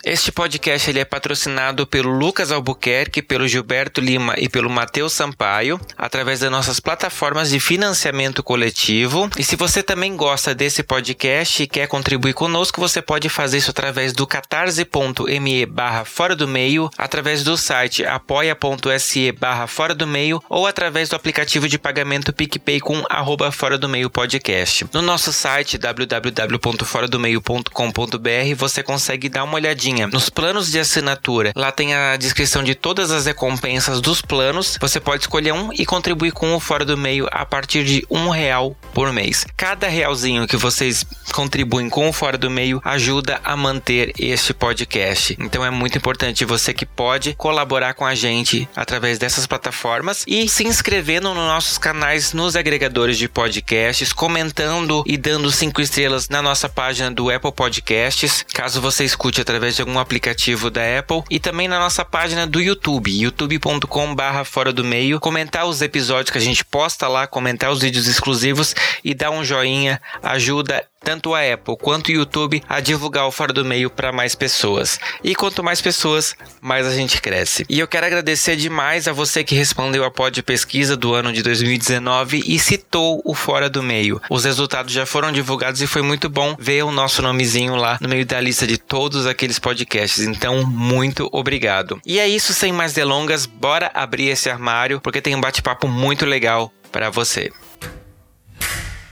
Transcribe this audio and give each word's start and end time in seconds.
Este 0.04 0.32
podcast 0.32 0.88
ele 0.90 1.00
é 1.00 1.06
patrocinado 1.06 1.88
pelo 1.88 2.12
Lucas 2.12 2.52
Albuquerque, 2.52 3.22
pelo 3.22 3.48
Gilberto 3.48 4.00
Lima 4.00 4.36
e 4.38 4.48
pelo 4.48 4.70
Matheus 4.70 5.12
Sampaio, 5.12 5.82
através 5.98 6.40
das 6.40 6.52
nossas 6.52 6.80
plataformas 6.80 7.50
de 7.50 7.60
financiamento 7.60 8.44
coletivo. 8.44 9.28
E 9.38 9.44
se 9.44 9.56
você 9.56 9.82
também 9.82 10.16
gosta 10.16 10.54
desse 10.54 10.84
podcast 10.84 11.64
e 11.64 11.68
quer 11.68 11.88
contribuir 11.88 12.34
conosco, 12.34 12.80
você 12.80 13.02
pode 13.02 13.28
fazer 13.28 13.58
isso 13.58 13.72
através 13.72 14.14
do 14.14 14.28
catarse.me 14.28 15.66
barra 15.66 16.06
fora 16.06 16.36
do 16.36 16.48
meio, 16.48 16.90
através 16.98 17.44
do 17.44 17.58
site 17.58 18.06
apoia.se 18.06 19.32
barra 19.34 19.68
fora 19.68 19.96
do 19.96 20.06
meio 20.06 20.42
ou 20.48 20.68
através 20.68 21.10
do 21.10 21.16
aplicativo 21.16 21.68
de 21.68 21.80
pagamento 21.80 22.32
PicPay 22.32 22.80
com 22.80 23.04
arroba 23.10 23.52
fora 23.52 23.78
do 23.78 23.90
meio 23.90 24.10
podcast. 24.10 24.86
No 24.94 25.02
nosso 25.02 25.34
site 25.34 25.78
www.foradomeio.com.br 25.78 28.56
você 28.56 28.84
consegue 28.84 29.28
dar 29.28 29.44
uma 29.44 29.56
olhadinha 29.56 29.87
nos 29.94 30.30
planos 30.30 30.72
de 30.72 30.80
assinatura. 30.80 31.52
Lá 31.56 31.72
tem 31.72 31.94
a 31.94 32.16
descrição 32.18 32.64
de 32.64 32.76
todas 32.76 33.12
as 33.12 33.26
recompensas 33.26 34.02
dos 34.02 34.22
planos. 34.22 34.78
Você 34.80 35.00
pode 35.00 35.24
escolher 35.24 35.54
um 35.54 35.72
e 35.74 35.86
contribuir 35.86 36.32
com 36.32 36.54
o 36.56 36.60
Fora 36.60 36.86
do 36.86 36.98
Meio 36.98 37.28
a 37.32 37.46
partir 37.46 37.84
de 37.84 38.06
um 38.10 38.30
real 38.30 38.76
por 38.94 39.14
mês. 39.14 39.46
Cada 39.56 39.88
realzinho 39.88 40.48
que 40.48 40.58
vocês 40.58 41.06
contribuem 41.32 41.90
com 41.90 42.10
o 42.10 42.14
Fora 42.14 42.38
do 42.38 42.50
Meio 42.50 42.82
ajuda 42.84 43.40
a 43.44 43.56
manter 43.56 44.14
este 44.20 44.54
podcast. 44.54 45.36
Então 45.40 45.66
é 45.66 45.70
muito 45.70 45.98
importante 45.98 46.46
você 46.46 46.74
que 46.74 46.86
pode 46.86 47.34
colaborar 47.36 47.94
com 47.94 48.06
a 48.06 48.16
gente 48.16 48.68
através 48.76 49.18
dessas 49.18 49.48
plataformas 49.48 50.24
e 50.28 50.50
se 50.50 50.66
inscrevendo 50.66 51.34
nos 51.34 51.48
nossos 51.48 51.78
canais 51.78 52.34
nos 52.34 52.56
agregadores 52.56 53.18
de 53.18 53.28
podcasts, 53.28 54.12
comentando 54.12 55.04
e 55.06 55.18
dando 55.18 55.52
cinco 55.52 55.82
estrelas 55.82 56.30
na 56.30 56.42
nossa 56.42 56.68
página 56.68 57.12
do 57.12 57.30
Apple 57.30 57.52
Podcasts, 57.52 58.46
caso 58.54 58.82
você 58.82 59.06
escute 59.06 59.42
através 59.42 59.76
de 59.78 59.82
algum 59.82 60.00
aplicativo 60.00 60.70
da 60.70 60.82
Apple 61.00 61.24
e 61.30 61.40
também 61.40 61.68
na 61.68 61.80
nossa 61.80 62.04
página 62.04 62.46
do 62.48 62.60
YouTube, 62.60 63.12
youtube.com 63.12 64.16
barra 64.16 64.44
fora 64.44 64.74
do 64.74 64.84
meio, 64.84 65.20
comentar 65.20 65.66
os 65.66 65.82
episódios 65.82 66.32
que 66.32 66.38
a 66.38 66.42
gente 66.42 66.66
posta 66.66 67.08
lá, 67.08 67.28
comentar 67.28 67.72
os 67.72 67.82
vídeos 67.82 68.08
exclusivos 68.08 68.76
e 69.04 69.14
dar 69.14 69.30
um 69.30 69.44
joinha, 69.44 70.02
ajuda 70.22 70.84
tanto 71.04 71.34
a 71.34 71.42
Apple 71.54 71.78
quanto 71.78 72.10
o 72.10 72.12
YouTube 72.12 72.62
a 72.68 72.80
divulgar 72.80 73.28
o 73.28 73.32
Fora 73.32 73.54
do 73.54 73.64
Meio 73.64 73.90
para 73.90 74.12
mais 74.12 74.36
pessoas. 74.36 75.00
E 75.24 75.36
quanto 75.36 75.64
mais 75.64 75.82
pessoas, 75.82 76.36
mais 76.62 76.86
a 76.86 76.94
gente 76.94 77.22
cresce. 77.22 77.66
E 77.70 77.80
eu 77.80 77.88
quero 77.88 78.06
agradecer 78.06 78.56
demais 78.56 79.08
a 79.08 79.14
você 79.14 79.44
que 79.44 79.56
respondeu 79.56 80.04
a 80.04 80.12
pod 80.12 80.42
pesquisa 80.44 80.96
do 80.98 81.14
ano 81.14 81.32
de 81.32 81.42
2019 81.42 82.44
e 82.46 82.60
citou 82.60 83.22
o 83.24 83.34
Fora 83.34 83.70
do 83.70 83.82
Meio. 83.82 84.22
Os 84.30 84.44
resultados 84.44 84.94
já 84.94 85.06
foram 85.06 85.32
divulgados 85.32 85.82
e 85.82 85.88
foi 85.88 86.02
muito 86.02 86.30
bom 86.30 86.56
ver 86.60 86.84
o 86.84 86.92
nosso 86.92 87.22
nomezinho 87.22 87.76
lá 87.76 87.98
no 88.02 88.10
meio 88.10 88.26
da 88.26 88.40
lista 88.40 88.68
de 88.68 88.78
todos 88.78 89.26
aqueles 89.26 89.60
podcasts. 89.60 90.24
Então, 90.24 90.66
muito 90.66 91.30
obrigado. 91.32 92.02
E 92.06 92.20
é 92.20 92.28
isso, 92.28 92.54
sem 92.54 92.72
mais 92.72 92.94
delongas, 92.94 93.46
bora 93.46 93.92
abrir 93.94 94.28
esse 94.28 94.50
armário 94.50 95.00
porque 95.02 95.22
tem 95.22 95.36
um 95.36 95.42
bate-papo 95.42 95.88
muito 95.88 96.26
legal 96.26 96.72
para 96.92 97.10
você. 97.10 97.52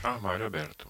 Armário 0.02 0.46
aberto. 0.46 0.85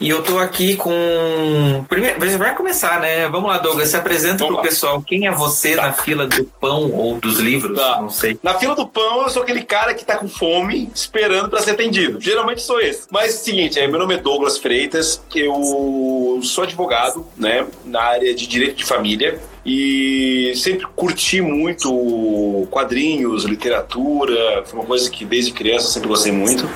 E 0.00 0.08
eu 0.08 0.22
tô 0.22 0.38
aqui 0.38 0.76
com. 0.76 1.84
Primeiro, 1.88 2.20
você 2.20 2.36
vai 2.36 2.54
começar, 2.54 3.00
né? 3.00 3.28
Vamos 3.28 3.50
lá, 3.50 3.58
Douglas. 3.58 3.88
Se 3.88 3.96
apresenta 3.96 4.38
Vamos 4.38 4.54
pro 4.54 4.56
lá. 4.58 4.62
pessoal. 4.62 5.02
Quem 5.02 5.26
é 5.26 5.32
você 5.32 5.74
tá. 5.74 5.88
na 5.88 5.92
fila 5.92 6.24
do 6.28 6.44
pão 6.44 6.92
ou 6.92 7.18
dos 7.18 7.40
livros? 7.40 7.76
Tá. 7.76 8.00
Não 8.00 8.08
sei. 8.08 8.38
Na 8.40 8.54
fila 8.54 8.76
do 8.76 8.86
pão, 8.86 9.22
eu 9.22 9.28
sou 9.28 9.42
aquele 9.42 9.64
cara 9.64 9.94
que 9.94 10.04
tá 10.04 10.16
com 10.16 10.28
fome, 10.28 10.88
esperando 10.94 11.48
para 11.48 11.60
ser 11.62 11.72
atendido. 11.72 12.20
Geralmente 12.20 12.62
sou 12.62 12.80
esse. 12.80 13.08
Mas 13.10 13.34
é 13.34 13.38
o 13.38 13.40
seguinte, 13.40 13.86
meu 13.88 13.98
nome 13.98 14.14
é 14.14 14.18
Douglas 14.18 14.56
Freitas, 14.58 15.20
eu 15.34 16.38
sou 16.44 16.62
advogado, 16.62 17.26
né? 17.36 17.66
Na 17.84 18.02
área 18.02 18.32
de 18.32 18.46
direito 18.46 18.76
de 18.76 18.84
família 18.84 19.40
e 19.66 20.52
sempre 20.54 20.86
curti 20.94 21.40
muito 21.40 22.68
quadrinhos, 22.70 23.44
literatura, 23.44 24.62
foi 24.64 24.78
uma 24.78 24.86
coisa 24.86 25.10
que 25.10 25.24
desde 25.24 25.52
criança 25.52 25.88
sempre 25.88 26.08
gostei 26.08 26.30
muito. 26.30 26.68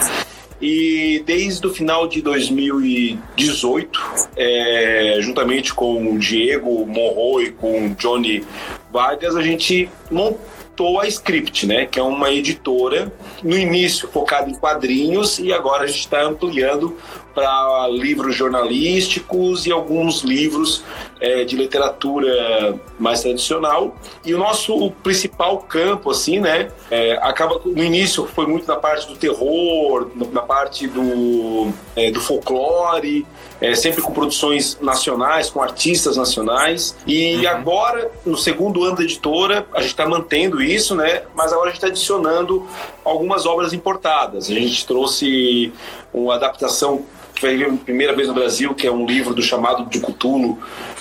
E 0.63 1.21
desde 1.27 1.67
o 1.67 1.75
final 1.75 2.07
de 2.07 2.23
2018, 2.23 4.01
é, 4.37 5.19
juntamente 5.21 5.75
com 5.75 6.15
o 6.15 6.19
Diego 6.21 6.87
Monroe 6.87 7.47
e 7.47 7.51
com 7.51 7.87
o 7.87 7.95
Johnny 7.97 8.45
Vargas, 8.93 9.35
a 9.35 9.43
gente 9.43 9.89
montou 10.09 11.01
a 11.01 11.09
Script, 11.09 11.67
né? 11.67 11.87
Que 11.87 11.99
é 11.99 12.03
uma 12.03 12.31
editora, 12.31 13.13
no 13.43 13.59
início 13.59 14.07
focada 14.07 14.49
em 14.49 14.55
quadrinhos 14.55 15.41
e 15.41 15.53
agora 15.53 15.83
a 15.83 15.87
gente 15.89 15.99
está 15.99 16.23
ampliando 16.23 16.97
para 17.35 17.89
livros 17.89 18.35
jornalísticos 18.35 19.67
e 19.67 19.73
alguns 19.73 20.23
livros 20.23 20.83
é, 21.21 21.45
de 21.45 21.57
literatura 21.57 22.79
mais 22.99 23.23
tradicional. 23.23 23.97
E 24.25 24.35
o 24.35 24.39
nosso 24.39 24.91
principal 25.03 25.59
campo, 25.59 26.11
assim, 26.11 26.41
né, 26.41 26.71
é, 26.91 27.19
acaba 27.23 27.61
no 27.65 27.83
início 27.83 28.27
foi 28.27 28.47
muito 28.47 28.67
na 28.67 28.77
parte 28.77 29.07
do 29.07 29.17
terror, 29.17 30.11
na 30.33 30.43
parte 30.43 30.87
do, 30.87 31.73
é, 31.97 32.11
do 32.11 32.21
folclore, 32.21 33.27
é, 33.61 33.77
sempre 33.77 34.03
com 34.03 34.13
produções 34.13 34.77
nacionais, 34.81 35.49
com 35.49 35.63
artistas 35.63 36.17
nacionais. 36.17 36.97
E 37.07 37.37
uhum. 37.37 37.49
agora, 37.49 38.11
no 38.27 38.37
segundo 38.37 38.83
ano 38.83 38.97
da 38.97 39.05
editora, 39.05 39.65
a 39.73 39.81
gente 39.81 39.91
está 39.91 40.07
mantendo 40.07 40.61
isso, 40.61 40.97
né? 40.97 41.23
Mas 41.35 41.53
agora 41.53 41.69
a 41.69 41.71
gente 41.71 41.77
está 41.77 41.87
adicionando 41.87 42.67
algumas 43.05 43.47
obras 43.47 43.73
importadas. 43.73 44.51
A 44.51 44.55
gente 44.55 44.85
trouxe 44.85 45.73
uma 46.13 46.35
adaptação 46.35 47.05
foi 47.43 47.61
a 47.65 47.73
primeira 47.73 48.15
vez 48.15 48.29
no 48.29 48.35
Brasil, 48.35 48.73
que 48.73 48.87
é 48.87 48.93
um 48.93 49.05
livro 49.05 49.35
do 49.35 49.43
chamado 49.43 49.85
de 49.87 49.99
Cthulhu, 49.99 50.57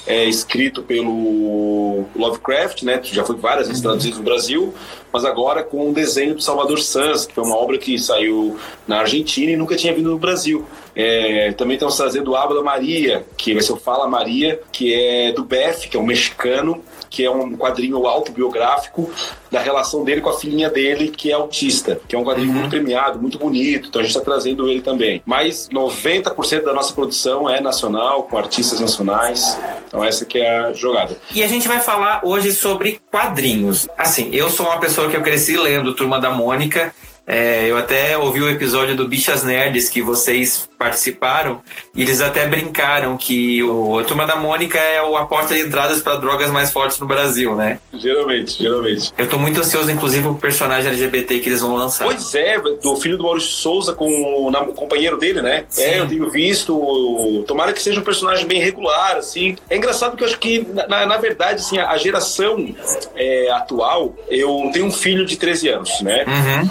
é, 0.07 0.25
escrito 0.25 0.81
pelo 0.81 2.05
Lovecraft, 2.15 2.81
né? 2.81 2.99
Já 3.03 3.23
foi 3.23 3.35
várias 3.35 3.67
vezes 3.67 3.79
traduzido 3.79 4.17
no 4.17 4.23
Brasil, 4.23 4.73
mas 5.13 5.23
agora 5.23 5.61
com 5.61 5.89
um 5.89 5.93
desenho 5.93 6.33
do 6.33 6.41
Salvador 6.41 6.79
Sanz, 6.79 7.27
que 7.27 7.35
foi 7.35 7.43
uma 7.43 7.55
obra 7.55 7.77
que 7.77 7.95
saiu 7.99 8.57
na 8.87 9.01
Argentina 9.01 9.51
e 9.51 9.55
nunca 9.55 9.75
tinha 9.75 9.93
vindo 9.93 10.09
no 10.09 10.17
Brasil. 10.17 10.65
É, 10.95 11.51
também 11.51 11.75
estamos 11.75 11.95
trazendo 11.95 12.31
o 12.31 12.35
Abra 12.35 12.63
Maria, 12.63 13.23
que 13.37 13.53
vai 13.53 13.61
ser 13.61 13.73
o 13.73 13.77
Fala 13.77 14.07
Maria, 14.07 14.59
que 14.71 14.91
é 14.91 15.31
do 15.31 15.43
Bef, 15.43 15.89
que 15.89 15.95
é 15.95 15.99
um 15.99 16.05
mexicano, 16.05 16.83
que 17.11 17.25
é 17.25 17.29
um 17.29 17.57
quadrinho 17.57 18.07
autobiográfico 18.07 19.11
da 19.51 19.59
relação 19.59 20.03
dele 20.05 20.21
com 20.21 20.29
a 20.29 20.39
filhinha 20.39 20.69
dele, 20.69 21.09
que 21.09 21.29
é 21.29 21.33
autista, 21.33 21.99
que 22.07 22.15
é 22.15 22.17
um 22.17 22.23
quadrinho 22.23 22.47
uhum. 22.47 22.55
muito 22.55 22.69
premiado, 22.69 23.19
muito 23.19 23.37
bonito, 23.37 23.89
então 23.89 23.99
a 23.99 24.03
gente 24.03 24.15
está 24.15 24.23
trazendo 24.23 24.67
ele 24.67 24.81
também. 24.81 25.21
Mas 25.25 25.67
90% 25.69 26.63
da 26.63 26.73
nossa 26.73 26.93
produção 26.93 27.49
é 27.49 27.59
nacional, 27.59 28.23
com 28.23 28.37
artistas 28.37 28.79
nacionais. 28.79 29.59
Então 29.87 30.03
essa 30.03 30.25
que 30.25 30.39
é 30.39 30.57
a 30.57 30.73
jogada. 30.73 31.17
E 31.35 31.43
a 31.43 31.47
gente 31.47 31.67
vai 31.67 31.81
falar 31.81 32.21
hoje 32.23 32.53
sobre 32.53 33.01
quadrinhos. 33.11 33.89
Assim, 33.97 34.29
eu 34.33 34.49
sou 34.49 34.65
uma 34.65 34.79
pessoa 34.79 35.09
que 35.09 35.17
eu 35.17 35.21
cresci 35.21 35.57
lendo 35.57 35.93
Turma 35.93 36.19
da 36.19 36.31
Mônica 36.31 36.93
é, 37.25 37.69
eu 37.69 37.77
até 37.77 38.17
ouvi 38.17 38.41
o 38.41 38.49
episódio 38.49 38.95
do 38.95 39.07
Bichas 39.07 39.43
Nerds 39.43 39.89
que 39.89 40.01
vocês 40.01 40.69
participaram 40.77 41.61
e 41.95 42.01
eles 42.01 42.19
até 42.21 42.47
brincaram 42.47 43.15
que 43.15 43.61
o, 43.61 43.99
a 43.99 44.03
Turma 44.03 44.25
da 44.25 44.35
Mônica 44.35 44.79
é 44.79 44.97
a 44.97 45.25
porta 45.25 45.53
de 45.53 45.61
entradas 45.61 46.01
para 46.01 46.15
drogas 46.15 46.49
mais 46.49 46.71
fortes 46.71 46.97
no 46.99 47.05
Brasil, 47.05 47.55
né? 47.55 47.79
Geralmente, 47.93 48.57
geralmente. 48.61 49.13
Eu 49.15 49.29
tô 49.29 49.37
muito 49.37 49.59
ansioso, 49.59 49.91
inclusive, 49.91 50.23
pro 50.23 50.35
personagem 50.35 50.89
LGBT 50.89 51.39
que 51.39 51.49
eles 51.49 51.61
vão 51.61 51.75
lançar. 51.75 52.05
Pois 52.05 52.33
é, 52.33 52.59
do 52.59 52.95
filho 52.95 53.17
do 53.17 53.23
Maurício 53.23 53.51
Souza 53.51 53.93
com 53.93 54.09
o 54.09 54.73
companheiro 54.73 55.17
dele, 55.17 55.41
né? 55.41 55.65
Sim. 55.69 55.83
É, 55.83 55.99
eu 55.99 56.07
tenho 56.07 56.29
visto. 56.31 57.43
Tomara 57.47 57.73
que 57.73 57.81
seja 57.81 57.99
um 57.99 58.03
personagem 58.03 58.47
bem 58.47 58.59
regular, 58.59 59.17
assim. 59.17 59.55
É 59.69 59.77
engraçado 59.77 60.17
que 60.17 60.23
eu 60.23 60.27
acho 60.27 60.39
que, 60.39 60.67
na, 60.87 61.05
na 61.05 61.17
verdade, 61.17 61.61
assim, 61.61 61.77
a 61.77 61.95
geração 61.97 62.73
é, 63.15 63.51
atual, 63.51 64.15
eu 64.27 64.69
tenho 64.73 64.87
um 64.87 64.91
filho 64.91 65.25
de 65.25 65.37
13 65.37 65.69
anos, 65.69 66.01
né? 66.01 66.25
Uhum. 66.25 66.69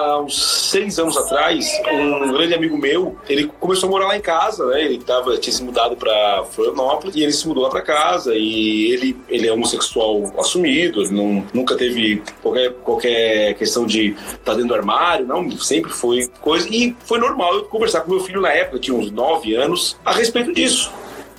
Há 0.00 0.18
uns 0.18 0.70
seis 0.70 0.98
anos 0.98 1.16
atrás, 1.16 1.68
um 1.92 2.32
grande 2.32 2.54
amigo 2.54 2.78
meu, 2.78 3.16
ele 3.28 3.50
começou 3.60 3.88
a 3.88 3.90
morar 3.90 4.06
lá 4.06 4.16
em 4.16 4.20
casa, 4.20 4.64
né? 4.66 4.82
Ele 4.82 4.98
tava, 4.98 5.36
tinha 5.36 5.52
se 5.52 5.62
mudado 5.62 5.96
para 5.96 6.44
Florianópolis 6.50 7.14
e 7.16 7.22
ele 7.22 7.32
se 7.32 7.46
mudou 7.46 7.64
lá 7.64 7.68
para 7.68 7.82
casa 7.82 8.34
e 8.34 8.92
ele, 8.92 9.16
ele 9.28 9.46
é 9.46 9.52
homossexual 9.52 10.32
assumido, 10.38 11.02
não, 11.12 11.44
nunca 11.52 11.76
teve 11.76 12.22
qualquer, 12.42 12.72
qualquer 12.82 13.54
questão 13.54 13.84
de 13.84 14.12
estar 14.12 14.38
tá 14.44 14.54
dentro 14.54 14.68
do 14.68 14.74
armário, 14.74 15.26
não, 15.26 15.50
sempre 15.52 15.92
foi 15.92 16.28
coisa. 16.40 16.66
E 16.70 16.96
foi 17.04 17.18
normal 17.18 17.54
eu 17.54 17.64
conversar 17.64 18.00
com 18.00 18.10
meu 18.10 18.20
filho 18.20 18.40
na 18.40 18.50
época, 18.50 18.78
tinha 18.78 18.96
uns 18.96 19.10
nove 19.10 19.54
anos, 19.54 19.98
a 20.04 20.12
respeito 20.12 20.52
disso 20.52 20.90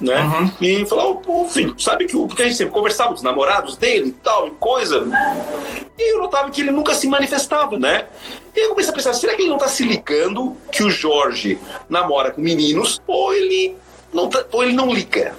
né? 0.02 0.20
Uhum. 0.22 0.52
E 0.60 0.86
falar, 0.86 1.14
pô, 1.16 1.46
filho, 1.46 1.76
sabe 1.78 2.06
que 2.06 2.18
o 2.18 2.28
porque 2.28 2.42
a 2.42 2.46
gente 2.46 2.58
sempre 2.58 2.74
conversava 2.74 3.10
com 3.10 3.16
os 3.16 3.22
namorados 3.22 3.78
dele 3.78 4.10
e 4.10 4.12
tal, 4.14 4.48
e 4.48 4.52
coisa. 4.52 5.06
E 5.98 6.16
eu 6.16 6.20
notava 6.20 6.50
que 6.50 6.62
ele 6.62 6.72
nunca 6.72 6.96
se 6.96 7.08
manifestava, 7.08 7.78
né? 7.78 8.08
E 8.56 8.60
eu 8.60 8.70
comecei 8.70 8.92
a 8.92 8.96
pensar, 8.96 9.14
será 9.14 9.36
que 9.36 9.44
ele 9.44 9.50
não 9.50 9.58
tá 9.58 9.68
se 9.68 9.84
ligando 9.84 10.58
que 10.72 10.84
o 10.84 10.90
Jorge 10.90 11.58
namora 11.90 12.32
com 12.32 12.42
meninos 12.42 13.02
ou 13.08 13.34
ele 13.34 13.76
não, 14.14 14.28
tá, 14.30 14.44
ou 14.52 14.64
ele 14.64 14.74
não 14.74 14.94
liga? 14.94 15.36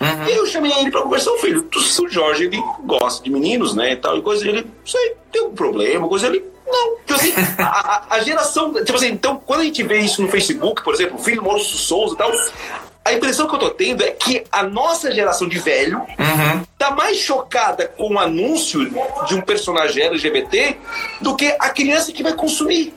Uhum. 0.00 0.28
E 0.28 0.32
eu 0.32 0.46
chamei 0.46 0.72
ele 0.72 0.90
pra 0.90 1.02
conversar, 1.02 1.32
o 1.32 1.38
filho, 1.38 1.68
o 1.74 2.08
Jorge, 2.08 2.44
ele 2.44 2.62
gosta 2.84 3.22
de 3.22 3.30
meninos, 3.30 3.74
né, 3.74 3.92
e 3.92 3.96
tal, 3.96 4.18
e 4.18 4.22
coisa, 4.22 4.46
ele, 4.46 4.66
sei, 4.84 5.16
tem 5.32 5.42
um 5.42 5.54
problema, 5.54 6.08
coisa, 6.08 6.26
ele, 6.26 6.44
não, 6.66 6.96
tipo 6.96 7.14
assim, 7.14 7.32
a, 7.58 8.04
a, 8.10 8.20
geração, 8.20 8.74
tipo 8.74 8.96
assim, 8.96 9.08
então, 9.08 9.40
quando 9.46 9.60
a 9.60 9.64
gente 9.64 9.82
vê 9.82 10.00
isso 10.00 10.20
no 10.20 10.28
Facebook, 10.28 10.82
por 10.82 10.94
exemplo, 10.94 11.16
o 11.16 11.22
filho 11.22 11.36
do 11.36 11.44
Maurício 11.44 11.76
Souza 11.76 12.14
e 12.14 12.18
tal, 12.18 12.32
a 13.04 13.12
impressão 13.12 13.46
que 13.46 13.54
eu 13.54 13.58
tô 13.58 13.70
tendo 13.70 14.02
é 14.02 14.10
que 14.10 14.44
a 14.50 14.62
nossa 14.62 15.12
geração 15.12 15.46
de 15.46 15.58
velho 15.58 15.98
uhum. 15.98 16.64
tá 16.78 16.90
mais 16.90 17.18
chocada 17.18 17.86
com 17.86 18.14
o 18.14 18.18
anúncio 18.18 18.90
de 19.26 19.34
um 19.34 19.42
personagem 19.42 20.04
LGBT 20.04 20.78
do 21.20 21.36
que 21.36 21.54
a 21.60 21.68
criança 21.68 22.12
que 22.12 22.22
vai 22.22 22.32
consumir. 22.32 22.94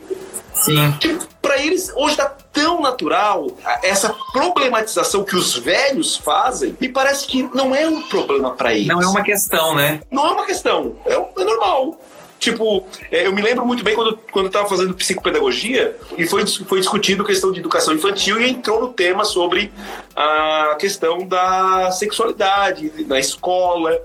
Sim. 0.54 0.92
Tipo, 1.00 1.27
pra 1.42 1.57
eles, 1.57 1.92
hoje 1.95 2.15
tá 2.15 2.25
tão 2.25 2.81
natural 2.81 3.48
essa 3.83 4.15
problematização 4.31 5.24
que 5.24 5.36
os 5.36 5.56
velhos 5.56 6.18
fazem, 6.18 6.75
me 6.80 6.89
parece 6.89 7.27
que 7.27 7.44
não 7.54 7.75
é 7.75 7.88
um 7.88 8.01
problema 8.04 8.51
para 8.51 8.74
eles. 8.74 8.88
Não 8.88 9.01
é 9.01 9.07
uma 9.07 9.24
questão, 9.24 9.75
né? 9.75 10.01
Não 10.09 10.25
é 10.25 10.31
uma 10.31 10.45
questão. 10.45 10.95
É, 11.06 11.13
é 11.13 11.44
normal. 11.44 12.00
Tipo, 12.39 12.86
é, 13.12 13.25
eu 13.25 13.34
me 13.34 13.42
lembro 13.42 13.66
muito 13.66 13.84
bem 13.84 13.95
quando, 13.95 14.18
quando 14.31 14.45
eu 14.45 14.50
estava 14.50 14.69
fazendo 14.69 14.94
psicopedagogia 14.94 15.98
e 16.18 16.28
foi, 16.28 16.45
foi 16.45 16.80
discutido 16.80 17.24
a 17.24 17.25
questão 17.25 17.51
de 17.51 17.60
educação 17.60 17.94
infantil 17.94 18.39
e 18.39 18.50
entrou 18.50 18.80
no 18.80 18.89
tema 18.89 19.25
sobre 19.25 19.72
a 20.16 20.75
questão 20.80 21.25
da 21.25 21.92
sexualidade 21.92 22.92
na 23.07 23.19
escola. 23.19 24.00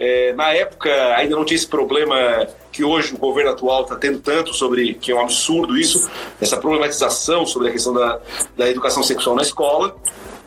É, 0.00 0.32
na 0.34 0.52
época 0.52 0.90
ainda 1.16 1.34
não 1.34 1.44
tinha 1.44 1.56
esse 1.56 1.66
problema 1.66 2.46
que 2.70 2.84
hoje 2.84 3.14
o 3.14 3.18
governo 3.18 3.50
atual 3.50 3.82
está 3.82 3.96
tendo 3.96 4.20
tanto 4.20 4.54
sobre 4.54 4.94
que 4.94 5.10
é 5.10 5.14
um 5.14 5.20
absurdo 5.20 5.76
isso, 5.76 6.08
essa 6.40 6.56
problematização 6.56 7.44
sobre 7.44 7.68
a 7.68 7.72
questão 7.72 7.92
da, 7.92 8.20
da 8.56 8.68
educação 8.68 9.02
sexual 9.02 9.34
na 9.34 9.42
escola. 9.42 9.96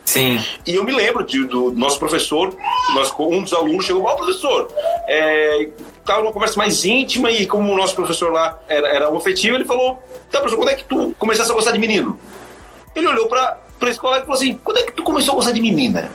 Sim. 0.04 0.42
E 0.66 0.74
eu 0.74 0.84
me 0.84 0.92
lembro 0.92 1.24
de, 1.24 1.44
do 1.44 1.70
nosso 1.72 1.98
professor, 1.98 2.54
um 3.18 3.42
dos 3.42 3.52
alunos 3.52 3.84
chegou, 3.84 4.04
ó, 4.04 4.12
oh, 4.12 4.16
professor, 4.16 4.68
é, 5.06 5.68
estava 6.02 6.20
numa 6.20 6.32
conversa 6.32 6.56
mais 6.56 6.84
íntima 6.84 7.30
e 7.30 7.46
como 7.46 7.72
o 7.72 7.76
nosso 7.76 7.94
professor 7.94 8.32
lá 8.32 8.58
era, 8.68 8.88
era 8.88 9.16
afetivo, 9.16 9.56
ele 9.56 9.64
falou: 9.64 10.02
Tá, 10.30 10.40
professor, 10.40 10.58
quando 10.58 10.70
é 10.70 10.74
que 10.74 10.84
tu 10.84 11.14
começaste 11.18 11.50
a 11.50 11.54
gostar 11.54 11.72
de 11.72 11.78
menino? 11.78 12.18
Ele 12.94 13.06
olhou 13.06 13.28
para 13.28 13.58
a 13.80 13.88
escola 13.88 14.18
e 14.18 14.20
falou 14.20 14.34
assim: 14.34 14.60
Quando 14.62 14.78
é 14.78 14.82
que 14.82 14.92
tu 14.92 15.02
começou 15.02 15.32
a 15.32 15.36
gostar 15.36 15.52
de 15.52 15.60
menina? 15.60 16.10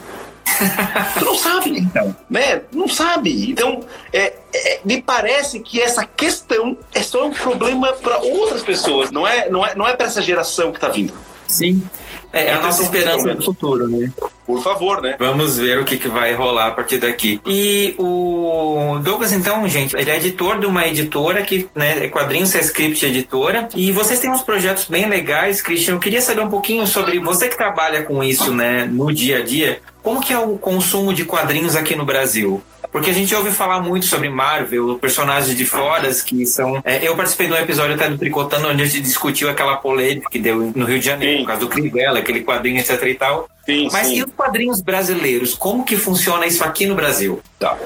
tu 1.19 1.25
não 1.25 1.35
sabe, 1.35 1.77
então, 1.77 2.15
né? 2.29 2.61
Não 2.71 2.87
sabe. 2.87 3.51
Então, 3.51 3.81
é, 4.13 4.33
é, 4.53 4.79
me 4.83 5.01
parece 5.01 5.59
que 5.59 5.81
essa 5.81 6.05
questão 6.05 6.77
é 6.93 7.03
só 7.03 7.25
um 7.25 7.31
problema 7.31 7.93
para 7.93 8.19
outras 8.19 8.63
pessoas, 8.63 9.11
não 9.11 9.27
é, 9.27 9.49
não 9.49 9.65
é, 9.65 9.75
não 9.75 9.87
é 9.87 9.95
para 9.95 10.07
essa 10.07 10.21
geração 10.21 10.71
que 10.71 10.77
está 10.77 10.89
vindo. 10.89 11.13
Sim. 11.47 11.81
É, 12.31 12.45
é 12.45 12.53
a 12.53 12.61
nossa 12.61 12.83
esperança 12.83 13.33
do 13.33 13.43
futuro, 13.43 13.87
né? 13.87 14.11
Por 14.45 14.61
favor, 14.63 15.01
né? 15.01 15.15
Vamos 15.19 15.57
ver 15.57 15.79
o 15.79 15.85
que, 15.85 15.97
que 15.97 16.07
vai 16.07 16.33
rolar 16.33 16.67
a 16.67 16.71
partir 16.71 16.97
daqui. 16.99 17.41
E 17.45 17.95
o 17.97 18.99
Douglas, 19.03 19.33
então, 19.33 19.67
gente, 19.67 19.95
ele 19.95 20.09
é 20.09 20.15
editor 20.15 20.59
de 20.59 20.65
uma 20.65 20.87
editora 20.87 21.41
que, 21.41 21.67
né, 21.75 22.05
é 22.05 22.07
Quadrinhos 22.07 22.55
Script 22.55 23.05
Editora. 23.05 23.67
E 23.75 23.91
vocês 23.91 24.19
têm 24.19 24.29
uns 24.29 24.41
projetos 24.41 24.85
bem 24.85 25.07
legais, 25.09 25.61
Christian. 25.61 25.95
Eu 25.95 25.99
queria 25.99 26.21
saber 26.21 26.41
um 26.41 26.49
pouquinho 26.49 26.87
sobre 26.87 27.19
você 27.19 27.49
que 27.49 27.57
trabalha 27.57 28.03
com 28.03 28.23
isso, 28.23 28.53
né, 28.53 28.85
no 28.85 29.13
dia 29.13 29.39
a 29.39 29.43
dia. 29.43 29.81
Como 30.01 30.21
que 30.21 30.31
é 30.31 30.39
o 30.39 30.57
consumo 30.57 31.13
de 31.13 31.25
quadrinhos 31.25 31.75
aqui 31.75 31.95
no 31.95 32.05
Brasil? 32.05 32.63
Porque 32.91 33.09
a 33.09 33.13
gente 33.13 33.33
ouve 33.35 33.51
falar 33.51 33.81
muito 33.81 34.05
sobre 34.05 34.29
Marvel, 34.29 34.97
personagens 34.99 35.55
de 35.55 35.65
fora 35.65 36.09
que 36.25 36.45
são. 36.45 36.81
É, 36.83 37.07
eu 37.07 37.15
participei 37.15 37.47
de 37.47 37.53
um 37.53 37.57
episódio 37.57 37.95
até 37.95 38.09
do 38.09 38.17
Tricotando, 38.17 38.67
onde 38.67 38.83
a 38.83 38.85
gente 38.85 39.01
discutiu 39.01 39.49
aquela 39.49 39.77
polêmica 39.77 40.29
que 40.29 40.39
deu 40.39 40.71
no 40.75 40.85
Rio 40.85 40.99
de 40.99 41.05
Janeiro, 41.05 41.37
Sim. 41.37 41.43
por 41.43 41.47
causa 41.47 41.61
do 41.61 41.67
Crivella, 41.67 42.19
aquele 42.19 42.43
quadrinho, 42.43 42.79
etc 42.79 43.01
e 43.03 43.13
tal. 43.15 43.47
Sim, 43.65 43.89
Mas 43.91 44.07
sim. 44.07 44.15
e 44.15 44.23
os 44.23 44.31
quadrinhos 44.31 44.81
brasileiros? 44.81 45.53
Como 45.53 45.83
que 45.83 45.97
funciona 45.97 46.45
isso 46.47 46.63
aqui 46.63 46.85
no 46.85 46.95
Brasil? 46.95 47.41
Tá. 47.59 47.77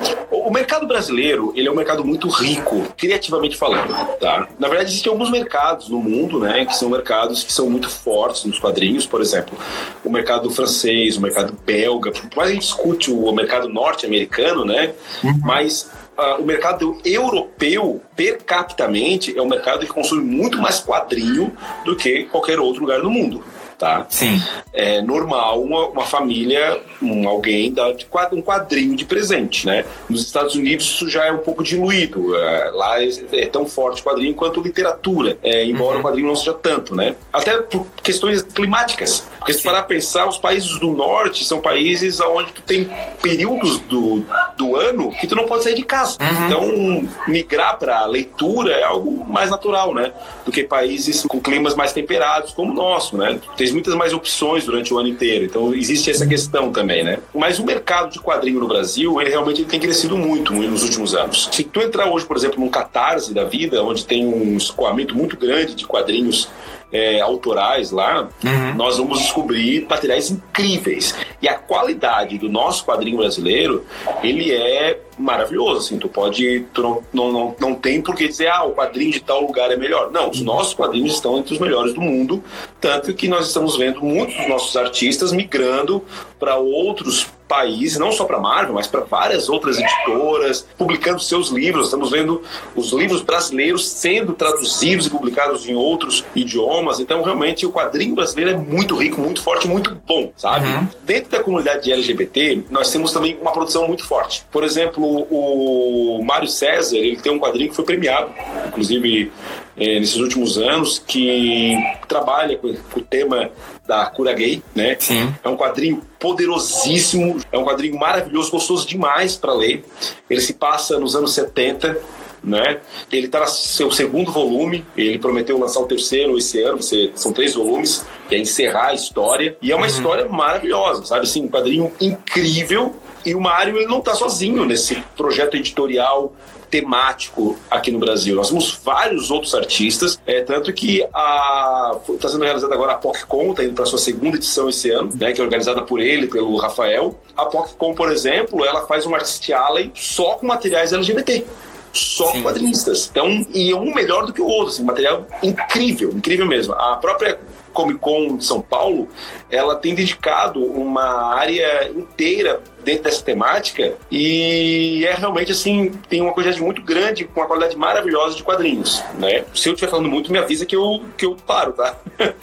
O 0.45 0.51
mercado 0.51 0.87
brasileiro, 0.87 1.53
ele 1.55 1.67
é 1.67 1.71
um 1.71 1.75
mercado 1.75 2.03
muito 2.03 2.27
rico, 2.27 2.83
criativamente 2.97 3.55
falando, 3.55 3.93
tá? 4.17 4.47
Na 4.57 4.67
verdade, 4.67 4.89
existem 4.89 5.11
alguns 5.11 5.29
mercados 5.29 5.89
no 5.89 5.99
mundo, 5.99 6.39
né, 6.39 6.65
que 6.65 6.75
são 6.75 6.89
mercados 6.89 7.43
que 7.43 7.53
são 7.53 7.69
muito 7.69 7.89
fortes 7.89 8.45
nos 8.45 8.59
quadrinhos, 8.59 9.05
por 9.05 9.21
exemplo, 9.21 9.57
o 10.03 10.09
mercado 10.09 10.49
francês, 10.49 11.17
o 11.17 11.21
mercado 11.21 11.55
belga, 11.65 12.11
por 12.11 12.35
mais 12.35 12.49
a 12.49 12.53
gente 12.53 12.63
discute 12.63 13.11
o 13.11 13.31
mercado 13.31 13.69
norte-americano, 13.69 14.65
né, 14.65 14.93
uhum. 15.23 15.39
mas 15.43 15.89
Uh, 16.11 16.41
o 16.41 16.45
mercado 16.45 16.99
europeu, 17.05 18.01
per 18.17 18.43
capitamente, 18.43 19.35
é 19.35 19.41
um 19.41 19.47
mercado 19.47 19.79
que 19.79 19.87
consome 19.87 20.21
muito 20.21 20.61
mais 20.61 20.79
quadrinho 20.81 21.55
do 21.85 21.95
que 21.95 22.25
qualquer 22.25 22.59
outro 22.59 22.81
lugar 22.81 22.99
no 22.99 23.09
mundo 23.09 23.41
tá? 23.81 24.05
Sim. 24.09 24.39
É 24.71 25.01
normal 25.01 25.59
uma, 25.63 25.87
uma 25.87 26.05
família, 26.05 26.79
um, 27.01 27.27
alguém 27.27 27.73
dar 27.73 27.91
um 28.31 28.41
quadrinho 28.41 28.95
de 28.95 29.05
presente, 29.05 29.65
né? 29.65 29.83
Nos 30.07 30.21
Estados 30.21 30.53
Unidos 30.53 30.85
isso 30.85 31.09
já 31.09 31.25
é 31.25 31.31
um 31.31 31.39
pouco 31.39 31.63
diluído. 31.63 32.35
É, 32.35 32.69
lá 32.69 33.03
é, 33.03 33.09
é, 33.31 33.45
tão 33.47 33.65
forte 33.65 33.99
o 34.01 34.05
quadrinho 34.05 34.35
quanto 34.35 34.61
literatura, 34.61 35.35
é, 35.41 35.65
embora 35.65 35.95
uhum. 35.95 36.01
o 36.01 36.03
quadrinho 36.03 36.27
não 36.27 36.35
seja 36.35 36.53
tanto, 36.53 36.95
né? 36.95 37.15
Até 37.33 37.57
por 37.57 37.87
questões 38.03 38.43
climáticas. 38.43 39.27
Porque 39.41 39.53
se 39.53 39.63
parar 39.63 39.83
pensar, 39.83 40.27
os 40.27 40.37
países 40.37 40.77
do 40.77 40.91
norte 40.91 41.43
são 41.43 41.59
países 41.59 42.19
onde 42.19 42.53
tu 42.53 42.61
tem 42.61 42.87
períodos 43.23 43.79
do, 43.79 44.23
do 44.55 44.75
ano 44.75 45.11
que 45.19 45.25
tu 45.25 45.35
não 45.35 45.47
pode 45.47 45.63
sair 45.63 45.73
de 45.73 45.81
casa. 45.81 46.15
Uhum. 46.21 46.45
Então, 46.45 47.09
migrar 47.27 47.79
para 47.79 48.05
leitura 48.05 48.73
é 48.73 48.83
algo 48.83 49.25
mais 49.27 49.49
natural, 49.49 49.95
né? 49.95 50.13
Do 50.45 50.51
que 50.51 50.63
países 50.63 51.23
com 51.23 51.41
climas 51.41 51.73
mais 51.73 51.91
temperados 51.91 52.53
como 52.53 52.71
o 52.71 52.75
nosso, 52.75 53.17
né? 53.17 53.39
Tem 53.57 53.71
muitas 53.71 53.95
mais 53.95 54.13
opções 54.13 54.63
durante 54.63 54.93
o 54.93 54.99
ano 54.99 55.09
inteiro. 55.09 55.45
Então 55.45 55.73
existe 55.73 56.11
essa 56.11 56.27
questão 56.27 56.71
também, 56.71 57.03
né? 57.03 57.17
Mas 57.33 57.57
o 57.57 57.65
mercado 57.65 58.11
de 58.11 58.19
quadrinho 58.19 58.59
no 58.59 58.67
Brasil, 58.67 59.19
ele 59.19 59.31
realmente 59.31 59.61
ele 59.61 59.69
tem 59.69 59.79
crescido 59.79 60.15
muito 60.15 60.53
nos 60.53 60.83
últimos 60.83 61.15
anos. 61.15 61.49
Se 61.51 61.63
tu 61.63 61.81
entrar 61.81 62.05
hoje, 62.05 62.27
por 62.27 62.37
exemplo, 62.37 62.59
num 62.59 62.69
catarse 62.69 63.33
da 63.33 63.43
vida, 63.43 63.83
onde 63.83 64.05
tem 64.05 64.23
um 64.23 64.55
escoamento 64.55 65.15
muito 65.15 65.35
grande 65.35 65.73
de 65.73 65.87
quadrinhos 65.87 66.47
é, 66.91 67.21
autorais 67.21 67.91
lá, 67.91 68.29
uhum. 68.43 68.75
nós 68.75 68.97
vamos 68.97 69.19
descobrir 69.19 69.85
materiais 69.89 70.29
incríveis. 70.29 71.15
E 71.41 71.47
a 71.47 71.55
qualidade 71.55 72.37
do 72.37 72.49
nosso 72.49 72.85
quadrinho 72.85 73.17
brasileiro, 73.17 73.85
ele 74.23 74.51
é 74.51 74.99
maravilhoso, 75.17 75.79
assim, 75.79 75.97
tu 75.97 76.09
pode, 76.09 76.65
tu 76.73 76.81
não, 76.81 77.03
não, 77.13 77.31
não, 77.31 77.55
não 77.59 77.75
tem 77.75 78.01
por 78.01 78.15
que 78.15 78.27
dizer, 78.27 78.47
ah, 78.47 78.63
o 78.63 78.73
quadrinho 78.73 79.11
de 79.11 79.21
tal 79.21 79.41
lugar 79.41 79.71
é 79.71 79.77
melhor. 79.77 80.11
Não, 80.11 80.29
os 80.29 80.39
uhum. 80.39 80.45
nossos 80.45 80.73
quadrinhos 80.73 81.13
estão 81.13 81.37
entre 81.37 81.53
os 81.53 81.59
melhores 81.59 81.93
do 81.93 82.01
mundo, 82.01 82.43
tanto 82.79 83.13
que 83.13 83.27
nós 83.27 83.47
estamos 83.47 83.77
vendo 83.77 84.01
muitos 84.01 84.35
dos 84.35 84.47
nossos 84.47 84.75
artistas 84.75 85.31
migrando 85.31 86.03
para 86.39 86.57
outros 86.57 87.27
país, 87.51 87.97
não 87.97 88.13
só 88.13 88.23
para 88.23 88.39
Marvel, 88.39 88.73
mas 88.73 88.87
para 88.87 89.01
várias 89.01 89.49
outras 89.49 89.77
editoras, 89.77 90.65
publicando 90.77 91.19
seus 91.19 91.49
livros. 91.49 91.87
Estamos 91.87 92.09
vendo 92.09 92.41
os 92.73 92.93
livros 92.93 93.21
brasileiros 93.21 93.89
sendo 93.89 94.31
traduzidos 94.31 95.07
e 95.07 95.09
publicados 95.09 95.67
em 95.67 95.75
outros 95.75 96.23
idiomas. 96.33 97.01
Então, 97.01 97.21
realmente, 97.21 97.65
o 97.65 97.71
quadrinho 97.71 98.15
brasileiro 98.15 98.51
é 98.51 98.55
muito 98.55 98.95
rico, 98.95 99.19
muito 99.19 99.43
forte, 99.43 99.67
muito 99.67 100.01
bom, 100.07 100.31
sabe? 100.37 100.65
Uhum. 100.65 100.87
Dentro 101.03 101.29
da 101.29 101.43
comunidade 101.43 101.91
LGBT, 101.91 102.63
nós 102.69 102.89
temos 102.89 103.11
também 103.11 103.37
uma 103.41 103.51
produção 103.51 103.85
muito 103.85 104.07
forte. 104.07 104.45
Por 104.49 104.63
exemplo, 104.63 105.27
o 105.29 106.23
Mário 106.23 106.47
César, 106.47 106.95
ele 106.95 107.17
tem 107.17 107.33
um 107.33 107.39
quadrinho 107.39 107.69
que 107.69 107.75
foi 107.75 107.83
premiado, 107.83 108.31
inclusive 108.65 109.29
é, 109.77 109.99
nesses 109.99 110.17
últimos 110.17 110.57
anos, 110.57 110.99
que 110.99 111.75
trabalha 112.07 112.57
com, 112.57 112.73
com, 112.73 112.99
o 112.99 113.03
tema 113.03 113.49
da 113.87 114.05
cura 114.05 114.33
gay, 114.33 114.61
né? 114.75 114.95
Sim. 114.99 115.33
É 115.43 115.49
um 115.49 115.55
quadrinho 115.55 116.01
poderosíssimo, 116.19 117.39
é 117.51 117.57
um 117.57 117.63
quadrinho 117.63 117.97
maravilhoso, 117.97 118.51
gostoso 118.51 118.87
demais 118.87 119.35
para 119.35 119.53
ler. 119.53 119.83
Ele 120.29 120.41
se 120.41 120.53
passa 120.53 120.99
nos 120.99 121.15
anos 121.15 121.33
70, 121.33 121.99
né? 122.43 122.79
Ele 123.11 123.27
está 123.27 123.41
no 123.41 123.47
seu 123.47 123.91
segundo 123.91 124.31
volume, 124.31 124.85
ele 124.97 125.19
prometeu 125.19 125.57
lançar 125.57 125.79
o 125.79 125.85
terceiro 125.85 126.37
esse 126.37 126.61
ano, 126.61 126.79
são 127.15 127.31
três 127.31 127.53
volumes, 127.53 128.05
que 128.27 128.35
é 128.35 128.39
encerrar 128.39 128.87
a 128.87 128.93
história, 128.93 129.57
e 129.61 129.71
é 129.71 129.75
uma 129.75 129.85
uhum. 129.85 129.91
história 129.91 130.27
maravilhosa, 130.27 131.05
sabe? 131.05 131.23
Assim, 131.23 131.43
um 131.43 131.49
quadrinho 131.49 131.91
incrível, 131.99 132.95
e 133.25 133.35
o 133.35 133.41
Mário 133.41 133.77
ele 133.77 133.85
não 133.85 133.99
está 133.99 134.15
sozinho 134.15 134.65
nesse 134.65 134.95
projeto 135.15 135.55
editorial 135.55 136.33
temático 136.71 137.59
aqui 137.69 137.91
no 137.91 137.99
Brasil. 137.99 138.35
Nós 138.35 138.47
temos 138.47 138.79
vários 138.83 139.29
outros 139.29 139.53
artistas, 139.53 140.19
é, 140.25 140.41
tanto 140.41 140.71
que 140.71 141.01
está 141.01 142.29
sendo 142.29 142.43
realizada 142.43 142.73
agora 142.73 142.93
a 142.93 142.95
PocCon, 142.95 143.51
está 143.51 143.63
indo 143.63 143.73
para 143.73 143.85
sua 143.85 143.99
segunda 143.99 144.37
edição 144.37 144.69
esse 144.69 144.89
ano, 144.89 145.11
né, 145.13 145.33
que 145.33 145.41
é 145.41 145.43
organizada 145.43 145.81
por 145.81 145.99
ele, 145.99 146.27
pelo 146.27 146.55
Rafael. 146.55 147.19
A 147.35 147.45
PocCon, 147.45 147.93
por 147.93 148.09
exemplo, 148.09 148.65
ela 148.65 148.87
faz 148.87 149.05
um 149.05 149.13
Artist 149.13 149.51
Alley 149.51 149.91
só 149.93 150.35
com 150.35 150.47
materiais 150.47 150.93
LGBT 150.93 151.45
só 151.93 152.31
Sim. 152.31 152.41
quadrinistas. 152.41 153.09
Então, 153.11 153.45
e 153.53 153.73
um 153.73 153.93
melhor 153.93 154.25
do 154.25 154.31
que 154.31 154.41
o 154.41 154.47
outro, 154.47 154.73
assim, 154.73 154.83
material 154.83 155.27
incrível, 155.43 156.11
incrível 156.11 156.45
mesmo. 156.45 156.73
A 156.73 156.95
própria 156.95 157.37
Comic 157.73 157.99
Con 157.99 158.37
de 158.37 158.45
São 158.45 158.61
Paulo, 158.61 159.09
ela 159.49 159.75
tem 159.75 159.95
dedicado 159.95 160.63
uma 160.63 161.35
área 161.35 161.89
inteira 161.89 162.61
dentro 162.83 163.03
dessa 163.03 163.23
temática 163.23 163.93
e 164.09 165.05
é 165.05 165.13
realmente 165.13 165.51
assim, 165.51 165.91
tem 166.09 166.21
uma 166.21 166.33
quantidade 166.33 166.61
muito 166.61 166.81
grande, 166.81 167.25
com 167.25 167.39
uma 167.39 167.47
qualidade 167.47 167.77
maravilhosa 167.77 168.35
de 168.35 168.43
quadrinhos, 168.43 169.03
né? 169.17 169.43
Se 169.53 169.69
eu 169.69 169.73
estiver 169.73 169.89
falando 169.89 170.09
muito, 170.09 170.31
me 170.31 170.37
avisa 170.37 170.65
que 170.65 170.75
eu, 170.75 171.03
que 171.17 171.25
eu 171.25 171.35
paro, 171.35 171.73
tá? 171.73 171.95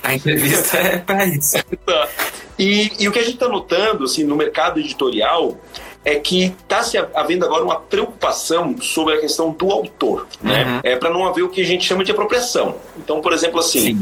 A 0.02 0.14
entrevista 0.14 0.76
é 0.78 0.98
para 0.98 1.24
isso. 1.24 1.56
tá. 1.84 2.08
E, 2.58 2.90
e 2.98 3.08
o 3.08 3.12
que 3.12 3.18
a 3.18 3.22
gente 3.22 3.34
está 3.34 3.48
notando, 3.48 4.04
assim, 4.04 4.24
no 4.24 4.34
mercado 4.34 4.80
editorial 4.80 5.56
é 6.08 6.18
que 6.18 6.54
está 6.62 6.82
se 6.82 6.96
havendo 7.14 7.44
agora 7.44 7.62
uma 7.62 7.76
preocupação 7.76 8.80
sobre 8.80 9.14
a 9.14 9.20
questão 9.20 9.50
do 9.50 9.70
autor, 9.70 10.26
né? 10.42 10.64
Uhum. 10.64 10.80
É 10.82 10.96
para 10.96 11.10
não 11.10 11.26
haver 11.26 11.42
o 11.42 11.50
que 11.50 11.60
a 11.60 11.64
gente 11.64 11.84
chama 11.84 12.02
de 12.02 12.10
apropriação. 12.10 12.76
Então, 12.96 13.20
por 13.20 13.32
exemplo, 13.34 13.60
assim, 13.60 13.94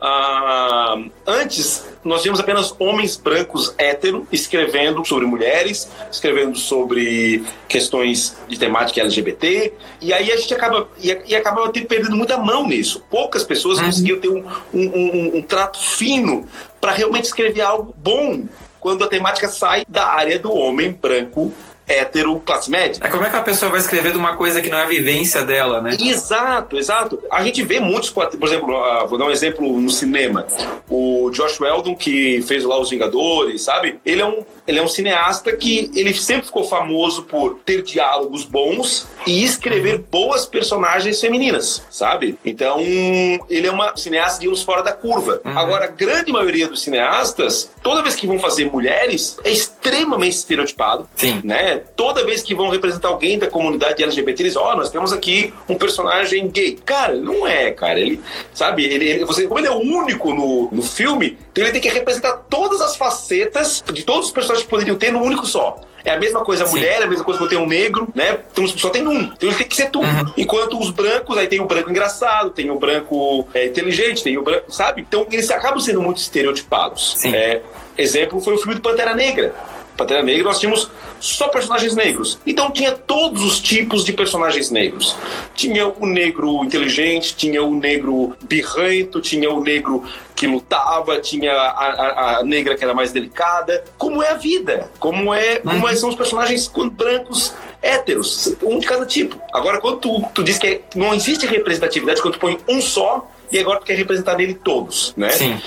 uh, 0.00 1.10
antes 1.26 1.86
nós 2.04 2.20
tínhamos 2.20 2.38
apenas 2.38 2.74
homens 2.78 3.16
brancos 3.16 3.74
hétero 3.78 4.28
escrevendo 4.30 5.02
sobre 5.06 5.26
mulheres, 5.26 5.90
escrevendo 6.12 6.58
sobre 6.58 7.42
questões 7.66 8.36
de 8.46 8.58
temática 8.58 9.00
LGBT, 9.00 9.72
e 10.02 10.12
aí 10.12 10.30
a 10.30 10.36
gente 10.36 10.52
acaba 10.52 10.86
e, 11.02 11.18
e 11.26 11.34
acaba 11.34 11.70
perdendo 11.70 12.14
muita 12.14 12.36
mão 12.36 12.68
nisso. 12.68 13.02
Poucas 13.10 13.42
pessoas 13.42 13.78
uhum. 13.78 13.86
conseguiam 13.86 14.20
ter 14.20 14.28
um, 14.28 14.44
um, 14.72 14.82
um, 14.82 15.36
um 15.38 15.42
trato 15.42 15.78
fino 15.78 16.46
para 16.78 16.92
realmente 16.92 17.24
escrever 17.24 17.62
algo 17.62 17.94
bom 17.96 18.44
quando 18.84 19.02
a 19.02 19.08
temática 19.08 19.48
sai 19.48 19.82
da 19.88 20.08
área 20.08 20.38
do 20.38 20.52
homem 20.52 20.92
branco 20.92 21.50
hétero 21.88 22.38
classe 22.40 22.70
média. 22.70 23.00
É 23.02 23.08
como 23.08 23.24
é 23.24 23.30
que 23.30 23.36
a 23.36 23.40
pessoa 23.40 23.70
vai 23.70 23.80
escrever 23.80 24.12
de 24.12 24.18
uma 24.18 24.36
coisa 24.36 24.60
que 24.60 24.68
não 24.68 24.76
é 24.76 24.82
a 24.82 24.86
vivência 24.86 25.42
dela, 25.42 25.80
né? 25.80 25.96
Exato, 25.98 26.76
exato. 26.76 27.18
A 27.30 27.42
gente 27.42 27.62
vê 27.62 27.80
muitos, 27.80 28.10
por 28.10 28.28
exemplo, 28.42 28.74
uh, 28.74 29.08
vou 29.08 29.18
dar 29.18 29.24
um 29.24 29.30
exemplo 29.30 29.80
no 29.80 29.88
cinema. 29.88 30.46
O 30.86 31.30
Josh 31.30 31.58
Weldon, 31.58 31.96
que 31.96 32.42
fez 32.42 32.62
lá 32.62 32.78
Os 32.78 32.90
Vingadores, 32.90 33.62
sabe? 33.62 33.98
Ele 34.04 34.20
é 34.20 34.26
um, 34.26 34.44
ele 34.66 34.78
é 34.78 34.82
um 34.82 34.88
cineasta 34.88 35.54
que 35.54 35.90
ele 35.94 36.12
sempre 36.14 36.46
ficou 36.46 36.64
famoso 36.64 37.24
por 37.24 37.60
ter 37.64 37.82
diálogos 37.82 38.44
bons 38.44 39.06
e 39.26 39.44
escrever 39.44 39.98
boas 40.10 40.46
personagens 40.46 41.20
femininas, 41.20 41.82
sabe? 41.90 42.38
Então, 42.44 42.80
ele 42.80 43.66
é 43.66 43.70
uma 43.70 43.96
cineasta 43.96 44.40
de 44.40 44.48
uns 44.48 44.62
fora 44.62 44.82
da 44.82 44.92
curva. 44.92 45.40
Uhum. 45.44 45.58
Agora, 45.58 45.84
a 45.84 45.88
grande 45.88 46.32
maioria 46.32 46.66
dos 46.66 46.82
cineastas, 46.82 47.70
toda 47.82 48.02
vez 48.02 48.14
que 48.14 48.26
vão 48.26 48.38
fazer 48.38 48.70
mulheres, 48.70 49.36
é 49.44 49.50
extremamente 49.50 50.36
estereotipado, 50.36 51.08
Sim. 51.16 51.40
né? 51.44 51.82
Toda 51.94 52.24
vez 52.24 52.42
que 52.42 52.54
vão 52.54 52.70
representar 52.70 53.08
alguém 53.08 53.38
da 53.38 53.48
comunidade 53.48 54.02
LGBT, 54.02 54.42
eles, 54.42 54.56
ó, 54.56 54.72
oh, 54.72 54.76
nós 54.76 54.90
temos 54.90 55.12
aqui 55.12 55.52
um 55.68 55.74
personagem 55.74 56.48
gay. 56.48 56.78
Cara, 56.84 57.14
não 57.14 57.46
é, 57.46 57.70
cara. 57.70 58.00
Ele, 58.00 58.20
sabe, 58.52 58.84
ele, 58.84 59.08
ele, 59.08 59.24
você, 59.24 59.46
como 59.46 59.60
ele 59.60 59.68
é 59.68 59.70
o 59.70 59.78
único 59.78 60.32
no, 60.32 60.68
no 60.70 60.82
filme, 60.82 61.36
então 61.54 61.62
ele 61.62 61.70
tem 61.70 61.80
que 61.80 61.88
representar 61.88 62.32
todas 62.50 62.80
as 62.80 62.96
facetas 62.96 63.84
de 63.92 64.02
todos 64.02 64.26
os 64.26 64.32
personagens 64.32 64.64
que 64.64 64.70
poderiam 64.70 64.96
ter 64.96 65.12
no 65.12 65.22
único 65.22 65.46
só. 65.46 65.80
É 66.04 66.10
a 66.10 66.18
mesma 66.18 66.44
coisa 66.44 66.64
a 66.64 66.68
mulher, 66.68 67.00
é 67.00 67.04
a 67.04 67.06
mesma 67.06 67.24
coisa 67.24 67.38
quando 67.38 67.48
tem 67.48 67.58
um 67.58 67.66
negro, 67.66 68.08
né? 68.12 68.40
Então 68.50 68.66
só 68.66 68.90
tem 68.90 69.06
um. 69.06 69.20
Então 69.20 69.48
ele 69.48 69.54
tem 69.54 69.68
que 69.68 69.76
ser 69.76 69.88
tudo. 69.88 70.04
Uhum. 70.04 70.32
Enquanto 70.36 70.78
os 70.80 70.90
brancos, 70.90 71.38
aí 71.38 71.46
tem 71.46 71.60
o 71.60 71.64
branco 71.64 71.88
engraçado, 71.88 72.50
tem 72.50 72.72
o 72.72 72.78
branco 72.78 73.46
é, 73.54 73.66
inteligente, 73.66 74.24
tem 74.24 74.36
o 74.36 74.42
branco, 74.42 74.70
sabe? 74.70 75.02
Então 75.02 75.26
eles 75.30 75.48
acabam 75.48 75.78
sendo 75.78 76.02
muito 76.02 76.16
estereotipados. 76.16 77.24
É, 77.24 77.62
exemplo 77.96 78.40
foi 78.40 78.54
o 78.54 78.58
filme 78.58 78.74
do 78.74 78.80
Pantera 78.80 79.14
Negra. 79.14 79.54
Pantera 79.96 80.22
Negra, 80.22 80.44
nós 80.44 80.58
tínhamos 80.58 80.90
só 81.20 81.48
personagens 81.48 81.94
negros. 81.94 82.38
Então 82.46 82.70
tinha 82.70 82.92
todos 82.92 83.42
os 83.44 83.60
tipos 83.60 84.04
de 84.04 84.12
personagens 84.12 84.70
negros. 84.70 85.16
Tinha 85.54 85.86
o 85.86 86.06
negro 86.06 86.64
inteligente, 86.64 87.36
tinha 87.36 87.62
o 87.62 87.74
negro 87.74 88.36
birrento, 88.42 89.20
tinha 89.20 89.50
o 89.50 89.62
negro 89.62 90.04
que 90.34 90.46
lutava, 90.46 91.20
tinha 91.20 91.52
a, 91.52 91.68
a, 91.68 92.38
a, 92.38 92.42
negra 92.42 92.76
que 92.76 92.82
era 92.82 92.92
mais 92.92 93.12
delicada. 93.12 93.84
Como 93.96 94.22
é 94.22 94.30
a 94.30 94.34
vida? 94.34 94.90
Como 94.98 95.32
é, 95.32 95.60
como 95.60 95.88
é, 95.88 95.94
são 95.94 96.08
os 96.08 96.16
personagens 96.16 96.70
brancos 96.92 97.54
héteros, 97.80 98.56
um 98.62 98.78
de 98.78 98.86
cada 98.86 99.06
tipo. 99.06 99.38
Agora, 99.52 99.80
quando 99.80 99.98
tu, 99.98 100.24
tu 100.34 100.42
diz 100.42 100.58
que 100.58 100.80
não 100.94 101.14
existe 101.14 101.46
representatividade, 101.46 102.20
quando 102.20 102.34
tu 102.34 102.40
põe 102.40 102.58
um 102.68 102.80
só, 102.80 103.30
e 103.52 103.58
agora 103.58 103.78
tu 103.78 103.86
quer 103.86 103.96
representar 103.96 104.36
nele 104.36 104.54
todos, 104.54 105.12
né? 105.16 105.30
Sim. 105.30 105.60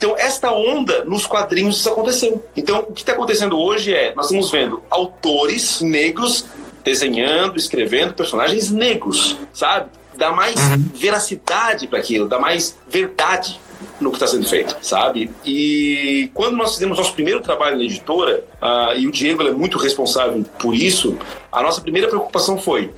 Então, 0.00 0.16
esta 0.16 0.50
onda 0.50 1.04
nos 1.04 1.26
quadrinhos 1.26 1.86
aconteceu. 1.86 2.42
Então, 2.56 2.86
o 2.88 2.92
que 2.94 3.02
está 3.02 3.12
acontecendo 3.12 3.60
hoje 3.60 3.92
é, 3.92 4.14
nós 4.14 4.24
estamos 4.24 4.50
vendo 4.50 4.82
autores 4.88 5.82
negros 5.82 6.46
desenhando, 6.82 7.58
escrevendo 7.58 8.14
personagens 8.14 8.70
negros, 8.70 9.36
sabe? 9.52 9.90
Dá 10.16 10.32
mais 10.32 10.58
uhum. 10.58 10.88
veracidade 10.94 11.86
para 11.86 11.98
aquilo, 11.98 12.26
dá 12.26 12.38
mais 12.38 12.78
verdade 12.88 13.60
no 14.00 14.08
que 14.08 14.16
está 14.16 14.26
sendo 14.26 14.48
feito, 14.48 14.74
sabe? 14.80 15.30
E 15.44 16.30
quando 16.32 16.56
nós 16.56 16.72
fizemos 16.72 16.96
nosso 16.96 17.12
primeiro 17.12 17.42
trabalho 17.42 17.76
na 17.76 17.84
editora, 17.84 18.42
uh, 18.54 18.96
e 18.96 19.06
o 19.06 19.12
Diego 19.12 19.46
é 19.46 19.52
muito 19.52 19.76
responsável 19.76 20.42
por 20.58 20.74
isso, 20.74 21.18
a 21.52 21.62
nossa 21.62 21.82
primeira 21.82 22.08
preocupação 22.08 22.56
foi 22.56 22.90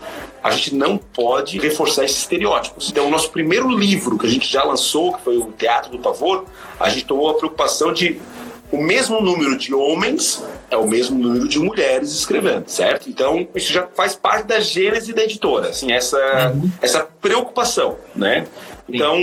a 0.43 0.51
gente 0.51 0.75
não 0.75 0.99
pode 0.99 1.59
reforçar 1.59 2.05
esses 2.05 2.19
estereótipos. 2.19 2.91
Então, 2.91 3.07
o 3.07 3.11
nosso 3.11 3.31
primeiro 3.31 3.69
livro 3.69 4.19
que 4.19 4.27
a 4.27 4.31
gente 4.31 4.51
já 4.51 4.65
lançou, 4.65 5.13
que 5.13 5.23
foi 5.23 5.37
o 5.37 5.53
Teatro 5.53 5.93
do 5.93 5.99
Pavor, 5.99 6.45
a 6.81 6.89
gente 6.89 7.05
tomou 7.05 7.31
a 7.31 7.35
preocupação 7.35 7.93
de 7.93 8.21
o 8.73 8.79
mesmo 8.79 9.21
número 9.21 9.57
de 9.57 9.75
homens 9.75 10.43
é 10.71 10.77
o 10.79 10.87
mesmo 10.87 11.19
número 11.19 11.47
de 11.47 11.59
mulheres 11.59 12.11
escrevendo, 12.11 12.67
certo? 12.69 13.11
Então, 13.11 13.47
isso 13.55 13.71
já 13.71 13.87
faz 13.95 14.17
parte 14.17 14.47
da 14.47 14.59
gênese 14.61 15.13
da 15.13 15.23
editora, 15.23 15.69
assim, 15.69 15.93
essa, 15.93 16.17
uhum. 16.55 16.71
essa 16.81 17.07
preocupação, 17.21 17.99
né? 18.17 18.47
Então, 18.89 19.17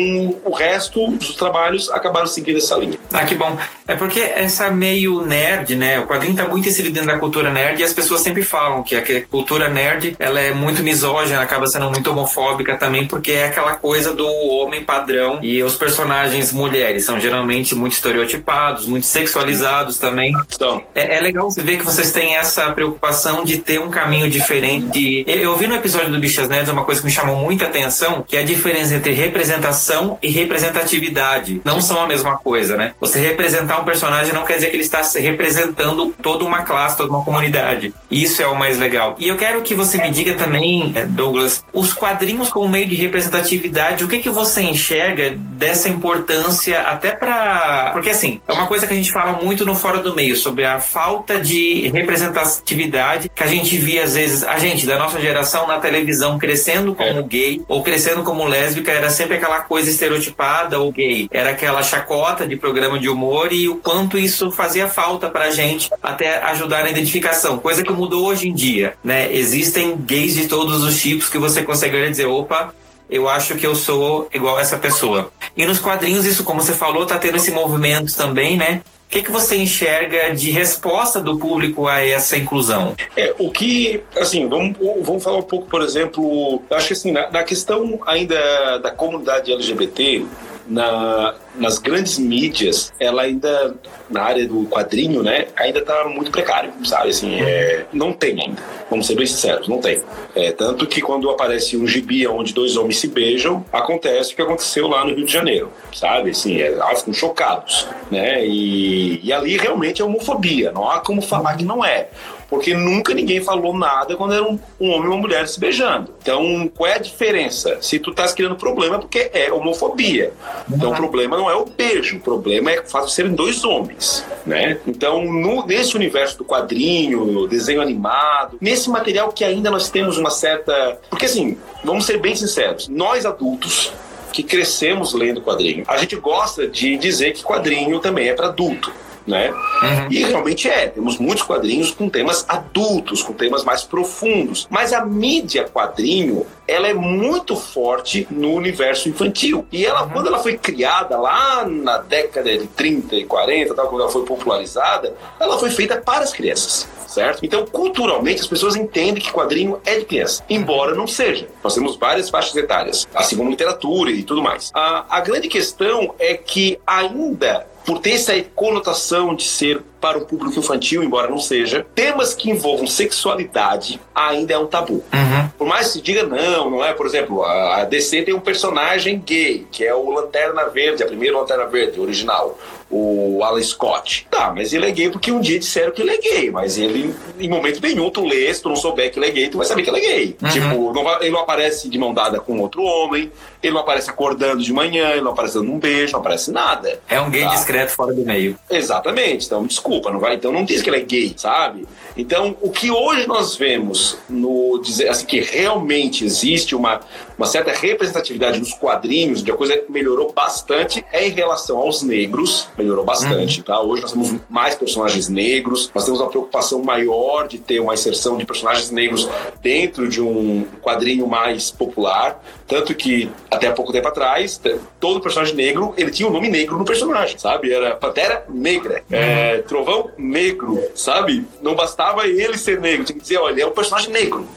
o 0.43 0.51
resto 0.51 1.11
dos 1.11 1.35
trabalhos 1.35 1.89
acabaram 1.89 2.27
seguindo 2.27 2.57
essa 2.57 2.75
linha. 2.75 2.97
Ah, 3.11 3.25
que 3.25 3.35
bom. 3.35 3.57
É 3.87 3.95
porque 3.95 4.19
essa 4.19 4.69
meio 4.69 5.25
nerd, 5.25 5.75
né? 5.75 5.99
O 5.99 6.05
quadrinho 6.05 6.35
tá 6.35 6.47
muito 6.47 6.67
inserido 6.69 6.93
dentro 6.93 7.09
da 7.09 7.17
cultura 7.17 7.51
nerd 7.51 7.81
e 7.81 7.83
as 7.83 7.93
pessoas 7.93 8.21
sempre 8.21 8.43
falam 8.43 8.83
que 8.83 8.95
a 8.95 9.21
cultura 9.25 9.67
nerd, 9.67 10.15
ela 10.19 10.39
é 10.39 10.53
muito 10.53 10.83
misógina, 10.83 11.41
acaba 11.41 11.67
sendo 11.67 11.89
muito 11.89 12.09
homofóbica 12.11 12.77
também, 12.77 13.07
porque 13.07 13.31
é 13.31 13.45
aquela 13.45 13.75
coisa 13.75 14.13
do 14.13 14.27
homem 14.27 14.83
padrão 14.83 15.39
e 15.41 15.61
os 15.63 15.75
personagens 15.75 16.51
mulheres 16.51 17.05
são 17.05 17.19
geralmente 17.19 17.75
muito 17.75 17.93
estereotipados, 17.93 18.85
muito 18.85 19.05
sexualizados 19.05 19.97
também. 19.97 20.33
Então. 20.53 20.83
É, 20.93 21.17
é 21.17 21.19
legal 21.19 21.49
você 21.49 21.61
ver 21.61 21.77
que 21.77 21.85
vocês 21.85 22.11
têm 22.11 22.35
essa 22.35 22.71
preocupação 22.71 23.43
de 23.43 23.57
ter 23.57 23.79
um 23.79 23.89
caminho 23.89 24.29
diferente. 24.29 24.87
De... 24.87 25.23
Eu 25.27 25.55
vi 25.55 25.67
no 25.67 25.75
episódio 25.75 26.11
do 26.11 26.19
Bichas 26.19 26.47
Nerds 26.47 26.71
uma 26.71 26.85
coisa 26.85 27.01
que 27.01 27.07
me 27.07 27.11
chamou 27.11 27.35
muita 27.37 27.65
atenção, 27.65 28.23
que 28.27 28.37
é 28.37 28.41
a 28.41 28.43
diferença 28.43 28.95
entre 28.95 29.13
representação 29.13 29.48
representação 29.49 30.17
e 30.21 30.29
representatividade 30.29 31.61
não 31.65 31.81
são 31.81 32.01
a 32.01 32.07
mesma 32.07 32.37
coisa, 32.37 32.77
né? 32.77 32.93
Você 32.99 33.19
representar 33.19 33.79
um 33.79 33.83
personagem 33.83 34.33
não 34.33 34.45
quer 34.45 34.55
dizer 34.55 34.67
que 34.67 34.75
ele 34.75 34.83
está 34.83 35.01
representando 35.15 36.13
toda 36.21 36.45
uma 36.45 36.61
classe, 36.61 36.97
toda 36.97 37.09
uma 37.09 37.23
comunidade. 37.23 37.93
Isso 38.11 38.41
é 38.41 38.47
o 38.47 38.57
mais 38.57 38.77
legal. 38.77 39.15
E 39.17 39.27
eu 39.27 39.37
quero 39.37 39.61
que 39.61 39.73
você 39.73 39.97
me 39.97 40.11
diga 40.11 40.35
também, 40.35 40.91
eh, 40.95 41.05
Douglas, 41.05 41.63
os 41.73 41.93
quadrinhos 41.93 42.49
como 42.49 42.69
meio 42.69 42.87
de 42.87 42.95
representatividade, 42.95 44.03
o 44.03 44.07
que 44.07 44.19
que 44.19 44.29
você 44.29 44.61
enxerga 44.61 45.31
dessa 45.35 45.89
importância 45.89 46.81
até 46.81 47.11
para, 47.11 47.89
porque 47.93 48.09
assim, 48.09 48.39
é 48.47 48.53
uma 48.53 48.67
coisa 48.67 48.85
que 48.85 48.93
a 48.93 48.95
gente 48.95 49.11
fala 49.11 49.41
muito 49.43 49.65
no 49.65 49.73
fora 49.73 49.99
do 49.99 50.15
meio 50.15 50.35
sobre 50.35 50.65
a 50.65 50.79
falta 50.79 51.39
de 51.39 51.89
representatividade 51.89 53.29
que 53.33 53.43
a 53.43 53.47
gente 53.47 53.77
via 53.77 54.03
às 54.03 54.13
vezes, 54.13 54.43
a 54.43 54.57
gente 54.59 54.85
da 54.85 54.97
nossa 54.97 55.19
geração 55.19 55.67
na 55.67 55.79
televisão 55.79 56.37
crescendo 56.37 56.93
como 56.93 57.19
é. 57.19 57.23
gay 57.23 57.61
ou 57.67 57.83
crescendo 57.83 58.23
como 58.23 58.45
lésbica 58.45 58.91
era 58.91 59.09
sempre 59.09 59.38
aquela 59.39 59.61
coisa 59.61 59.89
estereotipada 59.89 60.79
ou 60.79 60.91
gay, 60.91 61.27
era 61.31 61.49
aquela 61.51 61.81
chacota 61.81 62.45
de 62.45 62.55
programa 62.55 62.99
de 62.99 63.09
humor 63.09 63.51
e 63.51 63.67
o 63.67 63.77
quanto 63.77 64.17
isso 64.17 64.51
fazia 64.51 64.87
falta 64.87 65.29
pra 65.29 65.49
gente 65.49 65.89
até 66.03 66.43
ajudar 66.43 66.83
na 66.83 66.91
identificação, 66.91 67.57
coisa 67.57 67.83
que 67.83 67.91
mudou 67.91 68.27
hoje 68.27 68.47
em 68.47 68.53
dia, 68.53 68.93
né? 69.03 69.33
Existem 69.33 69.95
gays 69.97 70.35
de 70.35 70.47
todos 70.47 70.83
os 70.83 71.01
tipos 71.01 71.29
que 71.29 71.37
você 71.37 71.63
consegue 71.63 72.09
dizer, 72.09 72.25
opa, 72.25 72.73
eu 73.09 73.27
acho 73.27 73.55
que 73.55 73.65
eu 73.65 73.73
sou 73.73 74.29
igual 74.31 74.59
essa 74.59 74.77
pessoa. 74.77 75.31
E 75.57 75.65
nos 75.65 75.79
quadrinhos, 75.79 76.25
isso, 76.25 76.43
como 76.43 76.61
você 76.61 76.73
falou, 76.73 77.05
tá 77.05 77.17
tendo 77.17 77.37
esse 77.37 77.49
movimento 77.49 78.15
também, 78.15 78.55
né? 78.55 78.81
O 79.09 79.11
que, 79.11 79.23
que 79.23 79.31
você 79.31 79.57
enxerga 79.57 80.35
de 80.35 80.51
resposta 80.51 81.19
do 81.19 81.39
público 81.39 81.87
a 81.87 81.99
essa 81.99 82.37
inclusão? 82.37 82.95
É, 83.17 83.33
o 83.39 83.49
que, 83.49 84.03
assim, 84.15 84.47
vamos, 84.47 84.77
vamos 85.01 85.23
falar 85.23 85.37
um 85.37 85.41
pouco, 85.41 85.67
por 85.67 85.81
exemplo, 85.81 86.61
acho 86.69 86.89
que 86.89 86.93
assim, 86.93 87.11
na, 87.11 87.27
na 87.31 87.41
questão 87.41 87.99
ainda 88.05 88.77
da 88.77 88.91
comunidade 88.91 89.51
LGBT, 89.51 90.27
na, 90.69 91.33
nas 91.55 91.79
grandes 91.79 92.19
mídias, 92.19 92.93
ela 92.99 93.23
ainda, 93.23 93.75
na 94.09 94.21
área 94.21 94.47
do 94.47 94.65
quadrinho, 94.65 95.23
né, 95.23 95.47
ainda 95.55 95.79
está 95.79 96.05
muito 96.05 96.31
precário, 96.31 96.71
sabe? 96.85 97.09
Assim, 97.09 97.41
é, 97.41 97.85
não 97.91 98.13
tem 98.13 98.39
ainda, 98.39 98.61
vamos 98.89 99.07
ser 99.07 99.15
bem 99.15 99.25
sinceros, 99.25 99.67
não 99.67 99.79
tem. 99.79 100.01
É, 100.35 100.51
tanto 100.51 100.85
que 100.85 101.01
quando 101.01 101.29
aparece 101.29 101.75
um 101.75 101.87
gibi 101.87 102.27
onde 102.27 102.53
dois 102.53 102.77
homens 102.77 102.99
se 102.99 103.07
beijam, 103.07 103.65
acontece 103.73 104.33
o 104.33 104.35
que 104.35 104.41
aconteceu 104.41 104.87
lá 104.87 105.03
no 105.03 105.15
Rio 105.15 105.25
de 105.25 105.33
Janeiro, 105.33 105.71
sabe? 105.91 106.29
Assim, 106.29 106.61
é, 106.61 106.77
ah, 106.79 106.95
ficam 106.95 107.13
chocados, 107.13 107.87
né? 108.11 108.45
E, 108.45 109.19
e 109.23 109.33
ali 109.33 109.57
realmente 109.57 110.01
é 110.01 110.05
homofobia, 110.05 110.71
não 110.71 110.89
há 110.89 110.99
como 110.99 111.21
falar 111.21 111.55
que 111.57 111.65
não 111.65 111.83
é 111.83 112.09
porque 112.49 112.73
nunca 112.73 113.13
ninguém 113.13 113.41
falou 113.41 113.77
nada 113.77 114.15
quando 114.15 114.33
era 114.33 114.43
um, 114.43 114.59
um, 114.79 114.89
homem 114.91 115.05
e 115.05 115.07
uma 115.07 115.17
mulher 115.17 115.47
se 115.47 115.59
beijando. 115.59 116.13
Então, 116.21 116.69
qual 116.75 116.89
é 116.89 116.95
a 116.95 116.99
diferença? 116.99 117.77
Se 117.81 117.99
tu 117.99 118.11
estás 118.11 118.33
criando 118.33 118.55
problema, 118.55 118.95
é 118.95 118.99
porque 118.99 119.29
é 119.33 119.51
homofobia. 119.51 120.33
Então, 120.71 120.91
o 120.91 120.95
problema 120.95 121.37
não 121.37 121.49
é 121.49 121.55
o 121.55 121.65
beijo, 121.65 122.17
o 122.17 122.19
problema 122.19 122.71
é 122.71 122.79
o 122.79 122.85
fato 122.85 123.07
de 123.07 123.13
serem 123.13 123.33
dois 123.33 123.63
homens, 123.63 124.25
né? 124.45 124.79
Então, 124.87 125.23
no, 125.23 125.65
nesse 125.65 125.95
universo 125.95 126.37
do 126.37 126.45
quadrinho, 126.45 127.47
desenho 127.47 127.81
animado, 127.81 128.57
nesse 128.59 128.89
material 128.89 129.31
que 129.31 129.43
ainda 129.43 129.69
nós 129.69 129.89
temos 129.89 130.17
uma 130.17 130.31
certa... 130.31 130.97
Porque, 131.09 131.25
assim, 131.25 131.57
vamos 131.83 132.05
ser 132.05 132.19
bem 132.19 132.35
sinceros, 132.35 132.87
nós 132.87 133.25
adultos 133.25 133.93
que 134.31 134.43
crescemos 134.43 135.13
lendo 135.13 135.41
quadrinho, 135.41 135.83
a 135.87 135.97
gente 135.97 136.15
gosta 136.15 136.67
de 136.67 136.97
dizer 136.97 137.33
que 137.33 137.43
quadrinho 137.43 137.99
também 137.99 138.29
é 138.29 138.33
para 138.33 138.47
adulto 138.47 138.91
né? 139.29 139.51
Uhum. 139.51 140.07
E 140.11 140.23
realmente 140.23 140.67
é, 140.67 140.87
temos 140.87 141.17
muitos 141.19 141.43
quadrinhos 141.43 141.91
com 141.91 142.09
temas 142.09 142.43
adultos, 142.49 143.21
com 143.21 143.31
temas 143.33 143.63
mais 143.63 143.83
profundos. 143.83 144.67
Mas 144.69 144.91
a 144.91 145.05
mídia 145.05 145.65
quadrinho, 145.65 146.45
ela 146.67 146.87
é 146.87 146.93
muito 146.93 147.55
forte 147.55 148.27
no 148.29 148.53
universo 148.53 149.07
infantil. 149.07 149.65
E 149.71 149.85
ela, 149.85 150.03
uhum. 150.03 150.09
quando 150.09 150.27
ela 150.27 150.39
foi 150.39 150.57
criada 150.57 151.17
lá 151.17 151.65
na 151.65 151.99
década 151.99 152.57
de 152.57 152.67
30 152.67 153.15
e 153.15 153.25
40, 153.25 153.75
tal, 153.75 153.87
quando 153.87 154.01
ela 154.01 154.11
foi 154.11 154.25
popularizada, 154.25 155.15
ela 155.39 155.59
foi 155.59 155.69
feita 155.69 155.97
para 155.97 156.23
as 156.23 156.33
crianças 156.33 156.89
certo? 157.09 157.43
Então, 157.43 157.65
culturalmente, 157.65 158.41
as 158.41 158.47
pessoas 158.47 158.75
entendem 158.75 159.21
que 159.21 159.31
quadrinho 159.31 159.79
é 159.83 159.97
de 159.97 160.05
criança, 160.05 160.43
embora 160.47 160.93
não 160.93 161.07
seja. 161.07 161.47
Nós 161.63 161.73
temos 161.73 161.97
várias 161.97 162.29
faixas 162.29 162.55
etárias, 162.55 163.07
assim 163.15 163.35
como 163.35 163.49
literatura 163.49 164.11
e 164.11 164.21
tudo 164.21 164.43
mais. 164.43 164.71
A, 164.75 165.17
a 165.17 165.19
grande 165.19 165.47
questão 165.47 166.13
é 166.19 166.35
que 166.35 166.79
ainda 166.85 167.65
por 167.89 167.97
ter 167.97 168.11
essa 168.11 168.39
conotação 168.53 169.33
de 169.33 169.43
ser 169.45 169.81
para 169.99 170.19
o 170.19 170.21
público 170.21 170.59
infantil, 170.59 171.03
embora 171.03 171.27
não 171.27 171.39
seja, 171.39 171.83
temas 171.95 172.35
que 172.35 172.51
envolvam 172.51 172.85
sexualidade 172.85 173.99
ainda 174.13 174.53
é 174.53 174.59
um 174.59 174.67
tabu. 174.67 175.03
Uhum. 175.11 175.49
Por 175.57 175.65
mais 175.65 175.87
que 175.87 175.93
se 175.93 176.01
diga 176.01 176.21
não, 176.21 176.69
não 176.69 176.85
é? 176.85 176.93
Por 176.93 177.07
exemplo, 177.07 177.43
a 177.43 177.83
DC 177.85 178.21
tem 178.21 178.33
um 178.35 178.39
personagem 178.39 179.19
gay, 179.25 179.65
que 179.71 179.83
é 179.83 179.95
o 179.95 180.07
Lanterna 180.11 180.65
Verde, 180.65 181.01
a 181.01 181.07
primeira 181.07 181.35
Lanterna 181.35 181.65
Verde 181.65 181.99
original 181.99 182.55
o 182.89 183.43
Alan 183.43 183.61
Scott. 183.61 184.27
Tá, 184.31 184.51
mas 184.55 184.73
ele 184.73 184.87
é 184.87 184.91
gay 184.91 185.09
porque 185.09 185.31
um 185.31 185.39
dia 185.39 185.59
disseram 185.59 185.91
que 185.91 186.01
ele 186.01 186.11
é 186.11 186.17
gay, 186.17 186.51
mas 186.51 186.77
ele, 186.77 187.13
em 187.39 187.49
momento 187.49 187.79
nenhum, 187.81 188.09
tu 188.09 188.25
lê, 188.25 188.51
se 188.53 188.61
tu 188.61 188.69
não 188.69 188.75
souber 188.75 189.11
que 189.11 189.19
ele 189.19 189.27
é 189.27 189.31
gay, 189.31 189.49
tu 189.49 189.57
vai 189.57 189.67
saber 189.67 189.83
que 189.83 189.89
ele 189.89 189.99
é 189.99 190.01
gay. 190.01 190.37
Uhum. 190.41 190.49
Tipo, 190.49 190.93
não 190.93 191.03
vai, 191.03 191.21
ele 191.21 191.29
não 191.29 191.41
aparece 191.41 191.87
de 191.87 191.97
mão 191.97 192.13
dada 192.13 192.39
com 192.39 192.59
outro 192.59 192.81
homem, 192.81 193.31
ele 193.61 193.73
não 193.73 193.81
aparece 193.81 194.09
acordando 194.09 194.63
de 194.63 194.71
manhã, 194.71 195.11
ele 195.11 195.21
não 195.21 195.31
aparece 195.31 195.55
dando 195.55 195.71
um 195.71 195.79
beijo, 195.79 196.13
não 196.13 196.19
aparece 196.19 196.51
nada. 196.51 196.99
É 197.09 197.19
um 197.19 197.29
gay 197.29 197.43
tá? 197.43 197.49
discreto 197.49 197.91
fora 197.91 198.13
do 198.13 198.25
meio. 198.25 198.57
Exatamente, 198.69 199.45
então 199.45 199.65
desculpa, 199.65 200.11
não 200.11 200.19
vai, 200.19 200.35
então 200.35 200.51
não 200.51 200.63
diz 200.63 200.81
que 200.81 200.89
ele 200.89 200.97
é 200.97 201.01
gay, 201.01 201.33
sabe? 201.35 201.87
Então, 202.15 202.55
o 202.61 202.69
que 202.69 202.91
hoje 202.91 203.27
nós 203.27 203.55
vemos 203.55 204.17
no 204.29 204.79
dizer 204.83 205.09
assim 205.09 205.25
que 205.25 205.39
realmente 205.39 206.25
existe 206.25 206.75
uma, 206.75 206.99
uma 207.37 207.45
certa 207.45 207.71
representatividade 207.71 208.59
nos 208.59 208.73
quadrinhos, 208.73 209.43
de 209.43 209.51
a 209.51 209.55
coisa 209.55 209.77
que 209.77 209.91
melhorou 209.91 210.31
bastante 210.33 211.05
é 211.11 211.27
em 211.27 211.31
relação 211.31 211.77
aos 211.77 212.01
negros, 212.01 212.67
melhorou 212.77 213.05
bastante, 213.05 213.59
uhum. 213.59 213.63
tá? 213.63 213.81
Hoje 213.81 214.01
nós 214.01 214.11
temos 214.11 214.35
mais 214.49 214.75
personagens 214.75 215.27
negros, 215.27 215.91
nós 215.93 216.05
temos 216.05 216.19
uma 216.19 216.29
preocupação 216.29 216.81
maior 216.81 217.47
de 217.47 217.57
ter 217.57 217.79
uma 217.79 217.93
inserção 217.93 218.37
de 218.37 218.45
personagens 218.45 218.91
negros 218.91 219.29
dentro 219.61 220.07
de 220.07 220.21
um 220.21 220.65
quadrinho 220.81 221.27
mais 221.27 221.71
popular, 221.71 222.41
tanto 222.67 222.93
que 222.93 223.29
até 223.49 223.71
pouco 223.71 223.91
tempo 223.91 224.07
atrás, 224.07 224.61
todo 224.99 225.19
personagem 225.21 225.55
negro, 225.55 225.93
ele 225.97 226.11
tinha 226.11 226.27
o 226.27 226.31
um 226.31 226.33
nome 226.33 226.49
negro 226.49 226.77
no 226.77 226.85
personagem, 226.85 227.37
sabe? 227.37 227.71
Era 227.73 227.95
Pantera 227.95 228.45
Negra, 228.49 229.03
é, 229.09 229.59
Trovão 229.59 230.11
Negro, 230.17 230.81
sabe? 230.95 231.45
Não 231.61 231.75
bastava 231.75 232.27
ele 232.27 232.57
ser 232.57 232.79
negro, 232.79 233.05
tinha 233.05 233.15
que 233.15 233.21
dizer, 233.21 233.37
olha, 233.37 233.53
ele 233.53 233.61
é 233.61 233.67
um 233.67 233.71
personagem 233.71 234.11
negro. 234.11 234.47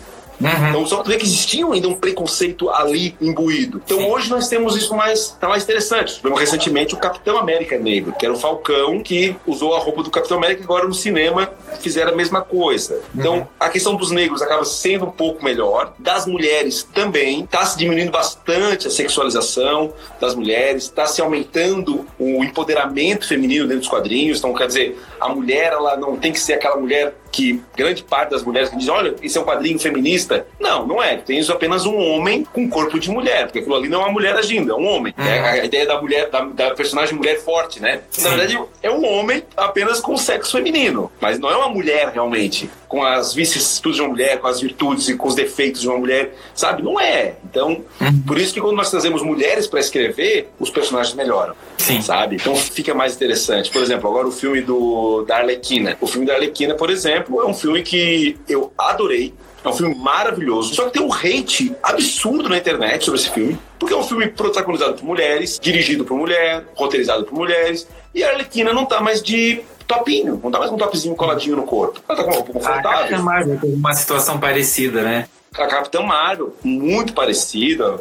Uhum. 0.48 0.68
Então, 0.68 0.86
só 0.86 1.02
ver 1.02 1.18
que 1.18 1.24
existia 1.24 1.64
ainda 1.66 1.88
um 1.88 1.94
preconceito 1.94 2.68
ali 2.70 3.16
imbuído. 3.20 3.80
Então, 3.84 3.98
Sim. 3.98 4.10
hoje 4.10 4.30
nós 4.30 4.48
temos 4.48 4.76
isso 4.76 4.94
mais, 4.94 5.28
tá 5.40 5.48
mais 5.48 5.62
interessante. 5.62 6.16
Tivemos 6.16 6.40
recentemente 6.40 6.94
o 6.94 6.98
Capitão 6.98 7.38
América 7.38 7.78
Negro, 7.78 8.12
que 8.12 8.24
era 8.24 8.34
o 8.34 8.38
Falcão 8.38 9.00
que 9.00 9.36
usou 9.46 9.74
a 9.74 9.78
roupa 9.78 10.02
do 10.02 10.10
Capitão 10.10 10.38
América 10.38 10.62
e 10.62 10.64
agora 10.64 10.86
no 10.86 10.94
cinema 10.94 11.50
fizeram 11.80 12.12
a 12.12 12.16
mesma 12.16 12.42
coisa. 12.42 13.00
Então, 13.14 13.38
uhum. 13.38 13.46
a 13.58 13.68
questão 13.68 13.94
dos 13.94 14.10
negros 14.10 14.42
acaba 14.42 14.64
sendo 14.64 15.06
um 15.06 15.10
pouco 15.10 15.44
melhor, 15.44 15.94
das 15.98 16.26
mulheres 16.26 16.86
também, 16.94 17.44
está 17.44 17.64
se 17.64 17.78
diminuindo 17.78 18.10
bastante 18.10 18.86
a 18.86 18.90
sexualização 18.90 19.92
das 20.20 20.34
mulheres, 20.34 20.84
está 20.84 21.06
se 21.06 21.20
aumentando 21.20 22.06
o 22.18 22.42
empoderamento 22.42 23.26
feminino 23.26 23.64
dentro 23.64 23.80
dos 23.80 23.88
quadrinhos. 23.88 24.38
Então, 24.38 24.54
quer 24.54 24.66
dizer, 24.66 24.98
a 25.20 25.28
mulher 25.28 25.72
ela 25.72 25.96
não 25.96 26.16
tem 26.16 26.32
que 26.32 26.40
ser 26.40 26.54
aquela 26.54 26.76
mulher 26.76 27.14
que 27.32 27.62
grande 27.74 28.04
parte 28.04 28.30
das 28.30 28.44
mulheres 28.44 28.68
que 28.68 28.76
dizem, 28.76 28.92
olha, 28.92 29.14
isso 29.22 29.38
é 29.38 29.40
um 29.40 29.44
quadrinho 29.44 29.78
feminista. 29.78 30.46
Não, 30.60 30.86
não 30.86 31.02
é. 31.02 31.16
Tem 31.16 31.38
isso 31.38 31.50
apenas 31.50 31.86
um 31.86 31.96
homem 31.96 32.44
com 32.44 32.68
corpo 32.68 33.00
de 33.00 33.10
mulher, 33.10 33.46
porque 33.46 33.60
aquilo 33.60 33.74
ali 33.74 33.88
não 33.88 34.02
é 34.02 34.04
uma 34.04 34.12
mulher 34.12 34.36
agindo, 34.36 34.70
é 34.70 34.76
um 34.76 34.86
homem. 34.86 35.14
Uhum. 35.16 35.24
É 35.24 35.60
a 35.60 35.64
ideia 35.64 35.86
da 35.86 36.00
mulher, 36.00 36.28
da, 36.28 36.40
da, 36.44 36.74
personagem 36.74 37.16
mulher 37.16 37.40
forte, 37.40 37.80
né? 37.80 38.02
Sim. 38.10 38.24
Na 38.24 38.30
verdade, 38.36 38.60
é 38.82 38.90
um 38.90 39.04
homem 39.04 39.42
apenas 39.56 39.98
com 39.98 40.16
sexo 40.16 40.52
feminino, 40.52 41.10
mas 41.20 41.38
não 41.38 41.50
é 41.50 41.56
uma 41.56 41.70
mulher 41.70 42.08
realmente, 42.08 42.70
com 42.92 43.02
as 43.02 43.32
vicissitudes 43.32 43.96
de 43.96 44.02
uma 44.02 44.10
mulher, 44.10 44.38
com 44.38 44.46
as 44.46 44.60
virtudes 44.60 45.08
e 45.08 45.16
com 45.16 45.26
os 45.26 45.34
defeitos 45.34 45.80
de 45.80 45.88
uma 45.88 45.96
mulher, 45.96 46.34
sabe? 46.54 46.82
Não 46.82 47.00
é. 47.00 47.36
Então, 47.42 47.82
uhum. 47.98 48.22
por 48.26 48.36
isso 48.36 48.52
que 48.52 48.60
quando 48.60 48.76
nós 48.76 48.90
trazemos 48.90 49.22
mulheres 49.22 49.66
para 49.66 49.80
escrever, 49.80 50.50
os 50.60 50.68
personagens 50.68 51.14
melhoram. 51.14 51.54
Sim. 51.78 52.02
Sabe? 52.02 52.36
Então 52.36 52.54
fica 52.54 52.92
mais 52.92 53.14
interessante. 53.14 53.70
Por 53.70 53.80
exemplo, 53.80 54.10
agora 54.10 54.28
o 54.28 54.30
filme 54.30 54.60
do, 54.60 55.24
da 55.26 55.38
Arlequina. 55.38 55.96
O 56.02 56.06
filme 56.06 56.26
da 56.26 56.34
Arlequina, 56.34 56.74
por 56.74 56.90
exemplo, 56.90 57.40
é 57.40 57.46
um 57.46 57.54
filme 57.54 57.82
que 57.82 58.36
eu 58.46 58.70
adorei. 58.76 59.32
É 59.64 59.68
um 59.70 59.72
filme 59.72 59.94
maravilhoso. 59.94 60.74
Só 60.74 60.84
que 60.84 60.98
tem 60.98 61.02
um 61.02 61.10
hate 61.10 61.74
absurdo 61.82 62.46
na 62.46 62.58
internet 62.58 63.06
sobre 63.06 63.20
esse 63.20 63.30
filme. 63.30 63.58
Porque 63.78 63.94
é 63.94 63.96
um 63.96 64.02
filme 64.02 64.28
protagonizado 64.28 64.94
por 64.94 65.04
mulheres, 65.04 65.58
dirigido 65.58 66.04
por 66.04 66.18
mulher, 66.18 66.64
roteirizado 66.74 67.24
por 67.24 67.38
mulheres. 67.38 67.88
E 68.14 68.22
a 68.22 68.28
Arlequina 68.28 68.74
não 68.74 68.84
tá 68.84 69.00
mais 69.00 69.22
de 69.22 69.62
topinho, 69.94 70.40
não 70.42 70.50
tá 70.50 70.58
mais 70.58 70.70
com 70.70 70.76
um 70.76 70.78
topzinho 70.78 71.14
coladinho 71.14 71.56
no 71.56 71.64
corpo. 71.64 72.00
Ela 72.08 72.18
tá 72.18 72.24
com 72.24 72.30
uma 72.30 72.42
confortável. 72.42 73.16
Ah, 73.16 73.58
uma 73.62 73.94
situação 73.94 74.38
parecida, 74.38 75.02
né? 75.02 75.28
a 75.54 75.66
Capitã 75.66 76.00
Marvel, 76.00 76.56
muito 76.64 77.12
parecida. 77.12 78.00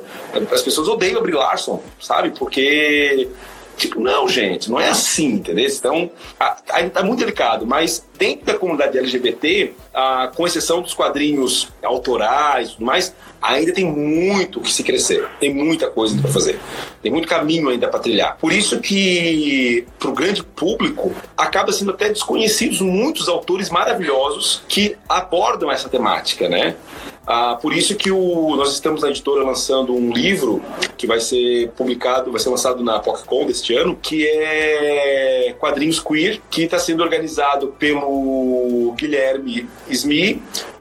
As 0.54 0.62
pessoas 0.62 0.88
odeiam 0.88 1.19
a 1.19 1.21
Brie 1.21 1.36
Larson, 1.36 1.82
sabe? 1.99 2.32
Porque 2.32 3.27
Tipo, 3.82 3.99
não, 3.99 4.27
gente, 4.27 4.69
não 4.69 4.80
é 4.80 4.89
assim, 4.89 5.25
entendeu? 5.25 5.65
Então, 5.67 6.12
ainda 6.69 6.91
tá 6.91 7.04
muito 7.04 7.17
delicado, 7.17 7.65
mas 7.65 8.06
dentro 8.15 8.45
da 8.45 8.54
comunidade 8.54 8.95
LGBT, 8.95 9.73
ah, 9.93 10.32
com 10.36 10.47
exceção 10.47 10.82
dos 10.82 10.93
quadrinhos 10.93 11.67
autorais 11.84 12.69
e 12.69 12.71
tudo 12.73 12.86
mais, 12.86 13.13
ainda 13.41 13.73
tem 13.73 13.86
muito 13.86 14.62
que 14.62 14.71
se 14.71 14.84
crescer, 14.84 15.27
tem 15.39 15.54
muita 15.54 15.89
coisa 15.89 16.19
para 16.21 16.32
fazer, 16.32 16.60
tem 17.01 17.12
muito 17.12 17.27
caminho 17.27 17.69
ainda 17.69 17.88
para 17.88 17.99
trilhar. 17.99 18.38
Por 18.38 18.54
isso 18.54 18.80
que, 18.80 19.86
para 19.99 20.10
o 20.10 20.13
grande 20.13 20.43
público, 20.43 21.13
acaba 21.36 21.71
sendo 21.71 21.91
até 21.91 22.10
desconhecidos 22.10 22.82
muitos 22.82 23.27
autores 23.27 23.69
maravilhosos 23.69 24.63
que 24.67 24.95
abordam 25.10 25.71
essa 25.71 25.89
temática, 25.89 26.47
né? 26.47 26.75
Ah, 27.25 27.56
por 27.62 27.71
isso 27.71 27.95
que 27.95 28.12
o, 28.12 28.56
nós 28.56 28.73
estamos 28.73 29.04
na 29.04 29.10
editora 29.10 29.43
lançando 29.43 29.93
um 29.93 30.12
livro 30.12 30.62
que 30.97 31.06
vai 31.06 31.19
ser 31.19 31.69
publicado, 31.77 32.32
vai 32.32 32.41
ser 32.41 32.49
lançado 32.49 32.84
na 32.84 32.99
PocCon 32.99 33.45
deste 33.45 33.75
ano, 33.75 33.95
que 33.95 34.27
é 34.27 35.56
quadrinhos 35.60 35.99
queer, 35.99 36.41
que 36.49 36.63
está 36.63 36.80
sendo 36.80 37.04
organizado 37.04 37.67
pelo 37.77 38.93
Guilherme 38.97 39.69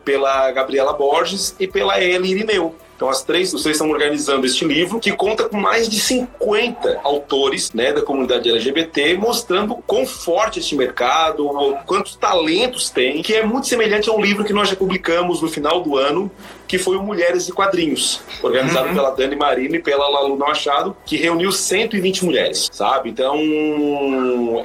Pela 0.04 0.50
Gabriela 0.52 0.92
Borges 0.92 1.54
e 1.58 1.66
pela 1.66 2.00
Eli 2.00 2.30
Irineu. 2.30 2.74
Então, 3.00 3.08
as 3.08 3.22
três, 3.22 3.50
vocês 3.50 3.76
estão 3.76 3.90
organizando 3.90 4.44
este 4.44 4.62
livro, 4.62 5.00
que 5.00 5.10
conta 5.10 5.48
com 5.48 5.56
mais 5.56 5.88
de 5.88 5.98
50 5.98 7.00
autores 7.02 7.72
né, 7.72 7.94
da 7.94 8.02
comunidade 8.02 8.50
LGBT, 8.50 9.16
mostrando 9.16 9.76
quão 9.86 10.04
forte 10.04 10.58
este 10.58 10.76
mercado, 10.76 11.48
quantos 11.86 12.14
talentos 12.14 12.90
tem, 12.90 13.22
que 13.22 13.32
é 13.32 13.42
muito 13.42 13.68
semelhante 13.68 14.10
a 14.10 14.12
um 14.12 14.20
livro 14.20 14.44
que 14.44 14.52
nós 14.52 14.68
já 14.68 14.76
publicamos 14.76 15.40
no 15.40 15.48
final 15.48 15.80
do 15.80 15.96
ano, 15.96 16.30
que 16.68 16.76
foi 16.76 16.98
o 16.98 17.02
Mulheres 17.02 17.48
e 17.48 17.52
Quadrinhos, 17.52 18.20
organizado 18.42 18.88
uhum. 18.88 18.94
pela 18.94 19.10
Dani 19.12 19.34
Marino 19.34 19.76
e 19.76 19.82
pela 19.82 20.06
Lalu 20.06 20.36
Machado, 20.36 20.94
que 21.06 21.16
reuniu 21.16 21.50
120 21.50 22.26
mulheres, 22.26 22.68
sabe? 22.70 23.08
Então, 23.08 23.34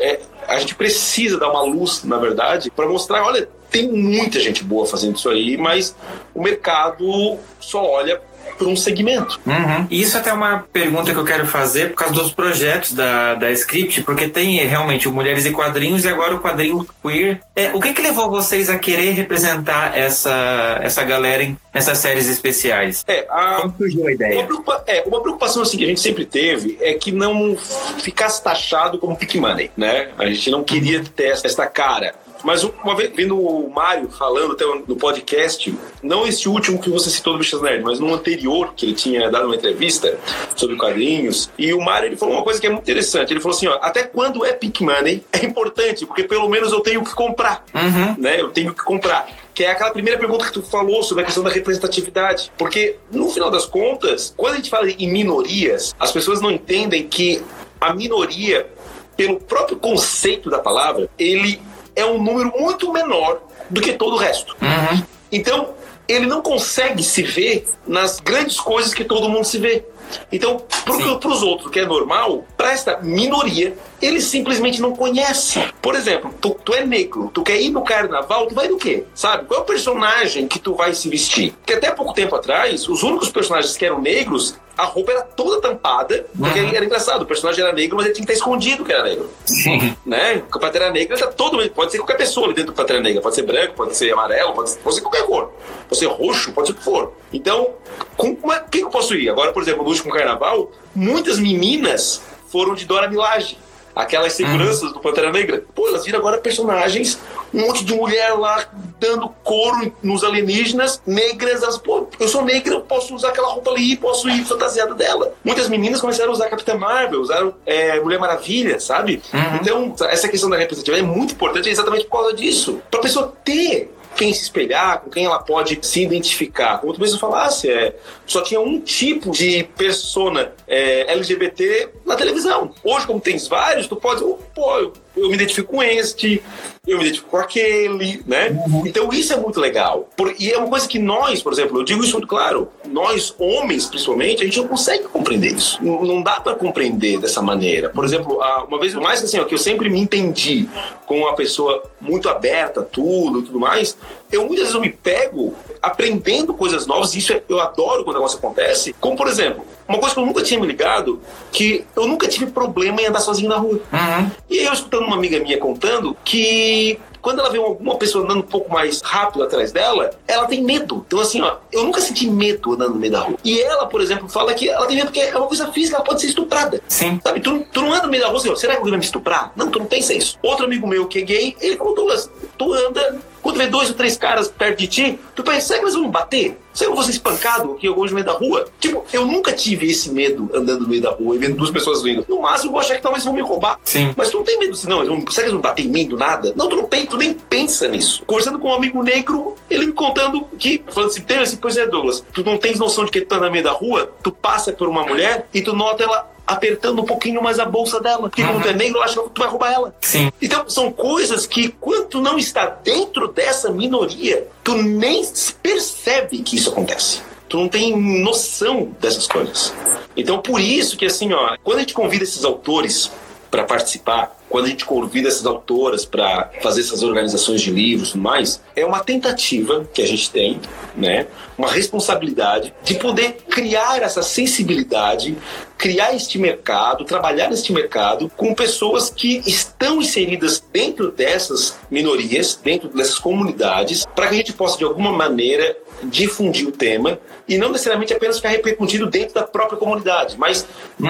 é, 0.01 0.19
a 0.45 0.60
gente 0.60 0.75
precisa 0.75 1.39
dar 1.39 1.49
uma 1.49 1.62
luz, 1.62 2.03
na 2.03 2.17
verdade, 2.17 2.69
para 2.69 2.86
mostrar, 2.86 3.23
olha, 3.23 3.47
tem 3.69 3.91
muita 3.91 4.39
gente 4.39 4.63
boa 4.63 4.86
fazendo 4.86 5.15
isso 5.15 5.30
aí, 5.30 5.58
mas 5.58 5.95
o 6.34 6.41
mercado 6.41 7.38
só 7.60 7.84
olha 7.84 8.21
por 8.58 8.67
um 8.67 8.75
segmento. 8.75 9.39
Uhum. 9.45 9.88
Isso 9.89 10.17
até 10.17 10.30
é 10.30 10.34
uma 10.34 10.65
pergunta 10.71 11.12
que 11.12 11.17
eu 11.17 11.25
quero 11.25 11.45
fazer 11.47 11.89
por 11.89 11.95
causa 11.97 12.13
dos 12.13 12.32
projetos 12.32 12.93
da, 12.93 13.36
da 13.36 13.51
Script, 13.51 14.01
porque 14.04 14.28
tem 14.28 14.58
realmente 14.65 15.08
o 15.08 15.12
Mulheres 15.12 15.45
e 15.45 15.51
Quadrinhos 15.51 16.06
e 16.06 16.10
agora 16.10 16.36
o 16.36 16.39
quadrinho 16.39 16.88
queer. 17.01 17.41
É, 17.56 17.71
o 17.73 17.80
que 17.80 17.93
que 17.93 18.01
levou 18.01 18.30
vocês 18.30 18.69
a 18.69 18.78
querer 18.78 19.12
representar 19.12 19.97
essa, 19.97 20.80
essa 20.82 21.04
galera 21.04 21.43
em, 21.43 21.58
nessas 21.73 21.97
séries 21.97 22.28
especiais? 22.28 23.04
É, 23.08 23.25
a, 23.30 23.62
Como 23.62 23.75
surgiu 23.78 24.08
a 24.08 24.12
ideia? 24.12 24.39
Uma, 24.39 24.45
preocupa, 24.45 24.84
é, 24.88 25.04
uma 25.06 25.21
preocupação 25.21 25.62
assim, 25.62 25.78
que 25.78 25.84
a 25.84 25.88
gente 25.88 26.01
sempre 26.01 26.25
teve 26.25 26.78
é 26.82 26.93
que 26.93 27.12
não 27.12 27.58
ficasse 27.99 28.43
taxado 28.43 28.97
como 28.97 29.15
pick 29.15 29.36
money, 29.36 29.71
né? 29.75 30.10
A 30.17 30.25
gente 30.28 30.49
não 30.49 30.63
queria 30.63 31.04
ter 31.04 31.30
essa 31.43 31.65
cara 31.67 32.13
mas 32.45 32.63
uma 32.63 32.95
vez, 32.95 33.12
vendo 33.15 33.39
o 33.39 33.71
Mário 33.71 34.08
falando 34.08 34.53
até 34.53 34.63
no 34.65 34.95
podcast, 34.95 35.75
não 36.03 36.27
este 36.27 36.47
último 36.47 36.79
que 36.79 36.91
você 36.91 37.10
citou 37.10 37.34
do 37.34 37.39
Bichas 37.39 37.60
Nerd, 37.60 37.84
mas 37.84 37.99
no 37.99 38.13
anterior, 38.13 38.73
que 38.75 38.86
ele 38.86 38.93
tinha 38.93 39.31
dado 39.31 39.47
uma 39.47 39.55
entrevista 39.55 40.15
sobre 40.55 40.75
quadrinhos, 40.75 41.49
e 41.58 41.73
o 41.73 41.81
Mário 41.81 42.08
ele 42.08 42.15
falou 42.15 42.36
uma 42.36 42.43
coisa 42.43 42.62
que 42.62 42.67
é 42.67 42.69
muito 42.69 42.84
interessante. 42.84 43.34
Ele 43.34 43.39
falou 43.39 43.58
assim: 43.58 43.65
ó, 43.65 43.79
até 43.81 44.03
quando 44.03 44.45
é 44.45 44.53
pick 44.53 44.81
money 44.81 45.23
é 45.34 45.43
importante, 45.43 46.05
porque 46.05 46.23
pelo 46.23 46.47
menos 46.47 46.71
eu 46.71 46.81
tenho 46.81 47.03
que 47.03 47.15
comprar. 47.15 47.65
Uhum. 47.73 48.15
Né? 48.21 48.39
Eu 48.39 48.51
tenho 48.51 48.75
que 48.75 48.84
comprar 48.84 49.27
que 49.51 49.63
é 49.63 49.71
aquela 49.71 49.89
primeira 49.89 50.19
pergunta 50.19 50.45
que 50.45 50.51
tu 50.51 50.62
falou 50.62 51.01
sobre 51.01 51.23
a 51.23 51.25
questão 51.25 51.41
da 51.41 51.49
representatividade. 51.49 52.51
Porque, 52.58 52.97
no 53.10 53.29
final 53.29 53.49
das 53.49 53.65
contas, 53.65 54.34
quando 54.36 54.53
a 54.53 54.55
gente 54.58 54.69
fala 54.69 54.88
em 54.89 55.10
minorias, 55.10 55.95
as 55.97 56.12
pessoas 56.12 56.41
não 56.41 56.51
entendem 56.51 57.08
que 57.08 57.41
a 57.79 57.93
minoria, 57.93 58.67
pelo 59.15 59.39
próprio 59.39 59.77
conceito 59.77 60.49
da 60.49 60.60
palavra, 60.60 61.10
ele 61.17 61.62
é 61.95 62.05
um 62.05 62.21
número 62.21 62.53
muito 62.60 62.91
menor 62.91 63.41
do 63.69 63.81
que 63.81 63.93
todo 63.93 64.15
o 64.15 64.17
resto. 64.17 64.55
Uhum. 64.62 65.03
Então, 65.31 65.69
ele 66.08 66.25
não 66.25 66.41
consegue 66.41 67.03
se 67.03 67.23
ver 67.23 67.67
nas 67.88 68.19
grandes 68.19 68.60
coisas 68.60 68.93
que 68.93 69.03
todo 69.03 69.29
mundo 69.29 69.45
se 69.45 69.58
vê. 69.58 69.86
Então, 70.31 70.62
para 70.84 71.29
os 71.29 71.41
outros, 71.41 71.71
que 71.71 71.79
é 71.79 71.86
normal, 71.86 72.45
para 72.55 72.71
esta 72.71 72.99
minoria, 73.01 73.75
ele 74.06 74.22
simplesmente 74.22 74.82
não 74.82 74.96
conhece. 74.96 75.62
Por 75.82 75.96
exemplo, 75.96 76.34
tu, 76.39 76.58
tu, 76.63 76.74
é 76.74 76.86
negro, 76.86 77.30
tu 77.34 77.44
quer 77.44 77.60
ir 77.60 77.70
no 77.70 77.84
carnaval, 77.84 78.48
tu 78.48 78.56
vai 78.56 78.68
do 78.68 78.78
quê? 78.78 79.04
Sabe? 79.13 79.46
Qual 79.46 79.60
é 79.60 79.63
o 79.63 79.65
personagem 79.65 80.48
que 80.48 80.60
tu 80.60 80.76
vai 80.76 80.94
se 80.94 81.10
vestir? 81.10 81.54
Porque 81.54 81.74
até 81.74 81.91
pouco 81.91 82.13
tempo 82.13 82.36
atrás, 82.36 82.88
os 82.88 83.04
únicos 83.04 83.30
personagens 83.30 83.76
que 83.76 83.86
eram 83.86 84.02
negros 84.02 84.56
a 84.78 84.84
roupa 84.84 85.12
era 85.12 85.22
toda 85.22 85.62
tampada, 85.62 86.26
porque 86.38 86.60
uhum. 86.60 86.70
era 86.74 86.84
engraçado, 86.84 87.22
o 87.22 87.26
personagem 87.26 87.63
era 87.63 87.72
negro, 87.72 87.96
mas 87.96 88.08
ele 88.08 88.15
tinha 88.15 88.26
que 88.26 88.34
estar 88.34 88.44
escondido 88.44 88.84
que 88.84 88.91
era 88.91 89.04
negro. 89.04 89.30
Sim. 89.46 89.96
Né? 90.06 90.44
O 90.54 90.60
Pantera 90.60 90.91
Negra 90.91 91.18
tá 91.18 91.28
todo 91.28 91.58
pode 91.70 91.91
ser 91.91 91.98
qualquer 91.98 92.18
pessoa 92.18 92.48
ali 92.48 92.56
dentro 92.56 92.74
do 92.74 92.76
Pantera 92.76 93.00
Negra, 93.00 93.22
pode 93.22 93.36
ser 93.36 93.44
branco, 93.44 93.74
pode 93.74 93.96
ser 93.96 94.12
amarelo, 94.12 94.54
pode 94.54 94.72
ser, 94.72 94.80
pode 94.80 94.96
ser 94.96 95.02
qualquer 95.02 95.24
cor, 95.24 95.54
pode 95.88 95.98
ser 95.98 96.08
roxo, 96.08 96.52
pode 96.52 96.68
ser 96.68 96.74
o 96.74 96.76
que 96.76 96.84
for. 96.84 97.13
Então, 97.32 97.70
com 98.18 98.38
uma, 98.44 98.60
quem 98.60 98.82
eu 98.82 98.89
posso 98.89 99.15
ir? 99.15 99.30
Agora, 99.30 99.54
por 99.54 99.63
exemplo, 99.63 99.84
no 99.84 99.89
último 99.89 100.13
carnaval, 100.13 100.70
muitas 100.94 101.39
meninas 101.39 102.22
foram 102.50 102.76
de 102.76 102.86
Dora 102.86 103.10
Milaje 103.10 103.58
aquelas 103.95 104.34
seguranças 104.34 104.84
uhum. 104.84 104.93
do 104.93 104.99
Pantera 104.99 105.31
Negra. 105.31 105.63
Pô, 105.73 105.88
elas 105.88 106.03
viram 106.03 106.19
agora 106.19 106.38
personagens, 106.38 107.17
um 107.53 107.62
monte 107.62 107.86
de 107.86 107.93
mulher 107.93 108.34
lá 108.34 108.65
dando 108.99 109.29
couro 109.43 109.93
nos 110.03 110.23
alienígenas, 110.23 111.01
negras. 111.05 111.63
Elas, 111.63 111.77
pô, 111.77 112.08
eu 112.19 112.27
sou 112.27 112.43
negra, 112.43 112.73
eu 112.73 112.81
posso 112.81 113.15
usar 113.15 113.29
aquela 113.29 113.47
roupa 113.49 113.71
ali, 113.71 113.95
posso 113.95 114.29
ir 114.29 114.43
fantasiada 114.43 114.93
dela. 114.93 115.34
Muitas 115.43 115.69
meninas 115.69 116.01
começaram 116.01 116.31
a 116.31 116.34
usar 116.34 116.49
Capitã 116.49 116.75
Marvel, 116.75 117.21
usaram 117.21 117.53
é, 117.65 117.99
Mulher 117.99 118.19
Maravilha, 118.19 118.79
sabe? 118.79 119.21
Uhum. 119.34 119.55
Então, 119.62 120.08
essa 120.08 120.27
questão 120.27 120.49
da 120.49 120.58
representatividade 120.58 121.10
é 121.10 121.15
muito 121.15 121.34
importante 121.34 121.69
exatamente 121.69 122.05
por 122.05 122.19
causa 122.19 122.34
disso. 122.36 122.81
Pra 122.91 122.99
pessoa 122.99 123.34
ter 123.43 123.94
quem 124.15 124.34
se 124.34 124.43
espelhar, 124.43 125.01
com 125.01 125.10
quem 125.10 125.25
ela 125.25 125.39
pode 125.39 125.78
se 125.82 126.01
identificar. 126.01 126.80
Como 126.80 126.93
tu 126.93 127.01
mesmo 127.01 127.19
falasse, 127.19 127.69
é, 127.69 127.95
só 128.25 128.41
tinha 128.41 128.60
um 128.60 128.80
tipo 128.80 129.32
de 129.32 129.63
persona 129.78 130.54
é, 130.67 131.12
LGBT 131.12 131.89
na 132.06 132.15
televisão. 132.15 132.73
Hoje, 132.84 133.06
como 133.06 133.19
tens 133.19 133.47
vários, 133.47 133.88
tu 133.88 133.95
pode, 133.95 134.21
pô, 134.54 134.78
eu, 134.78 134.93
eu 135.15 135.30
me 135.30 135.36
identifico 135.36 135.73
com 135.73 135.84
este, 135.84 136.41
eu 136.88 136.98
me 136.98 137.04
identifico 137.04 137.30
com 137.30 137.38
aquele, 137.38 138.24
né? 138.26 138.50
Uhum. 138.67 138.86
Então 138.86 139.10
isso 139.12 139.34
é 139.34 139.38
muito 139.38 139.60
legal. 139.60 140.10
Por, 140.15 140.34
e 140.39 140.52
é 140.52 140.58
uma 140.58 140.69
coisa 140.69 140.88
que 140.88 141.00
nós, 141.00 141.41
por 141.41 141.54
exemplo, 141.54 141.80
eu 141.80 141.84
digo 141.84 142.04
isso 142.04 142.13
muito 142.13 142.28
claro, 142.28 142.69
nós, 142.88 143.34
homens 143.38 143.86
principalmente, 143.86 144.41
a 144.41 144.45
gente 144.45 144.60
não 144.60 144.67
consegue 144.67 145.04
compreender 145.06 145.54
isso. 145.54 145.84
Não, 145.84 146.04
não 146.04 146.21
dá 146.21 146.39
para 146.39 146.56
compreender 146.56 147.19
dessa 147.19 147.41
maneira. 147.41 147.89
Por 147.89 148.06
exemplo, 148.06 148.39
uma 148.67 148.80
vez 148.80 148.93
mais 148.95 149.24
assim, 149.24 149.39
ó, 149.39 149.45
que 149.45 149.54
eu 149.54 149.60
sempre 149.60 149.89
me 149.89 150.00
entendi 150.00 150.67
com 151.06 151.19
uma 151.19 151.36
pessoa 151.36 151.84
muito 152.00 152.30
aberta, 152.30 152.82
tudo, 152.82 153.41
tudo 153.41 153.60
mais, 153.60 153.98
eu 154.32 154.41
muitas 154.41 154.60
vezes 154.60 154.76
eu 154.76 154.82
me 154.82 154.89
pego 154.89 155.54
aprendendo 155.86 156.54
coisas 156.54 156.86
novas, 156.86 157.15
e 157.15 157.19
isso 157.19 157.34
é, 157.34 157.41
eu 157.48 157.60
adoro 157.60 158.04
quando 158.04 158.15
o 158.15 158.19
negócio 158.19 158.38
acontece. 158.38 158.95
Como, 159.00 159.15
por 159.15 159.28
exemplo, 159.28 159.65
uma 159.88 160.00
coisa 160.00 160.15
que 160.15 160.21
eu 160.21 160.26
nunca 160.26 160.41
tinha 160.41 160.60
me 160.60 160.67
ligado, 160.67 161.21
que 161.52 161.86
eu 161.95 162.08
nunca 162.08 162.28
tive 162.28 162.48
problema 162.48 163.02
em 163.02 163.06
andar 163.06 163.19
sozinho 163.19 163.50
na 163.50 163.58
rua. 163.58 163.80
Uhum. 163.91 164.32
E 164.50 164.60
aí 164.60 164.65
eu 164.65 164.74
escutando 164.74 165.06
uma 165.06 165.15
amiga 165.15 165.39
minha 165.39 165.58
contando 165.58 166.15
que 166.24 167.00
quando 167.26 167.39
ela 167.39 167.50
vê 167.50 167.58
alguma 167.58 167.95
pessoa 167.95 168.24
andando 168.24 168.41
um 168.41 168.48
pouco 168.48 168.71
mais 168.71 169.02
rápido 169.02 169.43
atrás 169.43 169.71
dela, 169.71 170.12
ela 170.28 170.45
tem 170.45 170.63
medo. 170.63 171.04
Então, 171.08 171.19
assim, 171.19 171.41
ó, 171.41 171.56
eu 171.71 171.84
nunca 171.84 172.00
senti 172.00 172.30
medo 172.30 172.74
andando 172.74 172.91
no 172.91 173.00
meio 173.00 173.13
da 173.13 173.21
rua. 173.21 173.36
E 173.43 173.60
ela, 173.60 173.88
por 173.88 174.00
exemplo, 174.00 174.30
fala 174.30 174.54
que 174.54 174.69
ela 174.69 174.86
tem 174.86 174.98
medo 174.98 175.08
porque 175.08 175.21
é 175.21 175.36
uma 175.36 175.48
coisa 175.48 175.71
física, 175.71 175.95
ela 175.95 176.06
pode 176.06 176.21
ser 176.21 176.28
estuprada. 176.28 176.80
Sim. 176.88 177.19
Sabe? 177.24 177.39
Tu, 177.39 177.65
tu 177.74 177.82
não 177.82 177.93
anda 177.93 178.04
no 178.04 178.12
meio 178.12 178.21
da 178.21 178.30
rua 178.30 178.38
assim, 178.38 178.56
será 178.56 178.74
que 178.74 178.78
alguém 178.78 178.91
vai 178.91 179.00
me 179.00 179.06
estuprar? 179.06 179.52
Não, 179.56 179.71
tu 179.71 179.80
não 179.80 179.88
pensa 179.88 180.13
isso. 180.13 180.38
Outro 180.43 180.65
amigo 180.65 180.86
meu 180.86 181.08
que 181.08 181.17
é 181.17 181.21
gay, 181.24 181.58
ele 181.60 181.78
falou, 181.78 181.95
Douglas, 181.95 182.30
tu 182.60 182.71
anda 182.74 183.19
quando 183.45 183.58
vê 183.58 183.67
dois 183.67 183.89
ou 183.89 183.95
três 183.95 184.17
caras 184.17 184.47
perto 184.47 184.79
de 184.79 184.88
ti, 184.88 185.19
tu 185.36 185.43
pensa, 185.43 185.67
será 185.67 185.77
que 185.77 185.86
eles 185.86 185.93
vão 185.93 186.10
bater? 186.10 186.58
Será 186.73 186.88
que 186.88 186.91
eu 186.93 186.95
vou 186.95 187.03
ser 187.03 187.12
espancado 187.12 187.73
aqui 187.73 187.86
alguns 187.86 188.10
no 188.10 188.15
meio 188.15 188.25
da 188.25 188.34
rua? 188.34 188.65
Tipo, 188.79 189.05
eu 189.13 189.23
nunca 189.23 189.53
tive 189.53 189.88
esse 189.88 190.12
medo 190.12 190.49
andando 190.51 190.81
no 190.81 190.88
meio 190.88 191.03
da 191.03 191.12
rua 191.12 191.36
e 191.36 191.38
vendo 191.38 191.55
duas 191.55 191.69
pessoas 191.69 192.01
vindo. 192.01 192.25
No 192.27 192.41
máximo, 192.41 192.69
eu 192.69 192.71
vou 192.71 192.81
achar 192.81 192.95
que 192.95 193.03
talvez 193.03 193.23
vão 193.23 193.36
me 193.36 193.41
roubar. 193.43 193.79
Sim. 193.84 194.15
Mas 194.17 194.31
tu 194.31 194.38
não 194.38 194.43
tem 194.43 194.58
medo 194.58 194.73
assim, 194.73 194.89
não. 194.89 194.97
Eles 194.97 195.10
vão, 195.10 195.19
será 195.19 195.34
que 195.34 195.41
eles 195.41 195.51
vão 195.51 195.62
bater 195.62 195.86
em 195.86 195.89
mim 195.89 196.08
do 196.08 196.17
nada? 196.17 196.53
Não, 196.55 196.67
tu 196.67 196.75
não 196.75 196.86
tem, 196.86 197.05
tu 197.05 197.17
nem 197.17 197.36
pensa 197.36 197.88
nisso. 197.88 198.23
Conversando 198.25 198.58
com 198.58 198.69
um 198.69 198.73
amigo 198.73 199.03
negro, 199.03 199.53
ele 199.69 199.86
me 199.86 199.93
contando 199.93 200.43
que, 200.58 200.84
falando 200.89 201.12
assim, 201.12 201.21
tem 201.21 201.38
assim, 201.38 201.58
pois 201.58 201.77
é, 201.77 201.86
Douglas, 201.86 202.25
tu 202.34 202.43
não 202.43 202.58
tens 202.58 202.79
noção 202.79 203.05
de 203.05 203.12
que 203.12 203.21
tu 203.21 203.27
tá 203.27 203.39
no 203.39 203.51
meio 203.51 203.63
da 203.63 203.73
rua, 203.73 204.12
tu 204.23 204.31
passa 204.31 204.73
por 204.73 204.89
uma 204.89 205.05
mulher 205.05 205.47
e 205.53 205.62
tu 205.62 205.71
nota 205.71 206.03
ela 206.03 206.35
apertando 206.45 207.01
um 207.01 207.05
pouquinho 207.05 207.41
mais 207.41 207.60
a 207.60 207.65
bolsa 207.65 207.99
dela. 207.99 208.23
Porque 208.29 208.41
uhum. 208.41 208.47
como 208.47 208.62
tu 208.62 208.69
é 208.69 208.73
negro, 208.73 209.01
acha 209.01 209.21
que 209.21 209.29
tu 209.29 209.41
vai 209.41 209.49
roubar 209.49 209.71
ela. 209.73 209.95
Sim. 210.01 210.31
Então, 210.41 210.67
são 210.69 210.91
coisas 210.91 211.45
que, 211.45 211.69
quando 211.69 212.08
tu 212.08 212.21
não 212.21 212.38
está 212.38 212.65
dentro 212.67 213.27
dessa 213.27 213.71
minoria, 213.71 214.47
tu 214.63 214.75
nem 214.75 215.23
percebe 215.62 216.39
que 216.39 216.55
isso 216.55 216.69
acontece. 216.69 217.21
Tu 217.47 217.58
não 217.58 217.67
tem 217.67 217.95
noção 217.95 218.91
dessas 218.99 219.27
coisas. 219.27 219.73
Então, 220.17 220.39
por 220.39 220.60
isso 220.60 220.97
que, 220.97 221.05
assim, 221.05 221.31
ó, 221.34 221.58
quando 221.63 221.77
a 221.77 221.81
gente 221.81 221.93
convida 221.93 222.23
esses 222.23 222.43
autores 222.43 223.12
para 223.51 223.63
participar, 223.63 224.35
quando 224.56 224.68
a 224.68 224.70
gente 224.70 224.86
convida 224.86 225.28
essas 225.28 225.46
autoras 225.46 226.06
para 226.06 226.50
fazer 226.62 226.80
essas 226.80 227.04
organizações 227.04 227.60
de 227.60 227.72
livros 227.72 228.15
e 228.15 228.18
mais, 228.18 228.62
é 228.74 228.86
uma 228.86 229.02
tentativa 229.04 229.86
que 229.94 230.02
a 230.02 230.08
gente 230.08 230.32
tem, 230.32 230.62
né? 230.96 231.28
Uma 231.58 231.70
responsabilidade 231.70 232.74
de 232.82 232.96
poder 232.96 233.34
criar 233.50 234.02
essa 234.02 234.24
sensibilidade, 234.24 235.38
criar 235.78 236.15
este 236.15 236.39
mercado, 236.39 237.04
trabalhar 237.04 237.50
neste 237.50 237.74
mercado 237.74 238.32
com 238.38 238.56
pessoas 238.56 239.10
que 239.10 239.41
estão 239.46 240.02
inseridas 240.02 240.63
dentro 240.72 241.12
dessas 241.12 241.78
minorias, 241.91 242.58
dentro 242.63 242.88
dessas 242.88 243.20
comunidades, 243.20 244.06
para 244.15 244.28
que 244.28 244.36
a 244.36 244.38
gente 244.38 244.54
possa 244.54 244.78
de 244.78 244.86
alguma 244.86 245.12
maneira 245.12 245.76
difundir 246.10 246.68
o 246.68 246.72
tema 246.72 247.20
e 247.48 247.58
não 247.58 247.72
necessariamente 247.72 248.13
apenas 248.13 248.38
ficar 248.38 248.50
repercutido 248.50 249.08
dentro 249.08 249.36
da 249.36 249.44
própria 249.44 249.78
comunidade, 249.78 250.36
mas 250.38 250.68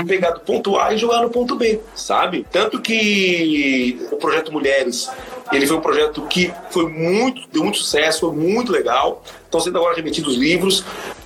pegar 0.08 0.32
do 0.32 0.40
ponto 0.42 0.78
A 0.78 0.94
e 0.94 0.98
jogar 0.98 1.22
no 1.22 1.30
ponto 1.30 1.56
B, 1.56 1.80
sabe? 1.94 2.46
Tanto 2.52 2.82
que 2.82 4.00
o 4.12 4.18
projeto 4.18 4.52
Mulheres, 4.52 5.10
ele 5.52 5.68
foi 5.68 5.78
um 5.78 5.82
projeto 5.82 6.22
que 6.24 6.52
foi 6.70 6.88
muito, 6.90 7.42
deu 7.52 7.64
muito 7.64 7.78
sucesso, 7.78 8.22
foi 8.22 8.32
muito 8.32 8.72
legal. 8.72 9.24
Estão 9.44 9.60
sendo 9.60 9.78
agora 9.78 9.96
remetidos 9.96 10.36
livros. 10.36 10.84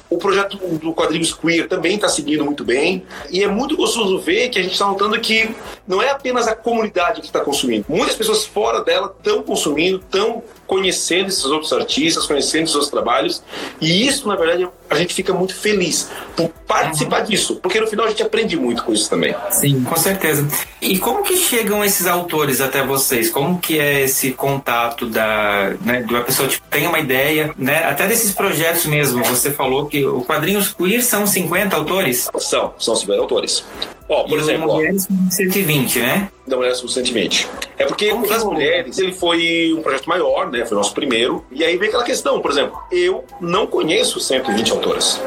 O 0.09 0.17
projeto 0.17 0.57
do 0.57 0.91
Quadrinhos 0.91 1.33
Queer 1.33 1.67
também 1.67 1.95
está 1.95 2.09
seguindo 2.09 2.43
muito 2.43 2.63
bem. 2.63 3.05
E 3.29 3.43
é 3.43 3.47
muito 3.47 3.77
gostoso 3.77 4.17
ver 4.19 4.49
que 4.49 4.57
a 4.57 4.61
gente 4.63 4.73
está 4.73 4.87
notando 4.87 5.19
que 5.19 5.55
não 5.87 6.01
é 6.01 6.09
apenas 6.09 6.47
a 6.47 6.55
comunidade 6.55 7.21
que 7.21 7.27
está 7.27 7.41
consumindo. 7.41 7.85
Muitas 7.87 8.15
pessoas 8.15 8.45
fora 8.45 8.83
dela 8.83 9.13
estão 9.15 9.43
consumindo, 9.43 9.97
estão 9.97 10.43
conhecendo 10.69 11.29
esses 11.29 11.43
outros 11.45 11.73
artistas, 11.73 12.27
conhecendo 12.27 12.65
os 12.65 12.71
seus 12.71 12.89
trabalhos. 12.89 13.41
E 13.81 14.07
isso, 14.07 14.27
na 14.27 14.35
verdade, 14.35 14.69
a 14.87 14.95
gente 14.95 15.15
fica 15.15 15.33
muito 15.33 15.55
feliz 15.55 16.11
por 16.35 16.47
participar 16.67 17.21
uhum. 17.21 17.25
disso, 17.25 17.55
porque 17.55 17.81
no 17.81 17.87
final 17.87 18.05
a 18.05 18.09
gente 18.09 18.21
aprende 18.21 18.55
muito 18.55 18.83
com 18.83 18.93
isso 18.93 19.09
também. 19.09 19.35
Sim, 19.49 19.83
com 19.83 19.95
certeza. 19.95 20.47
E 20.79 20.99
como 20.99 21.23
que 21.23 21.35
chegam 21.35 21.83
esses 21.83 22.05
autores 22.05 22.61
até 22.61 22.83
vocês? 22.83 23.31
Como 23.31 23.57
que 23.57 23.79
é 23.79 24.01
esse 24.01 24.31
contato 24.31 25.07
da, 25.07 25.73
né, 25.81 26.03
de 26.03 26.13
uma 26.13 26.23
pessoa 26.23 26.47
que 26.47 26.55
tipo, 26.55 26.67
tem 26.69 26.85
uma 26.85 26.99
ideia, 26.99 27.51
né? 27.57 27.85
Até 27.85 28.07
desses 28.07 28.31
projetos 28.31 28.85
mesmo, 28.85 29.23
você 29.23 29.49
falou 29.49 29.87
que 29.87 30.05
o 30.05 30.21
Quadrinhos 30.21 30.71
Queer 30.71 31.03
são 31.03 31.25
50 31.25 31.75
autores? 31.75 32.29
São, 32.37 32.75
são 32.77 32.95
50 32.95 33.19
autores. 33.19 33.65
Ó, 34.07 34.23
por 34.23 34.37
e 34.37 34.41
exemplo. 34.41 34.73
Mulheres 34.73 35.07
ó, 35.11 35.31
120, 35.31 35.99
né? 35.99 36.29
Da 36.49 36.57
Mulheres 36.57 36.79
120. 36.79 37.47
É 37.77 37.85
porque 37.85 38.11
o 38.11 38.27
das 38.27 38.43
Mulheres, 38.43 38.97
ele 38.97 39.13
foi 39.13 39.73
um 39.77 39.81
projeto 39.81 40.07
maior, 40.07 40.49
né? 40.49 40.65
Foi 40.65 40.75
o 40.75 40.79
nosso 40.79 40.93
primeiro. 40.93 41.45
E 41.51 41.63
aí 41.63 41.77
vem 41.77 41.89
aquela 41.89 42.03
questão, 42.03 42.41
por 42.41 42.51
exemplo, 42.51 42.77
eu 42.91 43.23
não 43.39 43.67
conheço 43.67 44.19
120 44.19 44.71
autoras. 44.71 45.21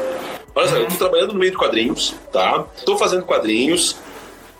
Olha 0.55 0.67
só, 0.67 0.75
eu 0.75 0.87
tô 0.87 0.95
trabalhando 0.95 1.33
no 1.33 1.39
meio 1.39 1.51
de 1.51 1.57
quadrinhos, 1.57 2.13
tá? 2.31 2.65
Tô 2.85 2.97
fazendo 2.97 3.23
quadrinhos. 3.23 3.95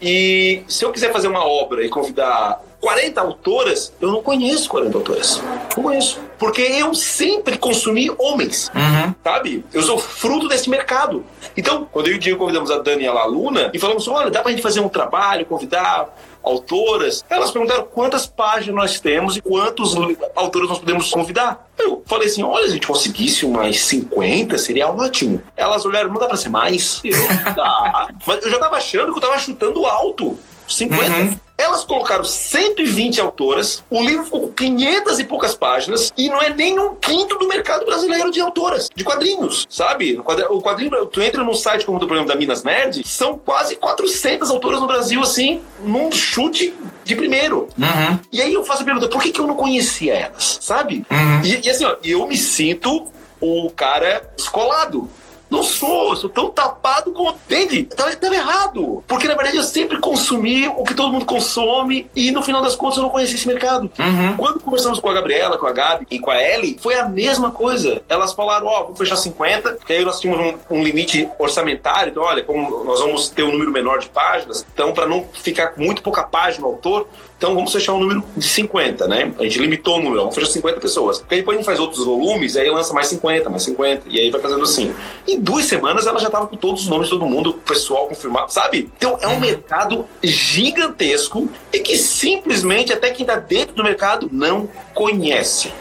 E 0.01 0.63
se 0.67 0.83
eu 0.83 0.91
quiser 0.91 1.13
fazer 1.13 1.27
uma 1.27 1.45
obra 1.45 1.85
e 1.85 1.89
convidar 1.89 2.61
40 2.83 3.21
autoras, 3.21 3.93
eu 4.01 4.11
não 4.11 4.21
conheço 4.21 4.67
40 4.67 4.97
autoras. 4.97 5.41
Não 5.77 5.83
conheço. 5.83 6.19
Porque 6.37 6.61
eu 6.61 6.93
sempre 6.93 7.57
consumi 7.57 8.11
homens, 8.17 8.69
uhum. 8.75 9.15
sabe? 9.23 9.63
Eu 9.73 9.81
sou 9.81 9.97
fruto 9.97 10.49
desse 10.49 10.69
mercado. 10.69 11.23
Então, 11.55 11.87
quando 11.89 12.07
eu 12.07 12.13
e 12.13 12.15
o 12.17 12.19
Diego 12.19 12.39
convidamos 12.39 12.69
a 12.69 12.79
Dani 12.79 13.03
e 13.03 13.07
a 13.07 13.23
Luna 13.23 13.71
e 13.73 13.79
falamos, 13.79 14.05
olha, 14.09 14.29
dá 14.29 14.41
pra 14.41 14.51
gente 14.51 14.61
fazer 14.61 14.81
um 14.81 14.89
trabalho, 14.89 15.45
convidar 15.45 16.13
autoras, 16.43 17.23
elas 17.29 17.51
perguntaram 17.51 17.85
quantas 17.85 18.25
páginas 18.25 18.75
nós 18.75 18.99
temos 18.99 19.37
e 19.37 19.41
quantos 19.41 19.95
autores 20.35 20.69
nós 20.69 20.79
podemos 20.79 21.09
convidar. 21.09 21.67
Eu 21.77 22.03
falei 22.05 22.27
assim: 22.27 22.43
olha, 22.43 22.65
a 22.65 22.69
gente 22.69 22.85
conseguisse 22.85 23.45
umas 23.45 23.79
50, 23.79 24.57
seria 24.57 24.89
ótimo. 24.89 25.41
Elas 25.55 25.85
olharam, 25.85 26.09
não 26.09 26.19
dá 26.19 26.27
pra 26.27 26.37
ser 26.37 26.49
mais? 26.49 27.01
Eu, 27.03 27.17
dá. 27.55 28.09
Mas 28.25 28.43
eu 28.43 28.51
já 28.51 28.59
tava 28.59 28.75
achando 28.77 29.11
que 29.11 29.17
eu 29.17 29.21
tava 29.21 29.39
chutando 29.39 29.85
alto. 29.85 30.37
50. 30.67 31.11
Uhum. 31.11 31.39
Elas 31.57 31.83
colocaram 31.83 32.23
120 32.23 33.21
autoras, 33.21 33.83
o 33.89 34.01
livro 34.01 34.25
ficou 34.25 34.41
com 34.41 34.53
500 34.53 35.19
e 35.19 35.23
poucas 35.23 35.55
páginas, 35.55 36.11
e 36.17 36.29
não 36.29 36.41
é 36.41 36.49
nem 36.49 36.79
um 36.79 36.95
quinto 36.95 37.37
do 37.37 37.47
mercado 37.47 37.85
brasileiro 37.85 38.31
de 38.31 38.41
autoras, 38.41 38.89
de 38.93 39.03
quadrinhos, 39.03 39.67
sabe? 39.69 40.19
O 40.49 40.61
quadrinho, 40.61 41.05
tu 41.05 41.21
entra 41.21 41.43
no 41.43 41.53
site 41.53 41.85
como 41.85 41.99
do 41.99 42.07
programa 42.07 42.27
da 42.27 42.35
Minas 42.35 42.63
Nerd, 42.63 43.07
são 43.07 43.37
quase 43.37 43.75
400 43.75 44.49
autoras 44.49 44.81
no 44.81 44.87
Brasil, 44.87 45.21
assim, 45.21 45.61
num 45.83 46.11
chute 46.11 46.73
de 47.03 47.15
primeiro. 47.15 47.69
Uhum. 47.77 48.19
E 48.31 48.41
aí 48.41 48.53
eu 48.53 48.63
faço 48.63 48.81
a 48.81 48.85
pergunta, 48.85 49.07
por 49.07 49.21
que, 49.21 49.31
que 49.31 49.39
eu 49.39 49.47
não 49.47 49.55
conhecia 49.55 50.13
elas, 50.15 50.57
sabe? 50.59 51.05
Uhum. 51.11 51.41
E, 51.43 51.67
e 51.67 51.69
assim, 51.69 51.85
ó, 51.85 51.95
eu 52.03 52.25
me 52.27 52.37
sinto 52.37 53.07
o 53.39 53.69
cara 53.71 54.31
escolado. 54.37 55.09
Não 55.49 55.63
sou, 55.63 56.15
sou 56.15 56.29
tão 56.29 56.49
tapado 56.49 57.11
como. 57.11 57.29
Entende? 57.29 57.83
Tava, 57.83 58.15
tava 58.15 58.35
errado. 58.35 59.03
Porque 59.07 59.27
na 59.27 59.35
verdade 59.35 59.57
eu 59.57 59.63
sempre 59.63 59.99
consumi 59.99 60.67
o 60.67 60.83
que 60.83 60.93
todo 60.93 61.11
mundo 61.11 61.25
consome 61.25 62.09
e 62.15 62.31
no 62.31 62.41
final 62.41 62.61
das 62.61 62.75
contas 62.75 62.97
eu 62.97 63.03
não 63.03 63.09
conhecia 63.09 63.35
esse 63.35 63.47
mercado. 63.47 63.91
Uhum. 63.99 64.37
Quando 64.37 64.59
conversamos 64.59 64.99
com 64.99 65.09
a 65.09 65.13
Gabriela, 65.13 65.57
com 65.57 65.67
a 65.67 65.71
Gabi 65.71 66.07
e 66.09 66.19
com 66.19 66.31
a 66.31 66.41
Ellie, 66.41 66.77
foi 66.81 66.95
a 66.95 67.07
mesma 67.07 67.51
coisa. 67.51 68.01
Elas 68.09 68.33
falaram: 68.33 68.67
Ó, 68.67 68.79
oh, 68.79 68.83
vamos 68.85 68.97
fechar 68.97 69.15
50, 69.15 69.73
porque 69.73 69.93
aí 69.93 70.03
nós 70.03 70.19
tínhamos 70.19 70.55
um, 70.69 70.77
um, 70.77 70.83
limite 70.83 71.29
orçamentário. 71.37 72.11
Então, 72.11 72.23
olha, 72.23 72.43
como 72.43 72.83
nós 72.83 72.99
vamos 72.99 73.29
ter 73.29 73.43
um 73.43 73.51
número 73.51 73.71
menor 73.71 73.99
de 73.99 74.09
páginas, 74.09 74.65
então 74.73 74.91
para 74.91 75.05
não 75.05 75.25
ficar 75.33 75.67
com 75.69 75.81
muito 75.81 76.01
pouca 76.01 76.23
página 76.23 76.61
no 76.61 76.73
autor, 76.73 77.07
então 77.43 77.55
vamos 77.55 77.73
fechar 77.73 77.91
um 77.91 77.99
número 77.99 78.23
de 78.37 78.47
50, 78.47 79.05
né? 79.05 79.33
A 79.37 79.43
gente 79.43 79.59
limitou 79.59 79.95
o 79.95 80.01
número, 80.01 80.21
vamos 80.21 80.33
fechar 80.33 80.49
50 80.49 80.79
pessoas. 80.79 81.17
Porque 81.17 81.35
aí 81.35 81.41
depois 81.41 81.57
a 81.57 81.59
gente 81.59 81.65
faz 81.65 81.77
outros 81.77 82.05
volumes, 82.05 82.55
aí 82.55 82.69
lança 82.69 82.93
mais 82.93 83.07
50, 83.07 83.49
mais 83.49 83.63
50, 83.63 84.03
e 84.07 84.17
aí 84.17 84.31
vai 84.31 84.39
fazendo 84.39 84.63
assim. 84.63 84.95
Em 85.27 85.37
duas 85.41 85.65
semanas 85.65 86.07
ela 86.07 86.19
já 86.19 86.29
tava 86.29 86.47
com 86.47 86.55
todos 86.55 86.83
os 86.83 86.87
nomes 86.87 87.07
de 87.07 87.13
todo 87.13 87.25
mundo, 87.25 87.49
o 87.49 87.53
pessoal 87.55 88.07
confirmado, 88.07 88.53
sabe? 88.53 88.89
Então 88.95 89.17
é 89.19 89.27
um 89.27 89.41
mercado 89.41 90.05
gigantesco 90.23 91.49
e 91.73 91.79
que 91.79 91.97
simplesmente 91.97 92.93
até 92.93 93.11
quem 93.11 93.25
tá 93.25 93.35
dentro 93.35 93.75
do 93.75 93.83
mercado 93.83 94.29
não 94.31 94.69
conhece. 94.93 95.73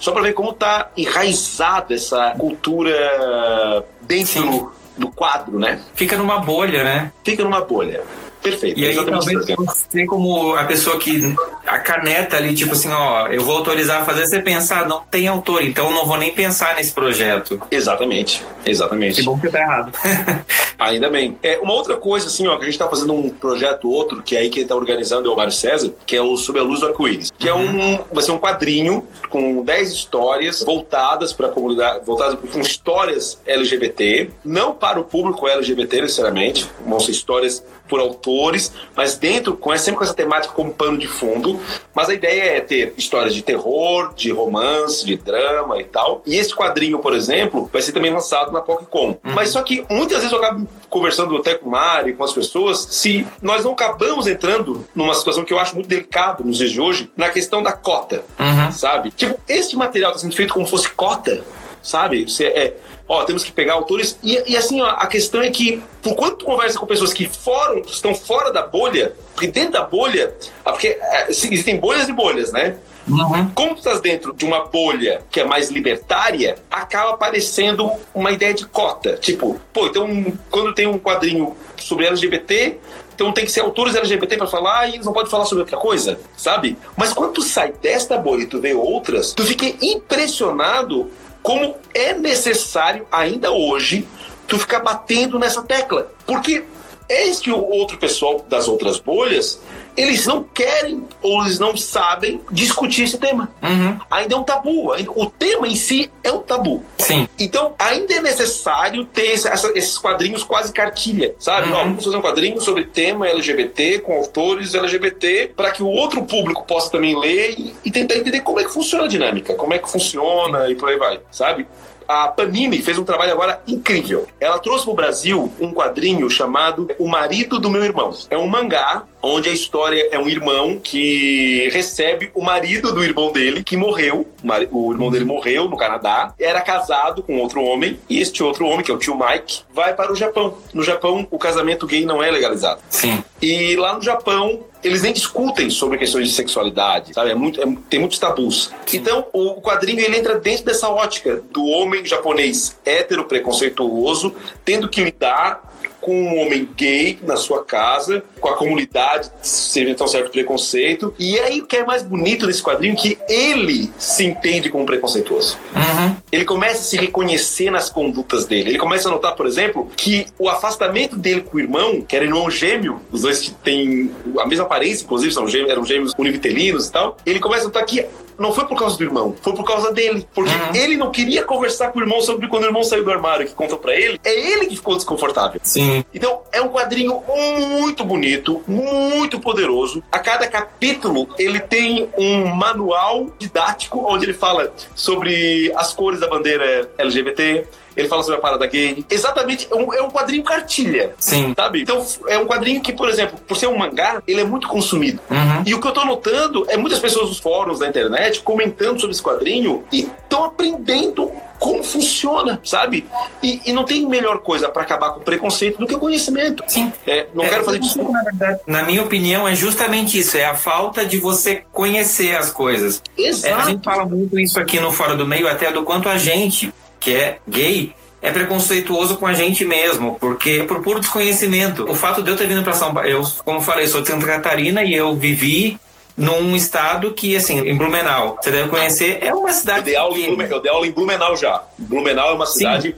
Só 0.00 0.10
para 0.10 0.22
ver 0.22 0.32
como 0.32 0.52
tá 0.52 0.90
enraizada 0.96 1.94
essa 1.94 2.34
cultura 2.36 3.86
dentro 4.00 4.72
do 4.98 5.08
quadro, 5.12 5.60
né? 5.60 5.80
Fica 5.94 6.16
numa 6.16 6.40
bolha, 6.40 6.82
né? 6.82 7.12
Fica 7.22 7.44
numa 7.44 7.60
bolha. 7.60 8.02
Perfeito. 8.44 8.78
E 8.78 8.84
aí 8.84 8.94
talvez 8.94 9.46
você 9.56 10.04
como 10.04 10.54
a 10.54 10.64
pessoa 10.64 10.98
que 10.98 11.34
a 11.66 11.78
caneta 11.78 12.36
ali, 12.36 12.54
tipo 12.54 12.72
assim, 12.72 12.90
ó, 12.90 13.26
eu 13.28 13.42
vou 13.42 13.56
autorizar 13.56 14.02
a 14.02 14.04
fazer 14.04 14.26
você 14.26 14.38
pensar, 14.38 14.86
não 14.86 15.00
tem 15.00 15.26
autor, 15.26 15.64
então 15.64 15.86
eu 15.86 15.94
não 15.94 16.04
vou 16.04 16.18
nem 16.18 16.30
pensar 16.30 16.76
nesse 16.76 16.92
projeto. 16.92 17.58
Exatamente, 17.70 18.44
exatamente. 18.66 19.16
Que 19.16 19.22
bom 19.22 19.40
que 19.40 19.48
tá 19.48 19.60
errado. 19.60 19.92
Ainda 20.78 21.08
bem. 21.08 21.38
É, 21.42 21.58
uma 21.58 21.72
outra 21.72 21.96
coisa, 21.96 22.26
assim, 22.26 22.46
ó, 22.46 22.56
que 22.56 22.64
a 22.64 22.66
gente 22.66 22.78
tá 22.78 22.86
fazendo 22.86 23.14
um 23.14 23.30
projeto 23.30 23.88
outro, 23.88 24.22
que 24.22 24.36
é 24.36 24.40
aí 24.40 24.50
quem 24.50 24.66
tá 24.66 24.74
organizando 24.74 25.30
é 25.30 25.32
o 25.32 25.36
Mário 25.36 25.52
César, 25.52 25.94
que 26.04 26.14
é 26.14 26.20
o 26.20 26.36
Sob 26.36 26.58
a 26.58 26.62
Luz 26.62 26.80
do 26.80 26.86
Arco-Íris, 26.88 27.32
que 27.38 27.48
é 27.48 27.54
um, 27.54 27.98
vai 28.12 28.22
ser 28.22 28.32
um 28.32 28.38
quadrinho 28.38 29.06
com 29.30 29.62
10 29.62 29.90
histórias 29.90 30.62
voltadas 30.62 31.32
para 31.32 31.46
a 31.46 31.50
comunidade, 31.50 32.04
voltadas 32.04 32.38
com 32.52 32.60
histórias 32.60 33.40
LGBT, 33.46 34.30
não 34.44 34.74
para 34.74 35.00
o 35.00 35.04
público 35.04 35.48
LGBT 35.48 36.02
necessariamente, 36.02 36.68
vão 36.86 37.00
ser 37.00 37.12
histórias 37.12 37.64
por 37.88 38.00
autores, 38.00 38.72
mas 38.96 39.16
dentro, 39.16 39.56
com, 39.56 39.76
sempre 39.76 39.98
com 39.98 40.04
essa 40.04 40.14
temática 40.14 40.54
como 40.54 40.72
pano 40.72 40.98
de 40.98 41.06
fundo. 41.06 41.60
Mas 41.94 42.08
a 42.08 42.14
ideia 42.14 42.56
é 42.56 42.60
ter 42.60 42.94
histórias 42.96 43.34
de 43.34 43.42
terror, 43.42 44.12
de 44.14 44.30
romance, 44.30 45.04
de 45.04 45.16
drama 45.16 45.80
e 45.80 45.84
tal. 45.84 46.22
E 46.26 46.36
esse 46.36 46.54
quadrinho, 46.54 46.98
por 46.98 47.14
exemplo, 47.14 47.68
vai 47.72 47.82
ser 47.82 47.92
também 47.92 48.12
lançado 48.12 48.52
na 48.52 48.60
PocCon. 48.60 49.08
Uhum. 49.08 49.34
Mas 49.34 49.50
só 49.50 49.62
que 49.62 49.84
muitas 49.90 50.18
vezes 50.18 50.32
eu 50.32 50.38
acabo 50.38 50.66
conversando 50.88 51.36
até 51.36 51.54
com 51.54 51.68
o 51.68 51.70
Mário, 51.70 52.16
com 52.16 52.24
as 52.24 52.32
pessoas, 52.32 52.86
se 52.90 53.26
nós 53.42 53.64
não 53.64 53.72
acabamos 53.72 54.26
entrando 54.26 54.86
numa 54.94 55.14
situação 55.14 55.44
que 55.44 55.52
eu 55.52 55.58
acho 55.58 55.74
muito 55.74 55.88
delicada 55.88 56.42
nos 56.44 56.58
dias 56.58 56.70
de 56.70 56.80
hoje, 56.80 57.10
na 57.16 57.28
questão 57.28 57.62
da 57.62 57.72
cota, 57.72 58.24
uhum. 58.38 58.72
sabe? 58.72 59.10
Tipo, 59.10 59.38
esse 59.48 59.76
material 59.76 60.12
está 60.12 60.22
sendo 60.22 60.34
feito 60.34 60.54
como 60.54 60.66
fosse 60.66 60.88
cota, 60.90 61.42
sabe? 61.82 62.28
Você 62.28 62.46
é, 62.46 62.76
ó, 63.08 63.24
temos 63.24 63.44
que 63.44 63.52
pegar 63.52 63.74
autores. 63.74 64.18
E, 64.22 64.42
e 64.46 64.56
assim, 64.56 64.80
ó, 64.80 64.86
a 64.86 65.06
questão 65.06 65.42
é 65.42 65.50
que, 65.50 65.82
por 66.02 66.14
quanto 66.14 66.36
tu 66.36 66.44
conversa 66.44 66.78
com 66.78 66.86
pessoas 66.86 67.12
que 67.12 67.28
foram, 67.28 67.78
estão 67.80 68.14
fora 68.14 68.52
da 68.52 68.66
bolha, 68.66 69.14
porque 69.34 69.48
dentro 69.48 69.72
da 69.72 69.82
bolha, 69.82 70.34
ah, 70.64 70.72
porque 70.72 70.88
é, 70.88 71.26
existem 71.28 71.78
bolhas 71.78 72.08
e 72.08 72.12
bolhas, 72.12 72.52
né? 72.52 72.76
Uhum. 73.06 73.50
Como 73.54 73.74
tu 73.74 73.78
estás 73.78 74.00
dentro 74.00 74.32
de 74.32 74.46
uma 74.46 74.64
bolha 74.64 75.22
que 75.30 75.40
é 75.40 75.44
mais 75.44 75.70
libertária, 75.70 76.56
acaba 76.70 77.10
aparecendo 77.10 77.90
uma 78.14 78.32
ideia 78.32 78.54
de 78.54 78.66
cota. 78.66 79.16
Tipo, 79.16 79.60
pô, 79.72 79.86
então 79.86 80.08
quando 80.50 80.74
tem 80.74 80.86
um 80.86 80.98
quadrinho 80.98 81.54
sobre 81.76 82.06
LGBT, 82.06 82.78
então 83.14 83.30
tem 83.32 83.44
que 83.44 83.52
ser 83.52 83.60
autores 83.60 83.94
LGBT 83.94 84.36
para 84.36 84.46
falar 84.46 84.88
e 84.88 84.94
eles 84.94 85.06
não 85.06 85.12
podem 85.12 85.30
falar 85.30 85.44
sobre 85.44 85.62
outra 85.62 85.76
coisa, 85.76 86.18
sabe? 86.36 86.76
Mas 86.96 87.12
quando 87.12 87.32
tu 87.32 87.42
sai 87.42 87.72
desta 87.80 88.18
bolha 88.18 88.42
e 88.42 88.46
tu 88.46 88.60
vê 88.60 88.74
outras, 88.74 89.32
tu 89.32 89.44
fica 89.44 89.66
impressionado 89.80 91.10
como 91.44 91.76
é 91.92 92.14
necessário 92.14 93.06
ainda 93.12 93.52
hoje 93.52 94.08
tu 94.48 94.58
ficar 94.58 94.80
batendo 94.80 95.38
nessa 95.38 95.62
tecla. 95.62 96.10
Porque 96.26 96.64
este 97.06 97.50
outro 97.52 97.98
pessoal 97.98 98.42
das 98.48 98.66
outras 98.66 98.98
bolhas 98.98 99.60
eles 99.96 100.26
não 100.26 100.42
querem 100.42 101.04
ou 101.22 101.42
eles 101.42 101.58
não 101.58 101.76
sabem 101.76 102.40
discutir 102.50 103.04
esse 103.04 103.18
tema. 103.18 103.50
Uhum. 103.62 103.98
Ainda 104.10 104.34
é 104.34 104.38
um 104.38 104.42
tabu. 104.42 104.92
O 105.14 105.26
tema 105.26 105.68
em 105.68 105.76
si 105.76 106.10
é 106.22 106.32
um 106.32 106.40
tabu. 106.40 106.84
Sim. 106.98 107.28
Então, 107.38 107.74
ainda 107.78 108.14
é 108.14 108.20
necessário 108.20 109.04
ter 109.04 109.32
essa, 109.32 109.72
esses 109.74 109.98
quadrinhos 109.98 110.42
quase 110.42 110.72
cartilha, 110.72 111.34
sabe? 111.38 111.68
Uhum. 111.68 111.74
Ó, 111.74 111.84
vamos 111.84 112.04
fazer 112.04 112.16
um 112.16 112.22
quadrinho 112.22 112.60
sobre 112.60 112.84
tema 112.84 113.28
LGBT, 113.28 114.00
com 114.00 114.14
autores 114.14 114.74
LGBT, 114.74 115.52
para 115.56 115.70
que 115.70 115.82
o 115.82 115.88
outro 115.88 116.24
público 116.24 116.64
possa 116.66 116.90
também 116.90 117.18
ler 117.18 117.54
e, 117.58 117.74
e 117.84 117.90
tentar 117.90 118.16
entender 118.16 118.40
como 118.40 118.60
é 118.60 118.64
que 118.64 118.72
funciona 118.72 119.04
a 119.04 119.08
dinâmica, 119.08 119.54
como 119.54 119.74
é 119.74 119.78
que 119.78 119.90
funciona 119.90 120.68
e 120.70 120.74
por 120.74 120.88
aí 120.88 120.96
vai, 120.96 121.20
sabe? 121.30 121.66
A 122.08 122.28
Panini 122.28 122.82
fez 122.82 122.98
um 122.98 123.04
trabalho 123.04 123.32
agora 123.32 123.60
incrível. 123.66 124.26
Ela 124.40 124.58
trouxe 124.58 124.84
para 124.84 124.92
o 124.92 124.96
Brasil 124.96 125.52
um 125.60 125.72
quadrinho 125.72 126.28
chamado 126.30 126.88
O 126.98 127.08
Marido 127.08 127.58
do 127.58 127.70
Meu 127.70 127.84
Irmão. 127.84 128.12
É 128.30 128.36
um 128.36 128.46
mangá 128.46 129.04
onde 129.22 129.48
a 129.48 129.52
história 129.52 130.08
é 130.12 130.18
um 130.18 130.28
irmão 130.28 130.78
que 130.82 131.68
recebe 131.72 132.30
o 132.34 132.42
marido 132.42 132.92
do 132.92 133.02
irmão 133.02 133.32
dele, 133.32 133.62
que 133.62 133.76
morreu. 133.76 134.26
O 134.70 134.92
irmão 134.92 135.10
dele 135.10 135.24
morreu 135.24 135.66
no 135.68 135.76
Canadá, 135.76 136.34
era 136.38 136.60
casado 136.60 137.22
com 137.22 137.38
outro 137.38 137.62
homem, 137.62 137.98
e 138.08 138.20
este 138.20 138.42
outro 138.42 138.66
homem, 138.66 138.82
que 138.82 138.90
é 138.90 138.94
o 138.94 138.98
tio 138.98 139.16
Mike, 139.18 139.62
vai 139.72 139.94
para 139.94 140.12
o 140.12 140.14
Japão. 140.14 140.58
No 140.74 140.82
Japão, 140.82 141.26
o 141.30 141.38
casamento 141.38 141.86
gay 141.86 142.04
não 142.04 142.22
é 142.22 142.30
legalizado. 142.30 142.82
Sim. 142.90 143.24
E 143.40 143.76
lá 143.76 143.94
no 143.94 144.02
Japão, 144.02 144.60
eles 144.84 145.02
nem 145.02 145.12
discutem 145.12 145.70
sobre 145.70 145.96
questões 145.96 146.28
de 146.28 146.34
sexualidade, 146.34 147.14
sabe? 147.14 147.30
É 147.30 147.34
muito, 147.34 147.60
é, 147.60 147.64
tem 147.88 147.98
muitos 147.98 148.18
tabus. 148.18 148.70
Então, 148.92 149.26
o 149.32 149.60
quadrinho 149.60 150.00
ele 150.00 150.18
entra 150.18 150.38
dentro 150.38 150.64
dessa 150.64 150.88
ótica 150.88 151.42
do 151.50 151.64
homem 151.64 152.04
japonês 152.04 152.76
hétero 152.84 153.24
preconceituoso, 153.24 154.34
tendo 154.64 154.88
que 154.88 155.02
lidar 155.02 155.73
com 156.00 156.14
um 156.14 156.40
homem 156.40 156.68
gay 156.76 157.18
na 157.22 157.36
sua 157.36 157.64
casa, 157.64 158.22
com 158.40 158.48
a 158.48 158.56
comunidade, 158.56 159.30
sem 159.42 159.94
um 159.94 160.06
certo 160.06 160.30
preconceito. 160.30 161.14
E 161.18 161.38
aí 161.40 161.60
o 161.60 161.66
que 161.66 161.76
é 161.76 161.84
mais 161.84 162.02
bonito 162.02 162.46
nesse 162.46 162.62
quadrinho 162.62 162.94
é 162.94 162.96
que 162.96 163.18
ele 163.28 163.90
se 163.98 164.24
entende 164.24 164.68
como 164.70 164.84
preconceituoso. 164.84 165.58
Uhum. 165.74 166.16
Ele 166.30 166.44
começa 166.44 166.80
a 166.80 166.84
se 166.84 166.96
reconhecer 166.96 167.70
nas 167.70 167.88
condutas 167.88 168.44
dele. 168.46 168.70
Ele 168.70 168.78
começa 168.78 169.08
a 169.08 169.12
notar, 169.12 169.34
por 169.34 169.46
exemplo, 169.46 169.90
que 169.96 170.26
o 170.38 170.48
afastamento 170.48 171.16
dele 171.16 171.42
com 171.42 171.56
o 171.56 171.60
irmão, 171.60 172.02
que 172.02 172.16
era 172.16 172.24
irmão 172.24 172.50
gêmeo, 172.50 173.00
os 173.10 173.22
dois 173.22 173.40
que 173.40 173.50
têm 173.50 174.10
a 174.38 174.46
mesma 174.46 174.64
aparência, 174.64 175.04
inclusive 175.04 175.32
são 175.32 175.48
gêmeos, 175.48 175.70
eram 175.70 175.84
gêmeos 175.84 176.12
univitelinos 176.18 176.88
e 176.88 176.92
tal, 176.92 177.16
ele 177.24 177.40
começa 177.40 177.62
a 177.62 177.64
notar 177.66 177.84
que 177.84 178.06
não 178.38 178.52
foi 178.52 178.66
por 178.66 178.78
causa 178.78 178.96
do 178.96 179.04
irmão, 179.04 179.34
foi 179.40 179.52
por 179.54 179.64
causa 179.64 179.92
dele. 179.92 180.26
Porque 180.34 180.50
Uhum. 180.54 180.74
ele 180.74 180.96
não 180.96 181.10
queria 181.10 181.42
conversar 181.44 181.90
com 181.92 181.98
o 181.98 182.02
irmão 182.02 182.20
sobre 182.20 182.46
quando 182.48 182.64
o 182.64 182.66
irmão 182.66 182.82
saiu 182.84 183.04
do 183.04 183.10
armário 183.10 183.46
que 183.46 183.54
contou 183.54 183.78
pra 183.78 183.94
ele. 183.94 184.20
É 184.24 184.32
ele 184.34 184.66
que 184.66 184.76
ficou 184.76 184.94
desconfortável. 184.96 185.60
Sim. 185.62 186.04
Então, 186.14 186.42
é 186.52 186.60
um 186.60 186.68
quadrinho 186.68 187.22
muito 187.26 188.04
bonito, 188.04 188.62
muito 188.66 189.40
poderoso. 189.40 190.02
A 190.12 190.18
cada 190.18 190.46
capítulo, 190.48 191.28
ele 191.38 191.60
tem 191.60 192.08
um 192.16 192.46
manual 192.54 193.26
didático 193.38 194.04
onde 194.06 194.24
ele 194.26 194.34
fala 194.34 194.72
sobre 194.94 195.72
as 195.76 195.92
cores 195.92 196.20
da 196.20 196.28
bandeira 196.28 196.88
LGBT, 196.98 197.66
ele 197.96 198.08
fala 198.08 198.22
sobre 198.22 198.38
a 198.38 198.40
parada 198.40 198.66
gay. 198.66 199.04
Exatamente, 199.08 199.68
é 199.70 199.74
um, 199.74 199.92
é 199.92 200.02
um 200.02 200.10
quadrinho 200.10 200.42
cartilha. 200.42 201.14
Sim. 201.18 201.54
Sabe? 201.56 201.82
Então, 201.82 202.04
é 202.28 202.38
um 202.38 202.46
quadrinho 202.46 202.80
que, 202.80 202.92
por 202.92 203.08
exemplo, 203.08 203.38
por 203.46 203.56
ser 203.56 203.66
um 203.66 203.76
mangá, 203.76 204.22
ele 204.26 204.40
é 204.40 204.44
muito 204.44 204.68
consumido. 204.68 205.20
Uhum. 205.30 205.62
E 205.66 205.74
o 205.74 205.80
que 205.80 205.86
eu 205.86 205.92
tô 205.92 206.04
notando 206.04 206.66
é 206.68 206.76
muitas 206.76 206.98
pessoas 206.98 207.28
nos 207.28 207.38
fóruns 207.38 207.78
da 207.78 207.88
internet 207.88 208.40
comentando 208.40 209.00
sobre 209.00 209.12
esse 209.12 209.22
quadrinho 209.22 209.84
e 209.92 210.00
estão 210.02 210.44
aprendendo 210.44 211.30
como 211.58 211.82
funciona, 211.82 212.60
sabe? 212.62 213.06
E, 213.42 213.60
e 213.64 213.72
não 213.72 213.84
tem 213.84 214.06
melhor 214.06 214.38
coisa 214.40 214.68
para 214.68 214.82
acabar 214.82 215.10
com 215.12 215.20
o 215.20 215.22
preconceito 215.22 215.78
do 215.78 215.86
que 215.86 215.94
o 215.94 215.98
conhecimento. 215.98 216.62
Sim. 216.66 216.92
É, 217.06 217.26
não 217.32 217.44
É, 217.44 217.48
quero 217.48 217.64
fazer 217.64 217.78
isso, 217.78 218.00
isso. 218.00 218.12
na 218.12 218.22
verdade, 218.22 218.60
na 218.66 218.82
minha 218.82 219.02
opinião, 219.02 219.48
é 219.48 219.54
justamente 219.54 220.18
isso. 220.18 220.36
É 220.36 220.44
a 220.44 220.54
falta 220.54 221.06
de 221.06 221.18
você 221.18 221.62
conhecer 221.72 222.36
as 222.36 222.50
coisas. 222.50 223.00
É, 223.16 223.22
a 223.22 223.28
Exato. 223.28 223.70
gente 223.70 223.84
fala 223.84 224.04
muito 224.04 224.38
isso 224.38 224.60
aqui 224.60 224.78
no 224.78 224.92
Fora 224.92 225.16
do 225.16 225.26
Meio, 225.26 225.48
até 225.48 225.72
do 225.72 225.84
quanto 225.84 226.08
a 226.08 226.18
gente, 226.18 226.72
que 227.04 227.14
é 227.14 227.38
gay, 227.46 227.92
é 228.22 228.30
preconceituoso 228.30 229.18
com 229.18 229.26
a 229.26 229.34
gente 229.34 229.64
mesmo, 229.66 230.16
porque 230.18 230.62
por 230.64 230.80
puro 230.82 230.98
desconhecimento. 231.00 231.84
O 231.90 231.94
fato 231.94 232.22
de 232.22 232.30
eu 232.30 232.36
ter 232.36 232.46
vindo 232.48 232.62
para 232.64 232.72
São 232.72 232.94
Paulo, 232.94 233.06
eu, 233.08 233.22
como 233.44 233.60
falei, 233.60 233.86
sou 233.86 234.00
de 234.00 234.08
Santa 234.08 234.26
Catarina 234.26 234.82
e 234.82 234.94
eu 234.94 235.14
vivi 235.14 235.78
num 236.16 236.56
estado 236.56 237.12
que, 237.12 237.36
assim, 237.36 237.58
em 237.58 237.76
Blumenau, 237.76 238.38
você 238.40 238.50
deve 238.50 238.68
conhecer, 238.70 239.18
é 239.20 239.34
uma 239.34 239.50
Eu 239.50 239.54
cidade. 239.54 239.82
dei, 239.84 239.96
aula 239.96 240.12
em 240.14 240.20
pequena. 240.20 240.36
Blumen- 240.36 240.52
eu 240.52 240.62
dei 240.62 240.70
aula 240.70 240.86
em 240.86 240.90
Blumenau 240.92 241.36
já. 241.36 241.62
Blumenau 241.76 242.30
é 242.30 242.34
uma 242.34 242.46
Sim. 242.46 242.58
cidade 242.60 242.96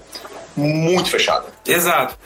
muito 0.56 1.10
fechada. 1.10 1.46
Exato. 1.66 2.16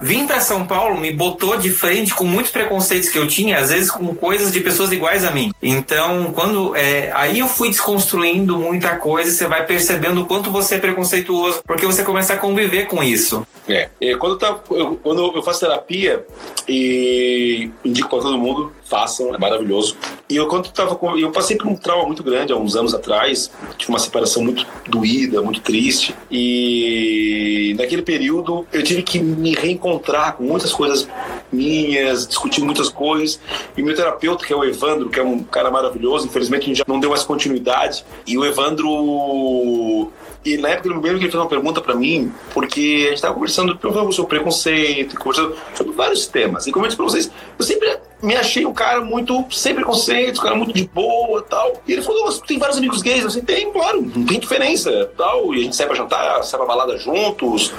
Vim 0.00 0.26
para 0.26 0.40
São 0.40 0.66
Paulo 0.66 0.98
me 1.00 1.12
botou 1.12 1.56
de 1.56 1.70
frente 1.70 2.14
com 2.14 2.24
muitos 2.24 2.50
preconceitos 2.52 3.08
que 3.08 3.18
eu 3.18 3.26
tinha, 3.28 3.58
às 3.58 3.70
vezes 3.70 3.90
com 3.90 4.14
coisas 4.14 4.52
de 4.52 4.60
pessoas 4.60 4.92
iguais 4.92 5.24
a 5.24 5.30
mim. 5.30 5.52
Então, 5.62 6.32
quando 6.34 6.74
é, 6.76 7.10
aí 7.14 7.38
eu 7.38 7.48
fui 7.48 7.68
desconstruindo 7.68 8.58
muita 8.58 8.96
coisa, 8.96 9.30
você 9.30 9.46
vai 9.46 9.64
percebendo 9.66 10.22
o 10.22 10.26
quanto 10.26 10.50
você 10.50 10.76
é 10.76 10.78
preconceituoso, 10.78 11.62
porque 11.66 11.86
você 11.86 12.02
começa 12.02 12.34
a 12.34 12.36
conviver 12.36 12.86
com 12.86 13.02
isso. 13.02 13.46
É. 13.68 13.88
Quando, 14.18 14.32
eu 14.32 14.38
tava- 14.38 14.62
eu, 14.72 14.96
quando 15.02 15.32
eu 15.34 15.42
faço 15.42 15.60
terapia 15.60 16.24
e 16.68 17.70
indico 17.84 18.08
para 18.08 18.18
todo 18.20 18.36
mundo, 18.38 18.72
façam, 18.94 19.34
é 19.34 19.38
maravilhoso. 19.38 19.96
E 20.30 20.36
eu 20.36 20.46
quando 20.46 20.70
tava 20.70 20.94
com, 20.94 21.18
eu 21.18 21.32
passei 21.32 21.56
por 21.56 21.66
um 21.66 21.74
trauma 21.74 22.06
muito 22.06 22.22
grande 22.22 22.52
há 22.52 22.56
uns 22.56 22.76
anos 22.76 22.94
atrás, 22.94 23.50
tive 23.76 23.90
uma 23.90 23.98
separação 23.98 24.44
muito 24.44 24.64
doída, 24.88 25.42
muito 25.42 25.60
triste. 25.60 26.14
E 26.30 27.74
naquele 27.76 28.02
período 28.02 28.64
eu 28.72 28.84
tive 28.84 29.02
que 29.02 29.18
me 29.18 29.52
reencontrar 29.52 30.36
com 30.36 30.44
muitas 30.44 30.72
coisas 30.72 31.08
minhas, 31.52 32.28
discutir 32.28 32.62
muitas 32.62 32.88
coisas. 32.88 33.40
E 33.76 33.82
meu 33.82 33.96
terapeuta, 33.96 34.46
que 34.46 34.52
é 34.52 34.56
o 34.56 34.64
Evandro, 34.64 35.10
que 35.10 35.18
é 35.18 35.24
um 35.24 35.42
cara 35.42 35.72
maravilhoso, 35.72 36.26
infelizmente 36.26 36.62
a 36.62 36.66
gente 36.66 36.78
já 36.78 36.84
não 36.86 37.00
deu 37.00 37.10
mais 37.10 37.24
continuidade. 37.24 38.04
E 38.24 38.38
o 38.38 38.44
Evandro 38.44 40.12
e 40.44 40.58
na 40.58 40.68
época, 40.68 40.88
eu 40.88 40.92
lembro 40.92 41.18
que 41.18 41.24
ele 41.24 41.30
fez 41.30 41.34
uma 41.34 41.48
pergunta 41.48 41.80
pra 41.80 41.94
mim, 41.94 42.30
porque 42.52 43.06
a 43.06 43.10
gente 43.10 43.22
tava 43.22 43.32
conversando 43.32 43.78
sobre 44.12 44.36
preconceito, 44.36 45.18
conversando 45.18 45.56
sobre 45.74 45.94
vários 45.94 46.26
temas. 46.26 46.66
E 46.66 46.72
como 46.72 46.84
eu 46.84 46.88
disse 46.88 46.96
pra 46.98 47.06
vocês, 47.06 47.30
eu 47.58 47.64
sempre 47.64 47.98
me 48.24 48.34
achei 48.34 48.64
um 48.64 48.72
cara 48.72 49.00
muito 49.02 49.44
sem 49.50 49.74
preconceito, 49.74 50.40
um 50.40 50.42
cara 50.42 50.56
muito 50.56 50.72
de 50.72 50.88
boa 50.88 51.42
tal. 51.42 51.82
E 51.86 51.92
ele 51.92 52.02
falou, 52.02 52.24
mas 52.24 52.38
tem 52.40 52.58
vários 52.58 52.78
amigos 52.78 53.02
gays. 53.02 53.20
Eu 53.20 53.28
assim, 53.28 53.42
tem, 53.42 53.70
claro, 53.70 54.00
não 54.00 54.24
tem 54.24 54.40
diferença 54.40 55.10
tal. 55.16 55.54
E 55.54 55.60
a 55.60 55.62
gente 55.64 55.76
sai 55.76 55.86
pra 55.86 55.94
jantar, 55.94 56.42
sai 56.42 56.58
pra 56.58 56.66
balada 56.66 56.96
juntos. 56.96 57.72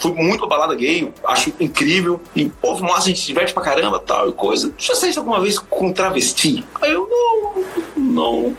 Fui 0.00 0.12
muito 0.12 0.40
pra 0.40 0.48
balada 0.48 0.74
gay, 0.74 1.12
acho 1.24 1.52
incrível. 1.60 2.20
E, 2.34 2.48
pô, 2.48 2.76
massa, 2.80 3.04
a 3.04 3.08
gente 3.08 3.20
se 3.20 3.26
diverte 3.26 3.54
pra 3.54 3.62
caramba 3.62 3.98
tal 4.00 4.28
e 4.28 4.32
coisa. 4.32 4.72
Já 4.76 4.94
saísse 4.94 5.18
alguma 5.18 5.40
vez 5.40 5.58
com 5.58 5.92
travesti? 5.92 6.64
Aí 6.80 6.92
eu, 6.92 7.08
não, 7.08 7.64
não 7.96 8.56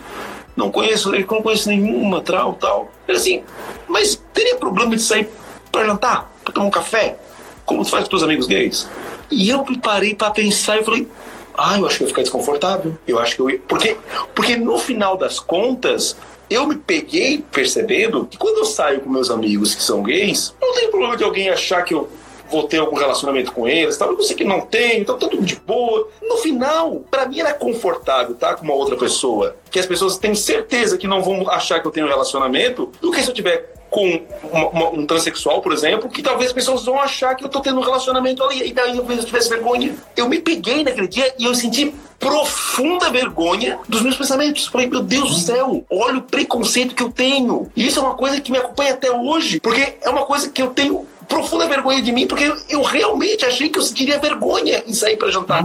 não 0.56 0.71
conheço, 0.71 1.12
não 1.12 1.41
conheço 1.41 1.67
nenhuma, 1.67 2.21
tal, 2.21 2.53
tal. 2.53 2.91
Ele 3.08 3.17
assim, 3.17 3.43
mas 3.88 4.21
teria 4.34 4.56
problema 4.56 4.95
de 4.95 5.01
sair 5.01 5.27
pra 5.71 5.84
jantar, 5.86 6.32
pra 6.43 6.53
tomar 6.53 6.67
um 6.67 6.71
café, 6.71 7.17
como 7.65 7.84
tu 7.84 7.89
faz 7.89 8.03
com 8.03 8.12
teus 8.12 8.23
amigos 8.23 8.45
gays? 8.45 8.88
E 9.32 9.49
eu 9.49 9.65
me 9.65 9.79
parei 9.79 10.13
pra 10.13 10.29
pensar 10.29 10.79
e 10.79 10.84
falei, 10.84 11.08
ah, 11.56 11.78
eu 11.78 11.86
acho 11.86 11.98
que 11.98 12.04
eu 12.04 12.06
ia 12.06 12.10
ficar 12.10 12.22
desconfortável. 12.22 12.98
Eu 13.08 13.20
acho 13.20 13.36
que 13.36 13.42
eu 13.42 13.50
ia. 13.50 13.60
Porque, 13.68 13.98
porque 14.34 14.56
no 14.56 14.78
final 14.78 15.18
das 15.18 15.39
contas, 15.39 16.16
eu 16.50 16.68
me 16.68 16.76
peguei 16.76 17.44
percebendo 17.52 18.26
que 18.26 18.38
quando 18.38 18.60
eu 18.60 18.66
saio 18.66 19.02
com 19.02 19.10
meus 19.10 19.30
amigos 19.30 19.76
que 19.76 19.84
são 19.84 20.04
gays, 20.04 20.54
não 20.62 20.74
tem 20.74 20.89
problema 20.89 21.18
de 21.18 21.24
alguém 21.24 21.50
achar 21.50 21.84
que 21.84 21.94
eu 21.94 22.10
vou 22.50 22.63
ter 22.68 22.78
algum 22.78 22.96
relacionamento 22.96 23.52
com 23.52 23.68
eles, 23.68 23.98
tal. 23.98 24.12
Eu 24.12 24.22
sei 24.22 24.36
que 24.36 24.44
não 24.44 24.62
tem, 24.62 25.02
então 25.02 25.18
tá 25.18 25.28
tudo 25.28 25.44
de 25.44 25.56
boa. 25.56 26.08
No 26.22 26.38
final, 26.38 27.04
pra 27.10 27.28
mim 27.28 27.39
era 27.39 27.54
confortável 27.54 28.34
estar 28.34 28.56
com 28.56 28.63
uma 28.63 28.76
outra 28.76 28.96
pessoa, 28.96 29.56
que 29.72 29.80
as 29.80 29.86
pessoas 29.86 30.18
têm 30.18 30.36
certeza 30.36 30.98
que 30.98 31.08
não 31.08 31.24
vão 31.24 31.50
achar 31.50 31.80
que 31.80 31.88
eu 31.88 31.92
tenho 31.92 32.06
um 32.06 32.10
relacionamento, 32.10 32.92
do 33.02 33.12
que 33.12 33.22
se 33.22 33.30
eu 33.30 33.34
tiver 33.34 33.74
com 33.93 34.21
uma- 34.51 34.69
uma- 34.69 34.89
um 34.89 35.06
transexual, 35.06 35.62
por 35.62 35.71
exemplo, 35.71 36.10
que 36.10 36.23
talvez 36.23 36.47
as 36.47 36.53
pessoas 36.53 36.84
vão 36.84 36.99
achar 36.99 37.36
que 37.36 37.45
eu 37.45 37.49
tô 37.49 37.60
tendo 37.62 37.79
um 37.79 37.84
relacionamento 37.84 38.43
ali, 38.43 38.67
e 38.69 38.73
daí 38.73 38.97
eu 38.97 39.06
tivesse 39.23 39.49
vergonha. 39.49 39.95
Eu 40.17 40.27
me 40.27 40.39
peguei 40.39 40.84
naquele 40.84 41.08
dia 41.08 41.32
e 41.38 41.45
eu 41.45 41.53
senti 41.53 41.93
profunda 42.19 43.12
vergonha 43.12 43.77
dos 43.88 44.01
meus 44.01 44.15
pensamentos. 44.17 44.65
Falei, 44.65 44.88
meu 44.88 45.01
Deus 45.03 45.29
do 45.29 45.39
céu, 45.39 45.86
olha 45.91 46.17
o 46.17 46.21
preconceito 46.23 46.95
que 46.95 47.03
eu 47.03 47.12
tenho. 47.12 47.69
E 47.75 47.86
isso 47.86 47.99
é 47.99 48.01
uma 48.01 48.15
coisa 48.15 48.41
que 48.41 48.51
me 48.51 48.58
acompanha 48.58 48.93
até 48.93 49.12
hoje, 49.12 49.60
porque 49.60 49.95
é 50.01 50.10
uma 50.10 50.25
coisa 50.25 50.49
que 50.49 50.62
eu 50.62 50.71
tenho 50.71 51.06
profunda 51.27 51.67
vergonha 51.67 52.01
de 52.01 52.12
mim, 52.12 52.25
porque 52.25 52.45
eu, 52.45 52.56
eu 52.69 52.82
realmente 52.82 53.45
achei 53.45 53.69
que 53.69 53.77
eu 53.77 53.84
sentiria 53.84 54.17
vergonha 54.19 54.84
em 54.88 54.93
sair 54.93 55.17
pra 55.17 55.29
jantar. 55.32 55.63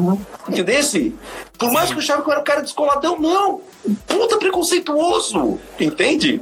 Entendesse? 0.49 1.15
Por 1.59 1.73
mais 1.73 1.89
que 1.89 1.95
eu 1.95 1.99
achava 2.01 2.23
que 2.23 2.29
eu 2.29 2.33
era 2.33 2.41
um 2.41 2.45
cara 2.45 2.61
descoladão, 2.61 3.19
não. 3.19 3.61
Puta 4.07 4.37
preconceituoso. 4.37 5.59
Entende? 5.81 6.41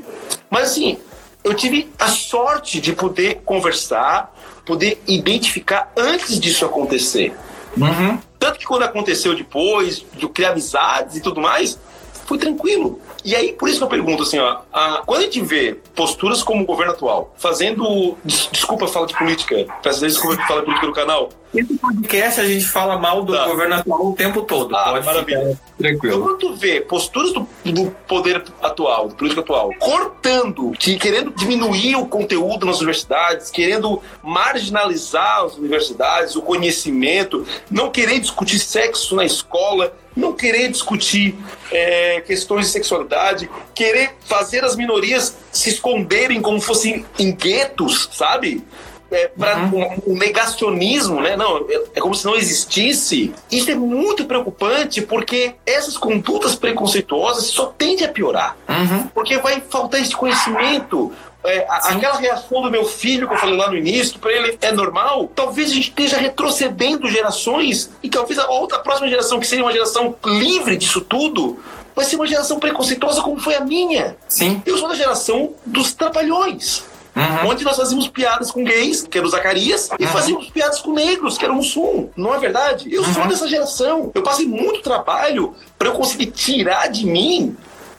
Mas 0.51 0.71
assim, 0.71 0.99
eu 1.47 1.55
tive 1.55 1.89
a 1.97 2.09
sorte 2.09 2.81
de 2.81 2.93
poder 2.93 3.43
conversar, 3.45 4.35
poder 4.65 5.01
identificar 5.07 5.93
antes 5.97 6.41
disso 6.41 6.65
acontecer. 6.65 7.37
Uhum. 7.77 8.19
Tanto 8.37 8.59
que 8.59 8.65
quando 8.65 8.83
aconteceu 8.83 9.33
depois, 9.33 10.05
de 10.15 10.29
criar 10.29 10.51
amizades 10.51 11.17
e 11.17 11.21
tudo 11.21 11.41
mais, 11.41 11.79
foi 12.27 12.39
tranquilo. 12.39 13.01
E 13.25 13.35
aí, 13.35 13.53
por 13.53 13.69
isso 13.69 13.79
que 13.79 13.85
eu 13.85 13.89
pergunto 13.89 14.23
assim, 14.23 14.39
ó, 14.39 14.59
a, 14.73 15.03
quando 15.07 15.21
a 15.21 15.25
gente 15.25 15.41
vê 15.41 15.77
posturas 15.95 16.43
como 16.43 16.63
o 16.63 16.67
governo 16.67 16.93
atual 16.93 17.35
fazendo. 17.37 18.17
Des, 18.25 18.49
desculpa 18.53 18.87
falar 18.87 19.07
de 19.07 19.17
política, 19.17 19.67
peço 19.83 20.01
desculpa 20.01 20.37
falar 20.47 20.61
de 20.61 20.67
política 20.67 20.87
no 20.87 20.93
canal. 20.93 21.31
Esse 21.55 21.79
podcast 21.79 22.41
a 22.41 22.47
gente 22.47 22.67
fala 22.67 22.99
mal 22.99 23.25
do 23.25 23.33
tá. 23.33 23.47
governo 23.47 23.77
atual 23.77 24.07
o 24.09 24.15
tempo 24.15 24.43
todo. 24.43 24.77
Ah, 24.77 24.91
Pode 24.91 25.07
maravilha. 25.07 25.59
Tranquilo. 25.79 26.15
Então, 26.15 26.23
quando 26.23 26.39
tu 26.39 26.55
vê 26.55 26.81
posturas 26.81 27.33
do, 27.33 27.49
do 27.65 27.91
poder 28.07 28.45
atual, 28.63 29.09
do 29.09 29.15
político 29.15 29.41
atual, 29.41 29.71
cortando, 29.79 30.73
que, 30.73 30.97
querendo 30.97 31.31
diminuir 31.31 31.97
o 31.97 32.07
conteúdo 32.07 32.67
nas 32.67 32.77
universidades, 32.77 33.51
querendo 33.51 34.03
marginalizar 34.23 35.45
as 35.45 35.57
universidades, 35.57 36.37
o 36.37 36.43
conhecimento, 36.43 37.47
não 37.71 37.91
querer 37.91 38.21
discutir 38.21 38.59
sexo 38.59 39.17
na 39.17 39.25
escola, 39.25 39.93
não 40.17 40.33
querer 40.33 40.71
discutir 40.71 41.37
é, 41.71 42.23
questões 42.23 42.67
de 42.67 42.73
sexualidade, 42.73 43.51
querer 43.75 44.15
fazer 44.25 44.65
as 44.65 44.75
minorias 44.75 45.37
se 45.53 45.69
esconderem 45.69 46.41
como 46.41 46.61
fossem 46.61 47.05
em 47.19 47.33
guetos, 47.33 48.09
sabe? 48.13 48.65
É, 49.09 49.29
para 49.29 49.59
uhum. 49.59 50.01
um, 50.07 50.13
um, 50.13 50.19
negacionismo, 50.19 51.21
né? 51.21 51.37
Não, 51.37 51.59
é, 51.59 51.83
é, 51.95 52.01
como 52.01 52.13
se 52.13 52.25
não 52.25 52.35
existisse. 52.35 53.33
Isso 53.53 53.71
é 53.71 53.75
muito 53.77 54.25
preocupante 54.25 55.01
porque 55.01 55.55
essas 55.65 55.97
condutas 55.97 56.57
preconceituosas 56.57 57.45
só 57.47 57.67
tendem 57.67 58.05
a 58.05 58.09
piorar. 58.09 58.57
Uhum. 58.69 59.07
Porque 59.15 59.39
vai 59.39 59.61
faltar 59.61 60.01
esse 60.01 60.17
conhecimento, 60.17 61.13
é, 61.47 61.67
aquela 61.69 62.17
reação 62.17 62.63
do 62.63 62.71
meu 62.71 62.85
filho 62.85 63.29
que 63.29 63.35
eu 63.35 63.39
falei 63.39 63.57
lá 63.57 63.71
no 63.71 63.77
início, 63.77 64.15
que 64.15 64.19
para 64.19 64.33
ele 64.33 64.59
é 64.61 64.73
normal, 64.73 65.31
talvez 65.35 65.71
a 65.71 65.75
gente 65.75 65.89
esteja 65.89 66.17
retrocedendo 66.17 67.09
gerações 67.09 67.91
e 68.03 68.09
talvez 68.09 68.39
a 68.39 68.49
outra 68.49 68.79
a 68.79 68.81
próxima 68.81 69.09
geração, 69.09 69.41
que 69.41 69.47
seria 69.47 69.65
uma 69.65 69.73
geração 69.73 70.15
livre 70.25 70.77
disso 70.77 71.01
tudo, 71.01 71.59
vai 71.95 72.05
ser 72.05 72.17
uma 72.17 72.27
geração 72.27 72.59
preconceituosa 72.59 73.23
como 73.23 73.41
foi 73.41 73.55
a 73.55 73.61
minha. 73.61 74.17
Sim. 74.29 74.63
Eu 74.67 74.77
sou 74.77 74.89
da 74.89 74.95
geração 74.95 75.55
dos 75.65 75.95
trapalhões. 75.95 76.85
Uhum. 77.17 77.49
Onde 77.49 77.65
nós 77.65 77.77
fazíamos 77.77 78.09
piadas 78.09 78.51
com 78.51 78.63
gays, 78.63 79.03
que 79.03 79.17
era 79.17 79.27
o 79.27 79.31
Zacarias, 79.31 79.89
uhum. 79.89 79.97
e 79.99 80.07
fazíamos 80.07 80.51
piadas 80.51 80.81
com 80.81 80.93
negros, 80.93 81.39
que 81.39 81.45
era 81.45 81.53
o 81.53 81.57
Mussum. 81.57 82.11
Não 82.15 82.35
é 82.35 82.39
verdade? 82.39 82.93
Eu 82.95 83.03
uhum. 83.03 83.15
sou 83.15 83.27
dessa 83.27 83.49
geração. 83.49 84.11
Eu 84.15 84.23
passei 84.23 84.47
muito 84.47 84.83
trabalho 84.83 85.55
para 85.79 85.89
eu 85.89 85.95
conseguir 85.95 86.27
tirar 86.27 86.89
de 86.89 87.07
mim 87.07 87.57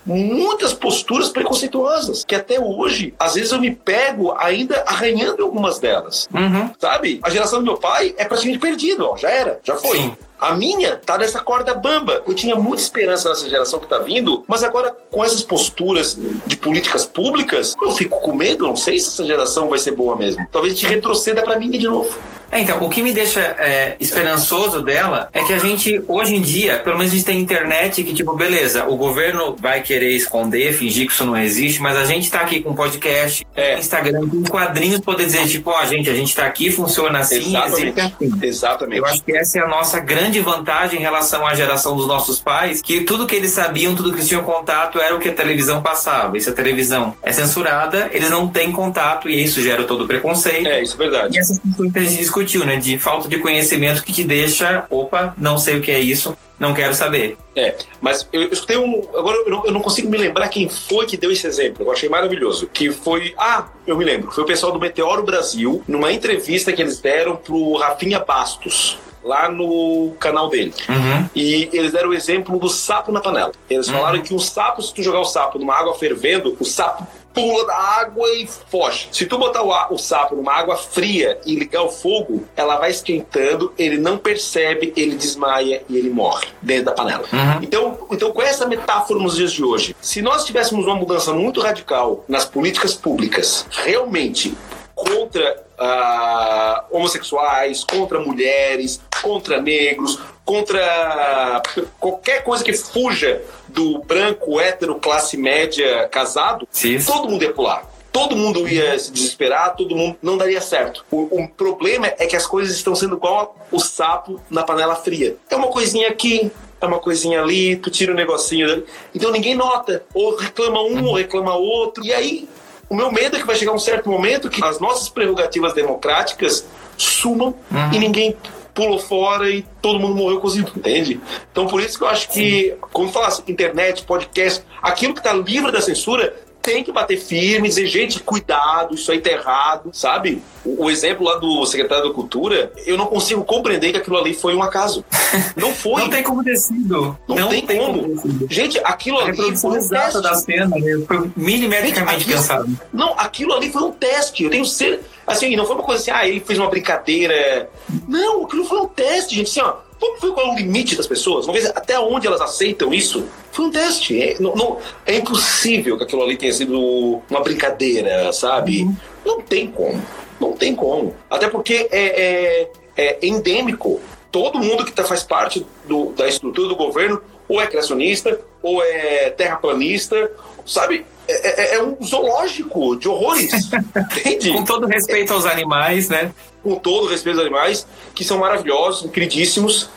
muitas 0.08 0.74
posturas 0.74 1.30
preconceituosas, 1.30 2.24
que 2.24 2.34
até 2.34 2.60
hoje, 2.60 3.14
às 3.20 3.36
vezes 3.36 3.52
eu 3.52 3.60
me 3.60 3.76
pego 3.76 4.34
ainda 4.38 4.84
arranhando 4.88 5.44
algumas 5.44 5.80
delas. 5.80 6.28
Uhum. 6.34 6.72
Sabe? 6.80 7.20
A 7.24 7.30
geração 7.30 7.60
do 7.60 7.66
meu 7.66 7.78
pai 7.78 8.16
é 8.18 8.26
praticamente 8.26 8.60
perdida, 8.60 9.04
ó, 9.04 9.18
já 9.18 9.30
era, 9.30 9.60
já 9.64 9.76
foi. 9.76 9.98
Sim. 9.98 10.18
A 10.40 10.54
minha 10.54 10.96
tá 10.96 11.18
nessa 11.18 11.40
corda 11.40 11.74
bamba. 11.74 12.22
Eu 12.28 12.34
tinha 12.36 12.56
muita 12.56 12.84
esperança 12.84 13.28
nessa 13.28 13.50
geração 13.50 13.80
que 13.80 13.88
tá 13.88 13.98
vindo, 13.98 14.46
mas 14.48 14.64
agora 14.64 14.96
com 15.10 15.26
essas 15.26 15.42
posturas 15.42 16.16
de 16.46 16.56
políticas 16.56 17.06
públicas, 17.06 17.76
eu 17.82 17.92
fico 17.92 18.22
com 18.22 18.36
medo, 18.36 18.68
não 18.68 18.76
sei 18.76 19.00
se 19.00 19.08
essa 19.08 19.26
geração 19.26 19.68
vai 19.68 19.80
ser 19.80 19.92
boa 19.92 20.16
mesmo. 20.16 20.48
Talvez 20.52 20.74
a 20.74 20.78
gente 20.78 20.88
retroceda 20.88 21.42
para 21.42 21.58
mim 21.58 21.72
de 21.72 21.88
novo. 21.88 22.16
É, 22.52 22.62
então, 22.62 22.82
o 22.82 22.90
que 22.90 23.02
me 23.02 23.12
deixa 23.12 23.40
é, 23.40 23.96
esperançoso 24.00 24.82
dela 24.82 25.30
é 25.34 25.44
que 25.44 25.54
a 25.54 25.58
gente, 25.58 26.02
hoje 26.08 26.36
em 26.36 26.42
dia, 26.42 26.80
pelo 26.80 26.98
menos 26.98 27.12
a 27.12 27.16
gente 27.16 27.26
tem 27.26 27.40
internet 27.40 28.04
que, 28.04 28.14
tipo, 28.14 28.34
beleza, 28.36 28.86
o 28.88 28.96
governo 28.96 29.56
vai 29.60 29.82
querer 29.82 30.12
esconder, 30.12 30.74
fingir 30.74 31.08
que 31.08 31.14
isso 31.14 31.26
não 31.26 31.38
existe, 31.38 31.82
mas 31.82 31.98
a 31.98 32.06
gente 32.06 32.32
tá 32.32 32.42
aqui 32.42 32.62
com 32.62 32.74
podcast, 32.74 33.46
é. 33.56 33.78
Instagram, 33.78 34.28
com 34.28 34.44
quadrinhos, 34.44 35.00
poder 35.02 35.26
dizer, 35.26 35.46
tipo, 35.48 35.70
ó, 35.72 35.82
oh, 35.82 35.86
gente, 35.86 36.10
a 36.10 36.14
gente 36.14 36.36
tá 36.36 36.46
aqui, 36.46 36.72
funciona 36.72 37.20
assim, 37.20 37.50
Exatamente. 37.50 38.00
assim. 38.00 38.32
Exatamente. 38.42 38.98
Eu 39.00 39.06
acho 39.06 39.24
que 39.24 39.36
essa 39.36 39.60
é 39.60 39.62
a 39.62 39.68
nossa 39.68 40.00
grande 40.00 40.40
vantagem 40.40 41.00
em 41.00 41.02
relação 41.02 41.46
à 41.46 41.54
geração 41.54 41.96
dos 41.96 42.08
nossos 42.08 42.40
pais, 42.40 42.82
que 42.82 43.02
tudo 43.02 43.28
que 43.28 43.36
eles 43.36 43.52
sabiam, 43.52 43.96
tudo 43.96 44.10
que 44.10 44.18
eles 44.18 44.28
tinham 44.28 44.44
contato 44.44 45.00
era 45.00 45.16
o 45.16 45.20
que 45.20 45.30
a 45.30 45.34
televisão 45.34 45.82
passava. 45.82 46.38
E 46.38 46.42
se 46.42 46.50
a 46.50 46.54
televisão 46.54 47.16
é 47.22 47.32
censurada, 47.32 48.10
eles 48.12 48.30
não 48.30 48.48
têm 48.48 48.72
contato 48.72 49.30
e 49.30 49.44
isso 49.44 49.62
gera 49.62 49.84
todo 49.84 50.06
o 50.06 50.08
preconceito. 50.08 50.68
É, 50.68 50.82
isso 50.82 50.96
é 50.96 50.98
verdade. 50.98 51.36
E 51.36 51.40
essas 51.40 51.60
questões 51.60 51.92
que 51.92 52.00
a 52.00 52.04
gente 52.04 52.22
discutiu, 52.38 52.66
né? 52.66 52.78
De 52.78 52.98
falta 52.98 53.28
de 53.28 53.40
conhecimento 53.40 54.04
que 54.04 54.14
te 54.14 54.24
deixa, 54.24 54.86
opa, 54.90 55.34
não 55.38 55.58
sei 55.58 55.78
o 55.78 55.82
que 55.82 55.92
é 55.92 56.00
isso, 56.00 56.38
não 56.60 56.74
quero 56.74 56.94
saber. 56.94 57.38
É, 57.56 57.76
mas 58.02 58.28
eu, 58.32 58.44
escutei 58.44 58.78
um. 58.78 59.08
Agora 59.16 59.38
eu 59.38 59.50
não, 59.50 59.66
eu 59.66 59.72
não, 59.72 59.82
consigo 59.82 60.10
me 60.10 60.18
lembrar 60.18 60.48
quem 60.50 60.68
foi 60.70 61.06
que 61.06 61.18
deu 61.18 61.32
esse 61.32 61.46
exemplo. 61.48 61.86
Eu 61.86 61.92
achei 61.92 62.10
maravilhoso. 62.10 62.68
Que 62.68 62.92
foi. 62.92 63.34
Ah, 63.38 63.68
eu 63.86 63.98
me 63.98 64.06
lembro. 64.06 64.32
Foi 64.32 64.44
o 64.44 64.48
pessoal 64.48 64.72
do 64.72 64.80
Meteoro 64.80 65.24
Brasil, 65.24 65.84
numa 65.88 66.12
entrevista 66.12 66.72
que 66.74 66.82
eles 66.82 67.00
deram 67.00 67.36
pro 67.36 67.76
Rafinha 67.78 68.20
Bastos 68.20 68.98
lá 69.24 69.50
no 69.50 70.16
canal 70.20 70.50
dele. 70.50 70.74
Uhum. 70.88 71.30
E 71.36 71.70
eles 71.74 71.92
deram 71.92 72.10
o 72.10 72.14
exemplo 72.14 72.58
do 72.58 72.70
sapo 72.70 73.12
na 73.12 73.20
panela. 73.20 73.52
Eles 73.70 73.88
uhum. 73.88 73.96
falaram 73.96 74.22
que 74.22 74.34
um 74.34 74.40
sapo, 74.40 74.82
se 74.82 74.94
tu 74.94 75.04
jogar 75.04 75.20
o 75.20 75.26
sapo 75.26 75.60
numa 75.60 75.76
água 75.76 75.94
fervendo, 75.96 76.56
o 76.60 76.66
sapo 76.66 77.06
pula 77.38 77.66
da 77.66 77.76
água 77.76 78.28
e 78.34 78.48
foge. 78.48 79.10
Se 79.12 79.26
tu 79.26 79.38
botar 79.38 79.62
o, 79.62 79.94
o, 79.94 79.98
sapo 79.98 80.36
numa 80.36 80.54
água 80.54 80.76
fria 80.76 81.40
e 81.46 81.56
ligar 81.56 81.84
o 81.84 81.90
fogo, 81.90 82.44
ela 82.56 82.78
vai 82.78 82.90
esquentando, 82.90 83.74
ele 83.78 83.98
não 83.98 84.18
percebe, 84.18 84.92
ele 84.96 85.16
desmaia 85.16 85.84
e 85.88 85.98
ele 85.98 86.10
morre 86.10 86.48
dentro 86.62 86.86
da 86.86 86.92
panela. 86.92 87.26
Uhum. 87.32 87.64
Então, 87.64 87.98
então, 88.12 88.32
com 88.32 88.42
essa 88.42 88.66
metáfora 88.66 89.20
nos 89.20 89.36
dias 89.36 89.52
de 89.52 89.64
hoje, 89.64 89.96
se 90.02 90.22
nós 90.22 90.46
tivéssemos 90.46 90.86
uma 90.86 90.96
mudança 90.96 91.34
muito 91.34 91.62
radical 91.62 92.26
nas 92.28 92.46
políticas 92.46 92.96
públicas, 92.96 93.66
realmente 93.70 94.58
contra 94.96 95.64
uh, 95.78 96.96
homossexuais, 96.98 97.84
contra 97.84 98.20
mulheres, 98.20 99.00
contra 99.22 99.62
negros, 99.62 100.20
contra 100.48 101.62
qualquer 102.00 102.42
coisa 102.42 102.64
que 102.64 102.72
fuja 102.72 103.42
do 103.68 104.00
branco, 104.00 104.62
hétero, 104.62 104.96
classe 104.96 105.36
média, 105.36 106.08
casado, 106.08 106.66
Sim. 106.72 106.98
todo 107.06 107.30
mundo 107.30 107.44
ia 107.44 107.52
pular. 107.52 107.86
Todo 108.14 108.34
mundo 108.34 108.66
ia 108.66 108.98
se 108.98 109.12
desesperar, 109.12 109.76
todo 109.76 109.94
mundo 109.94 110.18
não 110.24 110.38
daria 110.38 110.62
certo. 110.62 111.06
O, 111.12 111.44
o 111.44 111.50
problema 111.50 112.08
é 112.18 112.26
que 112.26 112.36
as 112.36 112.48
coisas 112.48 112.78
estão 112.78 112.96
sendo 112.96 113.18
igual 113.18 113.58
o 113.70 113.78
sapo 113.78 114.40
na 114.50 114.64
panela 114.64 114.96
fria. 114.96 115.36
É 115.50 115.56
uma 115.58 115.68
coisinha 115.68 116.08
aqui, 116.08 116.50
é 116.80 116.86
uma 116.86 117.00
coisinha 117.00 117.42
ali, 117.42 117.76
tu 117.76 117.92
tira 117.92 118.14
um 118.14 118.16
negocinho. 118.16 118.86
Então 119.14 119.30
ninguém 119.32 119.54
nota. 119.54 120.06
Ou 120.14 120.38
reclama 120.38 120.82
um, 120.82 121.08
ou 121.08 121.16
reclama 121.16 121.56
outro. 121.56 122.06
E 122.06 122.14
aí 122.14 122.48
o 122.90 122.96
meu 122.96 123.12
medo 123.12 123.36
é 123.36 123.40
que 123.42 123.46
vai 123.46 123.56
chegar 123.58 123.74
um 123.74 123.80
certo 123.80 124.10
momento 124.10 124.50
que 124.50 124.64
as 124.64 124.80
nossas 124.80 125.10
prerrogativas 125.10 125.74
democráticas 125.74 126.66
sumam 126.98 127.54
uhum. 127.70 127.94
e 127.94 128.00
ninguém 128.00 128.38
pulou 128.78 129.00
fora 129.00 129.50
e 129.50 129.66
todo 129.82 130.00
mundo 130.00 130.16
morreu 130.16 130.40
cozido, 130.40 130.72
entende? 130.76 131.20
Então 131.52 131.66
por 131.66 131.82
isso 131.82 131.98
que 131.98 132.04
eu 132.04 132.08
acho 132.08 132.30
que, 132.30 132.76
como 132.94 133.12
falasse, 133.12 133.42
internet, 133.48 134.04
podcast, 134.04 134.64
aquilo 134.80 135.16
que 135.16 135.20
está 135.20 135.34
livre 135.34 135.72
da 135.72 135.82
censura 135.82 136.32
tem 136.68 136.84
que 136.84 136.92
bater 136.92 137.18
firme, 137.18 137.70
dizer, 137.70 137.88
gente, 137.88 138.20
cuidado, 138.20 138.94
isso 138.94 139.10
aí 139.10 139.22
tá 139.22 139.30
errado, 139.30 139.90
sabe? 139.94 140.44
O, 140.66 140.84
o, 140.84 140.92
exemplo 140.92 141.26
lá 141.26 141.38
do 141.38 141.66
secretário 141.66 142.10
da 142.10 142.14
Cultura, 142.14 142.74
eu 142.86 142.98
não 142.98 143.06
consigo 143.06 143.42
compreender 143.46 143.94
que 143.94 143.98
aquilo 143.98 144.18
ali 144.18 144.34
foi 144.34 144.54
um 144.54 144.62
acaso. 144.62 145.06
Não 145.56 145.74
foi. 145.74 146.02
não 146.02 146.10
tem 146.10 146.24
como 146.24 146.44
ter 146.44 146.56
sido. 146.58 147.18
Não, 147.28 147.36
não 147.36 147.50
tem, 147.50 147.66
tem, 147.66 147.78
como. 147.78 148.16
como 148.16 148.48
gente, 148.50 148.80
aquilo 148.84 149.20
ali 149.20 149.58
foi 149.58 149.80
um 149.80 149.88
teste. 149.88 150.22
da 150.22 150.36
cena, 150.36 150.68
né? 150.68 151.04
foi 151.08 151.32
milimetricamente 151.36 152.20
gente, 152.20 152.34
pensado. 152.34 152.80
Não, 152.94 153.14
aquilo 153.18 153.54
ali 153.54 153.72
foi 153.72 153.84
um 153.84 153.92
teste. 153.92 154.44
Eu 154.44 154.50
tenho 154.50 154.66
certeza. 154.66 155.08
Assim, 155.26 155.56
não 155.56 155.66
foi 155.66 155.76
uma 155.76 155.84
coisa 155.84 156.02
assim, 156.02 156.12
ah, 156.12 156.28
ele 156.28 156.40
fez 156.40 156.58
uma 156.58 156.70
brincadeira. 156.70 157.70
Não, 158.08 158.46
aquilo 158.46 158.64
foi 158.64 158.80
um 158.80 158.88
teste, 158.88 159.36
gente. 159.36 159.50
Assim, 159.50 159.62
ó, 159.62 159.76
Vamos 160.00 160.22
ver 160.22 160.32
qual 160.32 160.48
é 160.48 160.52
o 160.52 160.56
limite 160.56 160.96
das 160.96 161.08
pessoas? 161.08 161.46
Vamos 161.46 161.62
ver 161.62 161.72
até 161.76 162.00
onde 162.00 162.28
elas 162.28 162.42
aceitam 162.42 162.94
isso? 162.94 163.26
Foi 163.52 163.66
um 163.66 163.72
teste. 163.72 164.22
É, 164.22 164.40
não, 164.40 164.56
não, 164.56 164.78
é 165.06 165.16
impossível 165.16 165.98
que 165.98 166.04
aquilo 166.04 166.24
ali 166.24 166.38
tenha 166.38 166.54
sido 166.54 167.22
uma 167.30 167.42
brincadeira, 167.42 168.32
sabe? 168.32 168.84
Uhum. 168.84 168.96
Não 169.26 169.42
tem 169.42 169.68
como. 169.68 170.02
Não 170.40 170.54
tem 170.54 170.76
como. 170.76 171.16
Até 171.30 171.48
porque 171.48 171.88
é, 171.92 172.68
é, 172.68 172.70
é 172.96 173.26
endêmico. 173.26 174.00
Todo 174.32 174.60
mundo 174.60 174.86
que 174.86 174.92
tá, 174.92 175.04
faz 175.04 175.24
parte 175.24 175.66
do, 175.86 176.12
da 176.12 176.28
estrutura 176.28 176.68
do 176.68 176.76
governo 176.76 177.22
ou 177.48 177.62
é 177.62 177.68
criacionista, 177.68 178.40
ou 178.62 178.84
é 178.84 179.30
terraplanista, 179.30 180.30
sabe? 180.66 181.06
É, 181.28 181.76
é, 181.76 181.76
é, 181.76 181.84
um 181.84 181.98
zoológico 182.04 182.96
de 182.98 183.08
horrores. 183.08 183.52
entende? 184.16 184.52
Com 184.52 184.64
todo 184.64 184.86
respeito 184.86 185.34
aos 185.34 185.46
animais, 185.46 186.10
né? 186.10 186.32
Com 186.68 186.76
todo 186.76 187.08
respeito 187.08 187.38
aos 187.38 187.46
animais, 187.46 187.88
que 188.14 188.26
são 188.26 188.40
maravilhosos, 188.40 189.10
queridíssimos. 189.10 189.90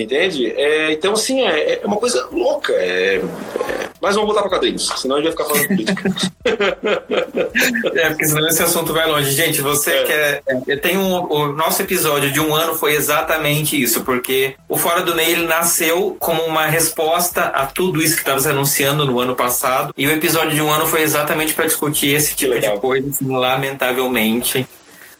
Entende? 0.00 0.52
É, 0.52 0.92
então, 0.92 1.14
assim, 1.14 1.40
é, 1.40 1.80
é, 1.82 1.86
uma 1.86 1.96
coisa 1.96 2.28
louca. 2.30 2.72
É, 2.74 3.16
é, 3.16 3.88
mas 4.00 4.14
vamos 4.14 4.26
voltar 4.26 4.42
para 4.42 4.50
quadrinhos, 4.50 4.92
senão 4.96 5.16
a 5.16 5.22
gente 5.22 5.34
vai 5.34 5.44
ficar 5.44 5.44
falando 5.46 5.68
política. 5.68 6.14
é, 7.98 8.08
porque 8.10 8.26
senão 8.26 8.46
esse 8.46 8.62
assunto 8.62 8.92
vai 8.92 9.10
longe. 9.10 9.30
Gente, 9.30 9.62
você 9.62 9.90
é. 9.92 10.04
quer. 10.04 10.42
É, 10.68 10.76
tem 10.76 10.98
um, 10.98 11.32
o 11.32 11.52
nosso 11.52 11.80
episódio 11.80 12.30
de 12.30 12.38
um 12.38 12.54
ano 12.54 12.74
foi 12.74 12.94
exatamente 12.94 13.80
isso, 13.80 14.02
porque 14.04 14.54
o 14.68 14.76
Fora 14.76 15.00
do 15.00 15.14
Ney 15.14 15.32
ele 15.32 15.46
nasceu 15.46 16.14
como 16.20 16.42
uma 16.42 16.66
resposta 16.66 17.44
a 17.44 17.64
tudo 17.64 18.02
isso 18.02 18.16
que 18.16 18.22
estava 18.22 18.38
se 18.38 18.48
anunciando 18.48 19.06
no 19.06 19.18
ano 19.18 19.34
passado. 19.34 19.94
E 19.96 20.06
o 20.06 20.10
episódio 20.10 20.54
de 20.54 20.60
um 20.60 20.70
ano 20.70 20.86
foi 20.86 21.00
exatamente 21.02 21.54
para 21.54 21.64
discutir 21.64 22.14
esse 22.14 22.34
tipo 22.34 22.58
de 22.58 22.68
coisa, 22.78 23.08
assim, 23.08 23.34
lamentavelmente. 23.34 24.68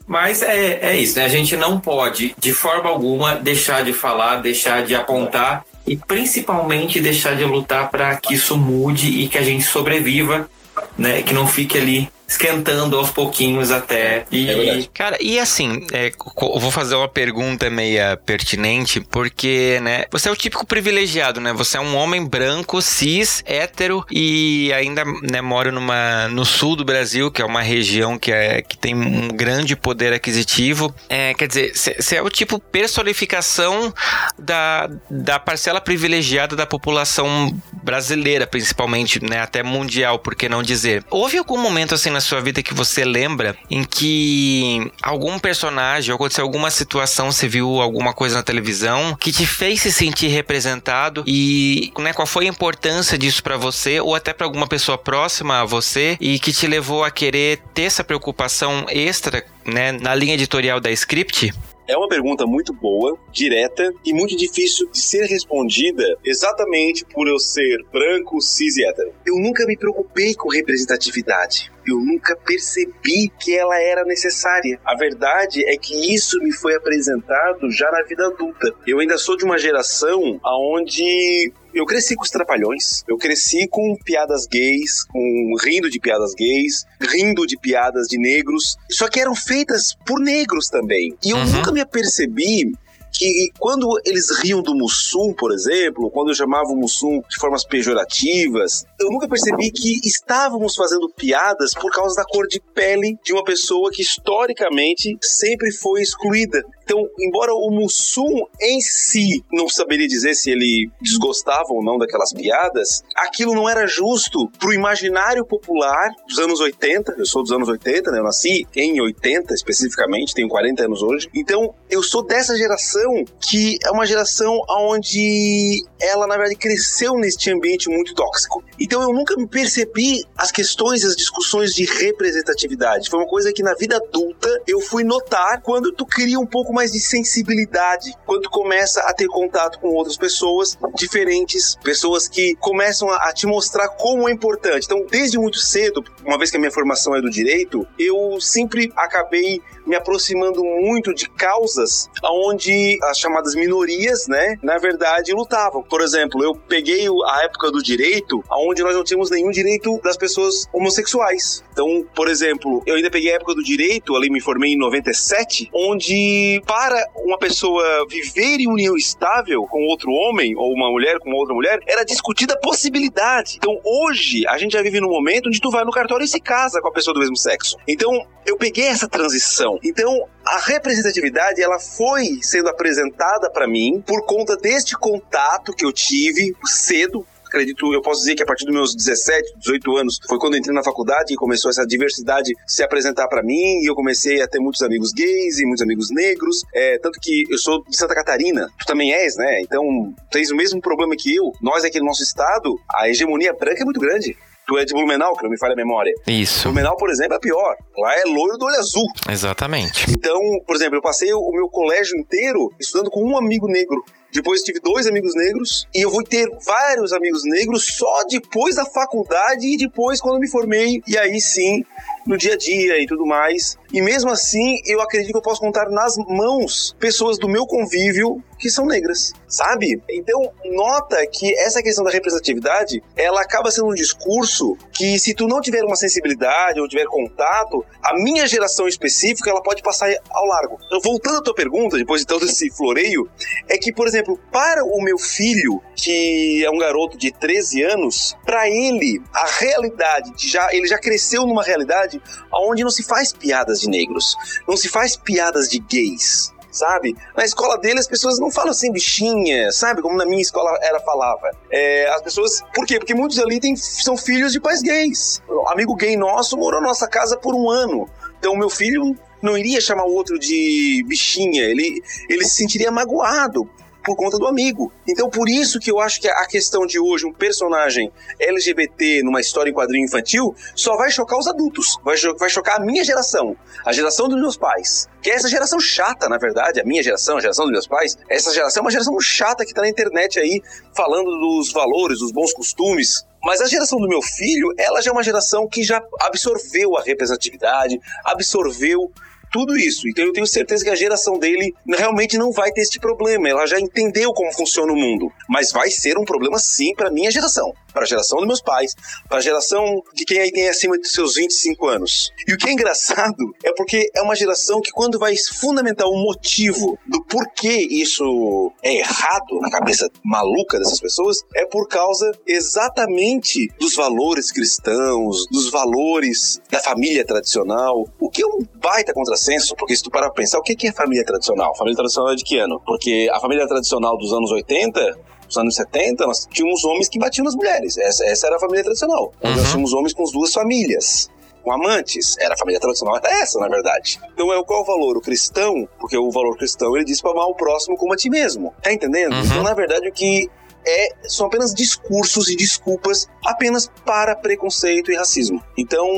Mas 0.06 0.42
é, 0.42 0.78
é 0.82 0.96
isso, 0.96 1.18
né? 1.18 1.24
A 1.24 1.28
gente 1.28 1.56
não 1.56 1.80
pode, 1.80 2.34
de 2.38 2.52
forma 2.52 2.88
alguma, 2.88 3.34
deixar 3.34 3.82
de 3.82 3.92
falar, 3.92 4.36
deixar 4.36 4.84
de 4.84 4.94
apontar 4.94 5.64
e 5.86 5.96
principalmente 5.96 7.00
deixar 7.00 7.34
de 7.34 7.44
lutar 7.44 7.90
para 7.90 8.14
que 8.16 8.34
isso 8.34 8.56
mude 8.56 9.08
e 9.08 9.28
que 9.28 9.38
a 9.38 9.42
gente 9.42 9.64
sobreviva, 9.64 10.48
né? 10.96 11.22
Que 11.22 11.34
não 11.34 11.46
fique 11.46 11.76
ali 11.76 12.08
esquentando 12.26 12.96
aos 12.96 13.10
pouquinhos 13.10 13.70
até. 13.70 14.24
E... 14.30 14.50
É 14.50 14.82
Cara, 14.92 15.16
e 15.20 15.38
assim, 15.38 15.86
é, 15.92 16.08
eu 16.08 16.60
vou 16.60 16.70
fazer 16.70 16.94
uma 16.94 17.08
pergunta 17.08 17.70
meia 17.70 18.16
pertinente, 18.16 19.00
porque, 19.00 19.78
né, 19.82 20.04
você 20.10 20.28
é 20.28 20.32
o 20.32 20.36
típico 20.36 20.66
privilegiado, 20.66 21.40
né? 21.40 21.52
Você 21.52 21.76
é 21.76 21.80
um 21.80 21.96
homem 21.96 22.24
branco, 22.24 22.82
cis, 22.82 23.42
hétero 23.46 24.04
e 24.10 24.72
ainda, 24.72 25.04
né, 25.22 25.40
mora 25.40 25.70
numa, 25.70 26.28
no 26.28 26.44
sul 26.44 26.74
do 26.74 26.84
Brasil, 26.84 27.30
que 27.30 27.40
é 27.40 27.44
uma 27.44 27.62
região 27.62 28.18
que, 28.18 28.32
é, 28.32 28.62
que 28.62 28.76
tem 28.76 28.94
um 28.94 29.28
grande 29.28 29.76
poder 29.76 30.12
aquisitivo. 30.12 30.94
É, 31.08 31.34
quer 31.34 31.46
dizer, 31.46 31.72
você 31.74 32.16
é 32.16 32.22
o 32.22 32.30
tipo 32.30 32.58
personificação 32.58 33.92
da, 34.38 34.90
da 35.10 35.38
parcela 35.38 35.80
privilegiada 35.80 36.56
da 36.56 36.66
população 36.66 37.54
brasileira, 37.82 38.46
principalmente, 38.46 39.22
né, 39.22 39.40
até 39.40 39.62
mundial, 39.62 40.18
por 40.18 40.34
que 40.34 40.48
não 40.48 40.62
dizer. 40.62 41.04
Houve 41.10 41.38
algum 41.38 41.58
momento, 41.58 41.94
assim, 41.94 42.15
na 42.16 42.20
sua 42.20 42.40
vida 42.40 42.62
que 42.62 42.72
você 42.72 43.04
lembra 43.04 43.56
em 43.70 43.84
que 43.84 44.90
algum 45.02 45.38
personagem, 45.38 46.14
aconteceu 46.14 46.42
alguma 46.42 46.70
situação, 46.70 47.30
você 47.30 47.46
viu 47.46 47.80
alguma 47.82 48.14
coisa 48.14 48.36
na 48.36 48.42
televisão 48.42 49.14
que 49.20 49.30
te 49.30 49.46
fez 49.46 49.82
se 49.82 49.92
sentir 49.92 50.28
representado 50.28 51.22
e 51.26 51.92
né, 51.98 52.14
qual 52.14 52.26
foi 52.26 52.46
a 52.46 52.48
importância 52.48 53.18
disso 53.18 53.42
para 53.42 53.58
você 53.58 54.00
ou 54.00 54.14
até 54.14 54.32
para 54.32 54.46
alguma 54.46 54.66
pessoa 54.66 54.96
próxima 54.96 55.60
a 55.60 55.64
você 55.66 56.16
e 56.18 56.38
que 56.38 56.52
te 56.54 56.66
levou 56.66 57.04
a 57.04 57.10
querer 57.10 57.58
ter 57.74 57.82
essa 57.82 58.02
preocupação 58.02 58.86
extra 58.88 59.44
né, 59.66 59.92
na 59.92 60.14
linha 60.14 60.32
editorial 60.32 60.80
da 60.80 60.90
Script? 60.90 61.52
É 61.86 61.96
uma 61.96 62.08
pergunta 62.08 62.46
muito 62.46 62.72
boa, 62.72 63.16
direta 63.30 63.92
e 64.04 64.12
muito 64.12 64.36
difícil 64.36 64.90
de 64.90 65.00
ser 65.00 65.26
respondida 65.26 66.18
exatamente 66.24 67.04
por 67.04 67.28
eu 67.28 67.38
ser 67.38 67.84
branco, 67.92 68.40
cis 68.40 68.76
e 68.78 68.84
hétero. 68.84 69.12
Eu 69.24 69.36
nunca 69.36 69.64
me 69.66 69.76
preocupei 69.76 70.34
com 70.34 70.48
representatividade. 70.48 71.70
Eu 71.86 71.98
nunca 71.98 72.36
percebi 72.36 73.30
que 73.38 73.56
ela 73.56 73.80
era 73.80 74.04
necessária. 74.04 74.80
A 74.84 74.96
verdade 74.96 75.64
é 75.66 75.76
que 75.76 76.14
isso 76.14 76.38
me 76.40 76.52
foi 76.52 76.74
apresentado 76.74 77.70
já 77.70 77.90
na 77.90 78.02
vida 78.02 78.26
adulta. 78.26 78.72
Eu 78.86 78.98
ainda 79.00 79.16
sou 79.18 79.36
de 79.36 79.44
uma 79.44 79.58
geração 79.58 80.40
onde 80.44 81.52
eu 81.74 81.84
cresci 81.84 82.16
com 82.16 82.22
os 82.22 82.30
trapalhões, 82.30 83.04
eu 83.06 83.18
cresci 83.18 83.68
com 83.68 83.94
piadas 84.02 84.46
gays, 84.46 85.04
com 85.04 85.54
rindo 85.62 85.90
de 85.90 86.00
piadas 86.00 86.32
gays, 86.34 86.86
rindo 87.00 87.46
de 87.46 87.58
piadas 87.58 88.08
de 88.08 88.18
negros, 88.18 88.78
só 88.90 89.08
que 89.08 89.20
eram 89.20 89.34
feitas 89.34 89.94
por 90.06 90.18
negros 90.18 90.68
também. 90.68 91.14
E 91.22 91.30
eu 91.30 91.36
uhum. 91.36 91.52
nunca 91.52 91.70
me 91.70 91.80
apercebi 91.80 92.72
que 93.16 93.50
quando 93.58 93.88
eles 94.04 94.30
riam 94.42 94.62
do 94.62 94.74
Mussum, 94.74 95.32
por 95.32 95.52
exemplo, 95.52 96.10
quando 96.10 96.28
eu 96.28 96.34
chamava 96.34 96.68
o 96.70 96.76
Mussum 96.76 97.20
de 97.28 97.36
formas 97.38 97.64
pejorativas, 97.64 98.84
eu 99.00 99.10
nunca 99.10 99.28
percebi 99.28 99.70
que 99.70 100.00
estávamos 100.04 100.74
fazendo 100.76 101.08
piadas 101.08 101.72
por 101.74 101.90
causa 101.90 102.16
da 102.16 102.24
cor 102.24 102.46
de 102.46 102.60
pele 102.74 103.18
de 103.22 103.32
uma 103.32 103.44
pessoa 103.44 103.90
que 103.90 104.02
historicamente 104.02 105.16
sempre 105.20 105.72
foi 105.72 106.02
excluída. 106.02 106.62
Então, 106.82 107.04
embora 107.18 107.52
o 107.52 107.68
Mussum 107.70 108.46
em 108.62 108.80
si 108.80 109.44
não 109.52 109.68
saberia 109.68 110.06
dizer 110.06 110.34
se 110.34 110.50
ele 110.50 110.88
desgostava 111.00 111.66
ou 111.70 111.82
não 111.82 111.98
daquelas 111.98 112.32
piadas, 112.32 113.02
aquilo 113.16 113.54
não 113.54 113.68
era 113.68 113.88
justo 113.88 114.48
pro 114.58 114.72
imaginário 114.72 115.44
popular 115.44 116.10
dos 116.28 116.38
anos 116.38 116.60
80. 116.60 117.16
Eu 117.18 117.26
sou 117.26 117.42
dos 117.42 117.50
anos 117.50 117.68
80, 117.68 118.12
né? 118.12 118.18
Eu 118.20 118.22
nasci 118.22 118.66
em 118.76 119.00
80 119.00 119.52
especificamente, 119.52 120.32
tenho 120.32 120.48
40 120.48 120.84
anos 120.84 121.02
hoje. 121.02 121.28
Então, 121.34 121.74
eu 121.90 122.04
sou 122.04 122.24
dessa 122.24 122.56
geração 122.56 123.05
que 123.40 123.78
é 123.84 123.90
uma 123.90 124.06
geração 124.06 124.60
onde 124.68 125.84
ela, 126.00 126.26
na 126.26 126.36
verdade, 126.36 126.56
cresceu 126.56 127.14
neste 127.14 127.50
ambiente 127.50 127.88
muito 127.88 128.14
tóxico. 128.14 128.62
Então, 128.78 129.02
eu 129.02 129.12
nunca 129.12 129.36
me 129.36 129.46
percebi 129.46 130.24
as 130.36 130.50
questões, 130.50 131.04
as 131.04 131.16
discussões 131.16 131.72
de 131.72 131.84
representatividade. 131.84 133.08
Foi 133.08 133.20
uma 133.20 133.28
coisa 133.28 133.52
que 133.52 133.62
na 133.62 133.74
vida 133.74 133.96
adulta 133.96 134.48
eu 134.66 134.80
fui 134.80 135.04
notar 135.04 135.60
quando 135.62 135.92
tu 135.92 136.04
cria 136.04 136.38
um 136.38 136.46
pouco 136.46 136.72
mais 136.72 136.92
de 136.92 137.00
sensibilidade 137.00 138.12
quando 138.26 138.48
começa 138.50 139.00
a 139.02 139.12
ter 139.12 139.26
contato 139.26 139.78
com 139.78 139.88
outras 139.88 140.16
pessoas 140.16 140.76
diferentes, 140.94 141.76
pessoas 141.82 142.28
que 142.28 142.54
começam 142.56 143.10
a 143.10 143.32
te 143.32 143.46
mostrar 143.46 143.88
como 143.88 144.28
é 144.28 144.32
importante. 144.32 144.84
Então, 144.84 145.04
desde 145.10 145.38
muito 145.38 145.58
cedo, 145.58 146.04
uma 146.24 146.38
vez 146.38 146.50
que 146.50 146.56
a 146.56 146.60
minha 146.60 146.72
formação 146.72 147.14
é 147.14 147.20
do 147.20 147.30
direito, 147.30 147.86
eu 147.98 148.40
sempre 148.40 148.92
acabei 148.96 149.60
me 149.86 149.96
aproximando 149.96 150.62
muito 150.64 151.14
de 151.14 151.28
causas 151.28 152.10
onde 152.24 152.98
as 153.04 153.18
chamadas 153.18 153.54
minorias, 153.54 154.26
né, 154.26 154.56
na 154.62 154.78
verdade, 154.78 155.32
lutavam. 155.32 155.82
Por 155.82 156.00
exemplo, 156.00 156.42
eu 156.42 156.54
peguei 156.54 157.06
a 157.26 157.44
época 157.44 157.70
do 157.70 157.82
direito, 157.82 158.42
onde 158.50 158.82
nós 158.82 158.94
não 158.94 159.04
tínhamos 159.04 159.30
nenhum 159.30 159.50
direito 159.50 160.00
das 160.02 160.16
pessoas 160.16 160.66
homossexuais. 160.72 161.62
Então, 161.72 162.06
por 162.14 162.28
exemplo, 162.28 162.82
eu 162.86 162.96
ainda 162.96 163.10
peguei 163.10 163.32
a 163.32 163.36
época 163.36 163.54
do 163.54 163.62
direito, 163.62 164.16
ali 164.16 164.30
me 164.30 164.40
formei 164.40 164.72
em 164.72 164.78
97, 164.78 165.70
onde 165.72 166.60
para 166.66 167.06
uma 167.16 167.38
pessoa 167.38 168.06
viver 168.08 168.60
em 168.60 168.68
união 168.68 168.96
estável 168.96 169.62
com 169.68 169.82
outro 169.84 170.10
homem, 170.10 170.56
ou 170.56 170.72
uma 170.72 170.90
mulher 170.90 171.18
com 171.18 171.30
outra 171.32 171.54
mulher, 171.54 171.78
era 171.86 172.04
discutida 172.04 172.54
a 172.54 172.58
possibilidade. 172.58 173.56
Então, 173.56 173.78
hoje, 173.84 174.46
a 174.48 174.58
gente 174.58 174.72
já 174.72 174.82
vive 174.82 175.00
num 175.00 175.10
momento 175.10 175.48
onde 175.48 175.60
tu 175.60 175.70
vai 175.70 175.84
no 175.84 175.90
cartório 175.90 176.24
e 176.24 176.28
se 176.28 176.40
casa 176.40 176.80
com 176.80 176.88
a 176.88 176.92
pessoa 176.92 177.14
do 177.14 177.20
mesmo 177.20 177.36
sexo. 177.36 177.76
Então, 177.86 178.26
eu 178.46 178.56
peguei 178.56 178.86
essa 178.86 179.08
transição. 179.08 179.75
Então, 179.82 180.26
a 180.44 180.58
representatividade, 180.58 181.62
ela 181.62 181.78
foi 181.78 182.38
sendo 182.42 182.68
apresentada 182.68 183.50
para 183.50 183.66
mim 183.66 184.02
por 184.06 184.24
conta 184.24 184.56
deste 184.56 184.96
contato 184.96 185.72
que 185.72 185.84
eu 185.84 185.92
tive 185.92 186.54
cedo 186.64 187.26
acredito, 187.56 187.92
eu 187.92 188.02
posso 188.02 188.20
dizer 188.20 188.34
que 188.34 188.42
a 188.42 188.46
partir 188.46 188.64
dos 188.64 188.74
meus 188.74 188.94
17, 188.94 189.58
18 189.58 189.96
anos 189.96 190.18
foi 190.28 190.38
quando 190.38 190.56
entrei 190.56 190.74
na 190.74 190.82
faculdade 190.82 191.32
e 191.32 191.36
começou 191.36 191.70
essa 191.70 191.86
diversidade 191.86 192.52
se 192.66 192.82
apresentar 192.82 193.28
para 193.28 193.42
mim 193.42 193.80
e 193.82 193.88
eu 193.88 193.94
comecei 193.94 194.42
a 194.42 194.48
ter 194.48 194.60
muitos 194.60 194.82
amigos 194.82 195.12
gays 195.12 195.58
e 195.58 195.64
muitos 195.64 195.82
amigos 195.82 196.10
negros. 196.10 196.62
É, 196.74 196.98
tanto 196.98 197.18
que 197.20 197.44
eu 197.50 197.58
sou 197.58 197.82
de 197.84 197.96
Santa 197.96 198.14
Catarina, 198.14 198.68
tu 198.78 198.84
também 198.86 199.12
és, 199.12 199.36
né? 199.36 199.60
Então 199.62 199.82
tens 200.30 200.50
o 200.50 200.56
mesmo 200.56 200.80
problema 200.80 201.14
que 201.16 201.34
eu. 201.34 201.52
Nós 201.62 201.84
aqui 201.84 201.98
no 201.98 202.06
nosso 202.06 202.22
estado, 202.22 202.74
a 202.94 203.08
hegemonia 203.08 203.52
branca 203.52 203.82
é 203.82 203.84
muito 203.84 204.00
grande. 204.00 204.36
Tu 204.66 204.76
é 204.78 204.84
de 204.84 204.92
Blumenau, 204.92 205.36
que 205.36 205.44
não 205.44 205.50
me 205.50 205.58
falha 205.58 205.74
a 205.74 205.76
memória. 205.76 206.12
Isso. 206.26 206.64
Blumenau, 206.64 206.96
por 206.96 207.08
exemplo, 207.08 207.34
é 207.34 207.38
pior. 207.38 207.76
Lá 207.96 208.14
é 208.14 208.24
loiro 208.26 208.58
do 208.58 208.64
olho 208.64 208.76
azul. 208.76 209.06
Exatamente. 209.30 210.10
Então, 210.10 210.40
por 210.66 210.74
exemplo, 210.74 210.96
eu 210.96 211.02
passei 211.02 211.32
o 211.32 211.52
meu 211.52 211.68
colégio 211.68 212.18
inteiro 212.18 212.72
estudando 212.80 213.08
com 213.08 213.22
um 213.22 213.36
amigo 213.38 213.68
negro. 213.68 214.04
Depois 214.32 214.62
tive 214.62 214.80
dois 214.80 215.06
amigos 215.06 215.34
negros 215.36 215.86
e 215.94 216.04
eu 216.04 216.10
vou 216.10 216.22
ter 216.22 216.48
vários 216.64 217.12
amigos 217.12 217.42
negros 217.44 217.86
só 217.86 218.24
depois 218.28 218.74
da 218.74 218.84
faculdade 218.84 219.66
e 219.66 219.76
depois 219.78 220.20
quando 220.20 220.40
me 220.40 220.50
formei. 220.50 221.00
E 221.06 221.16
aí 221.16 221.40
sim, 221.40 221.84
no 222.26 222.36
dia 222.36 222.54
a 222.54 222.56
dia 222.56 223.00
e 223.00 223.06
tudo 223.06 223.24
mais. 223.24 223.76
E 223.92 224.02
mesmo 224.02 224.30
assim, 224.30 224.80
eu 224.84 225.00
acredito 225.00 225.30
que 225.30 225.38
eu 225.38 225.42
posso 225.42 225.60
contar 225.60 225.88
nas 225.88 226.16
mãos 226.16 226.94
pessoas 226.98 227.38
do 227.38 227.48
meu 227.48 227.66
convívio 227.66 228.42
que 228.58 228.70
são 228.70 228.86
negras, 228.86 229.32
sabe? 229.46 230.02
Então, 230.08 230.50
nota 230.64 231.24
que 231.26 231.54
essa 231.58 231.82
questão 231.82 232.04
da 232.04 232.10
representatividade, 232.10 233.02
ela 233.14 233.42
acaba 233.42 233.70
sendo 233.70 233.88
um 233.88 233.94
discurso 233.94 234.76
que 234.92 235.18
se 235.18 235.34
tu 235.34 235.46
não 235.46 235.60
tiver 235.60 235.84
uma 235.84 235.96
sensibilidade 235.96 236.80
ou 236.80 236.88
tiver 236.88 237.04
contato, 237.06 237.84
a 238.02 238.14
minha 238.14 238.46
geração 238.46 238.88
específica, 238.88 239.50
ela 239.50 239.62
pode 239.62 239.82
passar 239.82 240.10
ao 240.30 240.46
largo. 240.46 240.78
Então, 240.86 241.00
voltando 241.00 241.38
à 241.38 241.42
tua 241.42 241.54
pergunta, 241.54 241.96
depois 241.96 242.22
de 242.22 242.26
todo 242.26 242.46
esse 242.46 242.70
floreio, 242.74 243.28
é 243.68 243.76
que, 243.76 243.92
por 243.92 244.06
exemplo, 244.06 244.38
para 244.50 244.84
o 244.84 245.02
meu 245.02 245.18
filho, 245.18 245.82
que 245.94 246.64
é 246.64 246.70
um 246.70 246.78
garoto 246.78 247.16
de 247.18 247.30
13 247.30 247.82
anos, 247.82 248.36
para 248.44 248.68
ele, 248.68 249.20
a 249.32 249.46
realidade, 249.46 250.32
já 250.38 250.68
ele 250.72 250.86
já 250.86 250.98
cresceu 250.98 251.46
numa 251.46 251.62
realidade 251.62 252.15
onde 252.52 252.82
não 252.82 252.90
se 252.90 253.02
faz 253.02 253.32
piadas 253.32 253.80
de 253.80 253.88
negros, 253.88 254.36
não 254.66 254.76
se 254.76 254.88
faz 254.88 255.16
piadas 255.16 255.68
de 255.68 255.78
gays, 255.78 256.52
sabe? 256.70 257.16
Na 257.36 257.44
escola 257.44 257.78
dele 257.78 257.98
as 257.98 258.06
pessoas 258.06 258.38
não 258.38 258.50
falam 258.50 258.70
assim 258.70 258.92
bichinha, 258.92 259.72
sabe? 259.72 260.02
Como 260.02 260.16
na 260.16 260.26
minha 260.26 260.42
escola 260.42 260.78
era 260.82 261.00
falava. 261.00 261.50
É, 261.70 262.08
as 262.10 262.22
pessoas, 262.22 262.62
por 262.74 262.86
quê? 262.86 262.98
Porque 262.98 263.14
muitos 263.14 263.38
ali 263.38 263.60
tem, 263.60 263.74
são 263.76 264.16
filhos 264.16 264.52
de 264.52 264.60
pais 264.60 264.82
gays. 264.82 265.42
Um 265.48 265.68
amigo 265.68 265.94
gay 265.94 266.16
nosso 266.16 266.56
morou 266.56 266.80
na 266.80 266.88
nossa 266.88 267.08
casa 267.08 267.36
por 267.36 267.54
um 267.54 267.70
ano. 267.70 268.08
Então 268.38 268.54
meu 268.54 268.70
filho 268.70 269.16
não 269.42 269.56
iria 269.56 269.80
chamar 269.80 270.04
o 270.04 270.12
outro 270.12 270.38
de 270.38 271.04
bichinha, 271.06 271.62
ele, 271.64 272.02
ele 272.28 272.44
se 272.44 272.56
sentiria 272.56 272.90
magoado 272.90 273.68
por 274.06 274.16
conta 274.16 274.38
do 274.38 274.46
amigo. 274.46 274.92
Então, 275.06 275.28
por 275.28 275.48
isso 275.48 275.80
que 275.80 275.90
eu 275.90 275.98
acho 275.98 276.20
que 276.20 276.28
a 276.28 276.46
questão 276.46 276.86
de 276.86 277.00
hoje, 277.00 277.26
um 277.26 277.32
personagem 277.32 278.12
LGBT 278.38 279.22
numa 279.24 279.40
história 279.40 279.68
em 279.68 279.74
quadrinho 279.74 280.06
infantil, 280.06 280.54
só 280.76 280.96
vai 280.96 281.10
chocar 281.10 281.36
os 281.36 281.48
adultos, 281.48 281.96
vai, 282.04 282.16
vai 282.38 282.48
chocar 282.48 282.76
a 282.76 282.84
minha 282.84 283.02
geração, 283.02 283.56
a 283.84 283.92
geração 283.92 284.28
dos 284.28 284.40
meus 284.40 284.56
pais. 284.56 285.08
Que 285.20 285.30
é 285.30 285.34
essa 285.34 285.48
geração 285.48 285.80
chata, 285.80 286.28
na 286.28 286.38
verdade, 286.38 286.80
a 286.80 286.84
minha 286.84 287.02
geração, 287.02 287.36
a 287.36 287.40
geração 287.40 287.64
dos 287.64 287.72
meus 287.72 287.88
pais, 287.88 288.16
essa 288.30 288.54
geração 288.54 288.82
é 288.82 288.84
uma 288.84 288.92
geração 288.92 289.20
chata 289.20 289.66
que 289.66 289.74
tá 289.74 289.82
na 289.82 289.88
internet 289.88 290.38
aí, 290.38 290.62
falando 290.94 291.28
dos 291.40 291.72
valores, 291.72 292.20
dos 292.20 292.30
bons 292.30 292.52
costumes, 292.52 293.26
mas 293.42 293.60
a 293.60 293.66
geração 293.66 293.98
do 293.98 294.08
meu 294.08 294.22
filho, 294.22 294.72
ela 294.78 295.00
já 295.00 295.10
é 295.10 295.12
uma 295.12 295.22
geração 295.22 295.68
que 295.68 295.82
já 295.82 296.00
absorveu 296.20 296.96
a 296.96 297.02
representatividade, 297.02 297.98
absorveu 298.24 299.10
tudo 299.50 299.76
isso. 299.76 300.08
Então 300.08 300.24
eu 300.24 300.32
tenho 300.32 300.46
certeza 300.46 300.84
que 300.84 300.90
a 300.90 300.96
geração 300.96 301.38
dele 301.38 301.74
realmente 301.88 302.36
não 302.38 302.52
vai 302.52 302.70
ter 302.72 302.82
este 302.82 302.98
problema. 302.98 303.48
Ela 303.48 303.66
já 303.66 303.78
entendeu 303.78 304.32
como 304.32 304.52
funciona 304.52 304.92
o 304.92 304.96
mundo. 304.96 305.30
Mas 305.48 305.72
vai 305.72 305.90
ser 305.90 306.18
um 306.18 306.24
problema 306.24 306.58
sim 306.58 306.94
para 306.94 307.10
minha 307.10 307.30
geração, 307.30 307.72
para 307.92 308.02
a 308.02 308.06
geração 308.06 308.38
dos 308.38 308.46
meus 308.46 308.60
pais, 308.60 308.94
para 309.28 309.38
a 309.38 309.40
geração 309.40 310.02
de 310.14 310.24
quem 310.24 310.40
aí 310.40 310.50
tem 310.50 310.68
acima 310.68 310.98
de 310.98 311.08
seus 311.08 311.34
25 311.36 311.86
anos. 311.88 312.30
E 312.46 312.52
o 312.52 312.56
que 312.56 312.68
é 312.68 312.72
engraçado 312.72 313.54
é 313.64 313.72
porque 313.72 314.10
é 314.14 314.22
uma 314.22 314.34
geração 314.34 314.80
que 314.80 314.90
quando 314.90 315.18
vai 315.18 315.34
fundamentar 315.36 316.06
o 316.06 316.16
motivo 316.22 316.98
do 317.06 317.22
porquê 317.24 317.86
isso 317.90 318.72
é 318.82 318.96
errado 318.96 319.60
na 319.60 319.70
cabeça 319.70 320.10
maluca 320.24 320.78
dessas 320.78 321.00
pessoas, 321.00 321.38
é 321.54 321.64
por 321.66 321.88
causa 321.88 322.30
exatamente 322.46 323.68
dos 323.78 323.94
valores 323.94 324.50
cristãos, 324.50 325.46
dos 325.50 325.70
valores 325.70 326.60
da 326.70 326.80
família 326.80 327.24
tradicional, 327.24 328.06
o 328.20 328.30
que 328.30 328.42
é 328.42 328.46
um 328.46 328.66
baita 328.74 329.12
contrassenso, 329.36 329.76
porque 329.76 329.94
se 329.94 330.02
tu 330.02 330.10
parar 330.10 330.26
pra 330.26 330.42
pensar, 330.42 330.58
o 330.58 330.62
que 330.62 330.86
é 330.86 330.92
família 330.92 331.24
tradicional? 331.24 331.76
Família 331.76 331.96
tradicional 331.96 332.32
é 332.32 332.36
de 332.36 332.44
que 332.44 332.58
ano? 332.58 332.80
Porque 332.84 333.28
a 333.32 333.38
família 333.38 333.66
tradicional 333.68 334.16
dos 334.16 334.32
anos 334.32 334.50
80 334.50 335.36
nos 335.46 335.56
anos 335.58 335.76
70, 335.76 336.26
nós 336.26 336.44
tínhamos 336.50 336.84
homens 336.84 337.08
que 337.08 337.20
batiam 337.20 337.44
nas 337.44 337.54
mulheres. 337.54 337.96
Essa, 337.98 338.24
essa 338.26 338.48
era 338.48 338.56
a 338.56 338.58
família 338.58 338.82
tradicional. 338.82 339.32
Uhum. 339.44 339.54
Nós 339.54 339.68
tínhamos 339.68 339.92
homens 339.92 340.12
com 340.12 340.24
as 340.24 340.32
duas 340.32 340.52
famílias 340.52 341.30
com 341.62 341.70
amantes. 341.70 342.36
Era 342.40 342.54
a 342.54 342.56
família 342.56 342.80
tradicional, 342.80 343.16
era 343.16 343.42
essa, 343.42 343.60
na 343.60 343.68
verdade. 343.68 344.18
Então 344.34 344.52
é 344.52 344.60
qual 344.64 344.82
o 344.82 344.84
valor? 344.84 345.16
O 345.16 345.20
cristão, 345.20 345.88
porque 346.00 346.18
o 346.18 346.32
valor 346.32 346.56
cristão 346.56 346.96
ele 346.96 347.04
diz 347.04 347.20
para 347.20 347.30
amar 347.30 347.46
o 347.46 347.54
próximo 347.54 347.96
como 347.96 348.12
a 348.12 348.16
ti 348.16 348.28
mesmo. 348.28 348.74
Tá 348.82 348.92
entendendo? 348.92 349.34
Uhum. 349.34 349.44
Então, 349.44 349.62
na 349.62 349.72
verdade, 349.72 350.08
o 350.08 350.12
que 350.12 350.50
é, 350.84 351.08
são 351.28 351.46
apenas 351.46 351.72
discursos 351.72 352.48
e 352.48 352.56
desculpas 352.56 353.28
apenas 353.44 353.88
para 354.04 354.34
preconceito 354.34 355.12
e 355.12 355.16
racismo. 355.16 355.62
Então, 355.78 356.08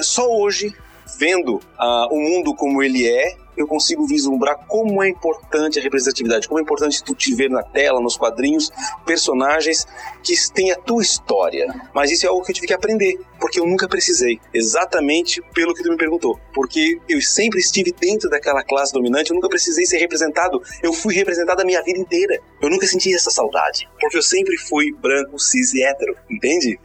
só 0.00 0.28
hoje, 0.28 0.74
vendo 1.18 1.56
uh, 1.56 2.08
o 2.10 2.20
mundo 2.20 2.54
como 2.54 2.82
ele 2.82 3.08
é, 3.08 3.36
eu 3.56 3.66
consigo 3.66 4.06
vislumbrar 4.06 4.66
como 4.66 5.02
é 5.02 5.08
importante 5.08 5.78
a 5.78 5.82
representatividade, 5.82 6.48
como 6.48 6.58
é 6.58 6.62
importante 6.62 7.02
tu 7.02 7.14
te 7.14 7.34
ver 7.34 7.48
na 7.48 7.62
tela, 7.62 8.00
nos 8.00 8.16
quadrinhos, 8.16 8.70
personagens 9.06 9.86
que 10.22 10.34
têm 10.52 10.72
a 10.72 10.76
tua 10.76 11.02
história. 11.02 11.72
Mas 11.94 12.10
isso 12.10 12.26
é 12.26 12.28
algo 12.28 12.42
que 12.42 12.50
eu 12.50 12.54
tive 12.54 12.66
que 12.66 12.74
aprender, 12.74 13.18
porque 13.38 13.60
eu 13.60 13.66
nunca 13.66 13.88
precisei, 13.88 14.40
exatamente 14.52 15.40
pelo 15.54 15.74
que 15.74 15.82
tu 15.82 15.90
me 15.90 15.96
perguntou. 15.96 16.38
Porque 16.52 17.00
eu 17.08 17.20
sempre 17.20 17.60
estive 17.60 17.92
dentro 17.92 18.28
daquela 18.28 18.62
classe 18.62 18.92
dominante, 18.92 19.30
eu 19.30 19.34
nunca 19.34 19.48
precisei 19.48 19.86
ser 19.86 19.98
representado, 19.98 20.60
eu 20.82 20.92
fui 20.92 21.14
representado 21.14 21.62
a 21.62 21.64
minha 21.64 21.82
vida 21.82 21.98
inteira. 21.98 22.40
Eu 22.60 22.70
nunca 22.70 22.86
senti 22.86 23.14
essa 23.14 23.30
saudade, 23.30 23.88
porque 24.00 24.16
eu 24.16 24.22
sempre 24.22 24.56
fui 24.56 24.92
branco, 24.92 25.38
cis 25.38 25.74
e 25.74 25.82
hétero, 25.82 26.16
entende? 26.30 26.78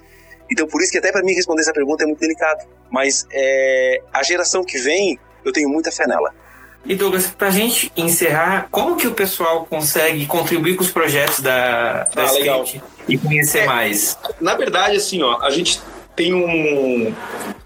Então, 0.52 0.68
por 0.68 0.82
isso 0.82 0.92
que 0.92 0.98
até 0.98 1.12
para 1.12 1.24
mim 1.24 1.34
responder 1.34 1.62
essa 1.62 1.74
pergunta 1.74 2.04
é 2.04 2.08
muito 2.08 2.20
delicado. 2.20 2.66
Mas 2.90 3.26
é, 3.32 4.02
a 4.12 4.24
geração 4.24 4.64
que 4.64 4.78
vem, 4.78 5.20
eu 5.46 5.52
tenho 5.52 5.70
muita 5.70 5.92
fé 5.92 6.08
nela. 6.08 6.34
E 6.86 6.96
Douglas, 6.96 7.28
para 7.28 7.50
a 7.50 7.52
gente 7.52 7.92
encerrar, 7.96 8.68
como 8.72 8.96
que 8.96 9.08
o 9.08 9.14
pessoal 9.14 9.66
consegue 9.66 10.26
contribuir 10.26 10.76
com 10.76 10.82
os 10.82 10.90
projetos 10.90 11.42
da, 11.42 12.06
da 12.16 12.24
ah, 12.24 12.32
legal. 12.32 12.66
e 13.08 13.18
conhecer 13.18 13.60
é, 13.60 13.66
mais? 13.66 14.18
Na 14.40 14.56
verdade, 14.56 14.96
assim, 14.96 15.22
ó, 15.22 15.42
a 15.42 15.50
gente 15.52 15.82
tem 16.16 16.34
um. 16.34 17.14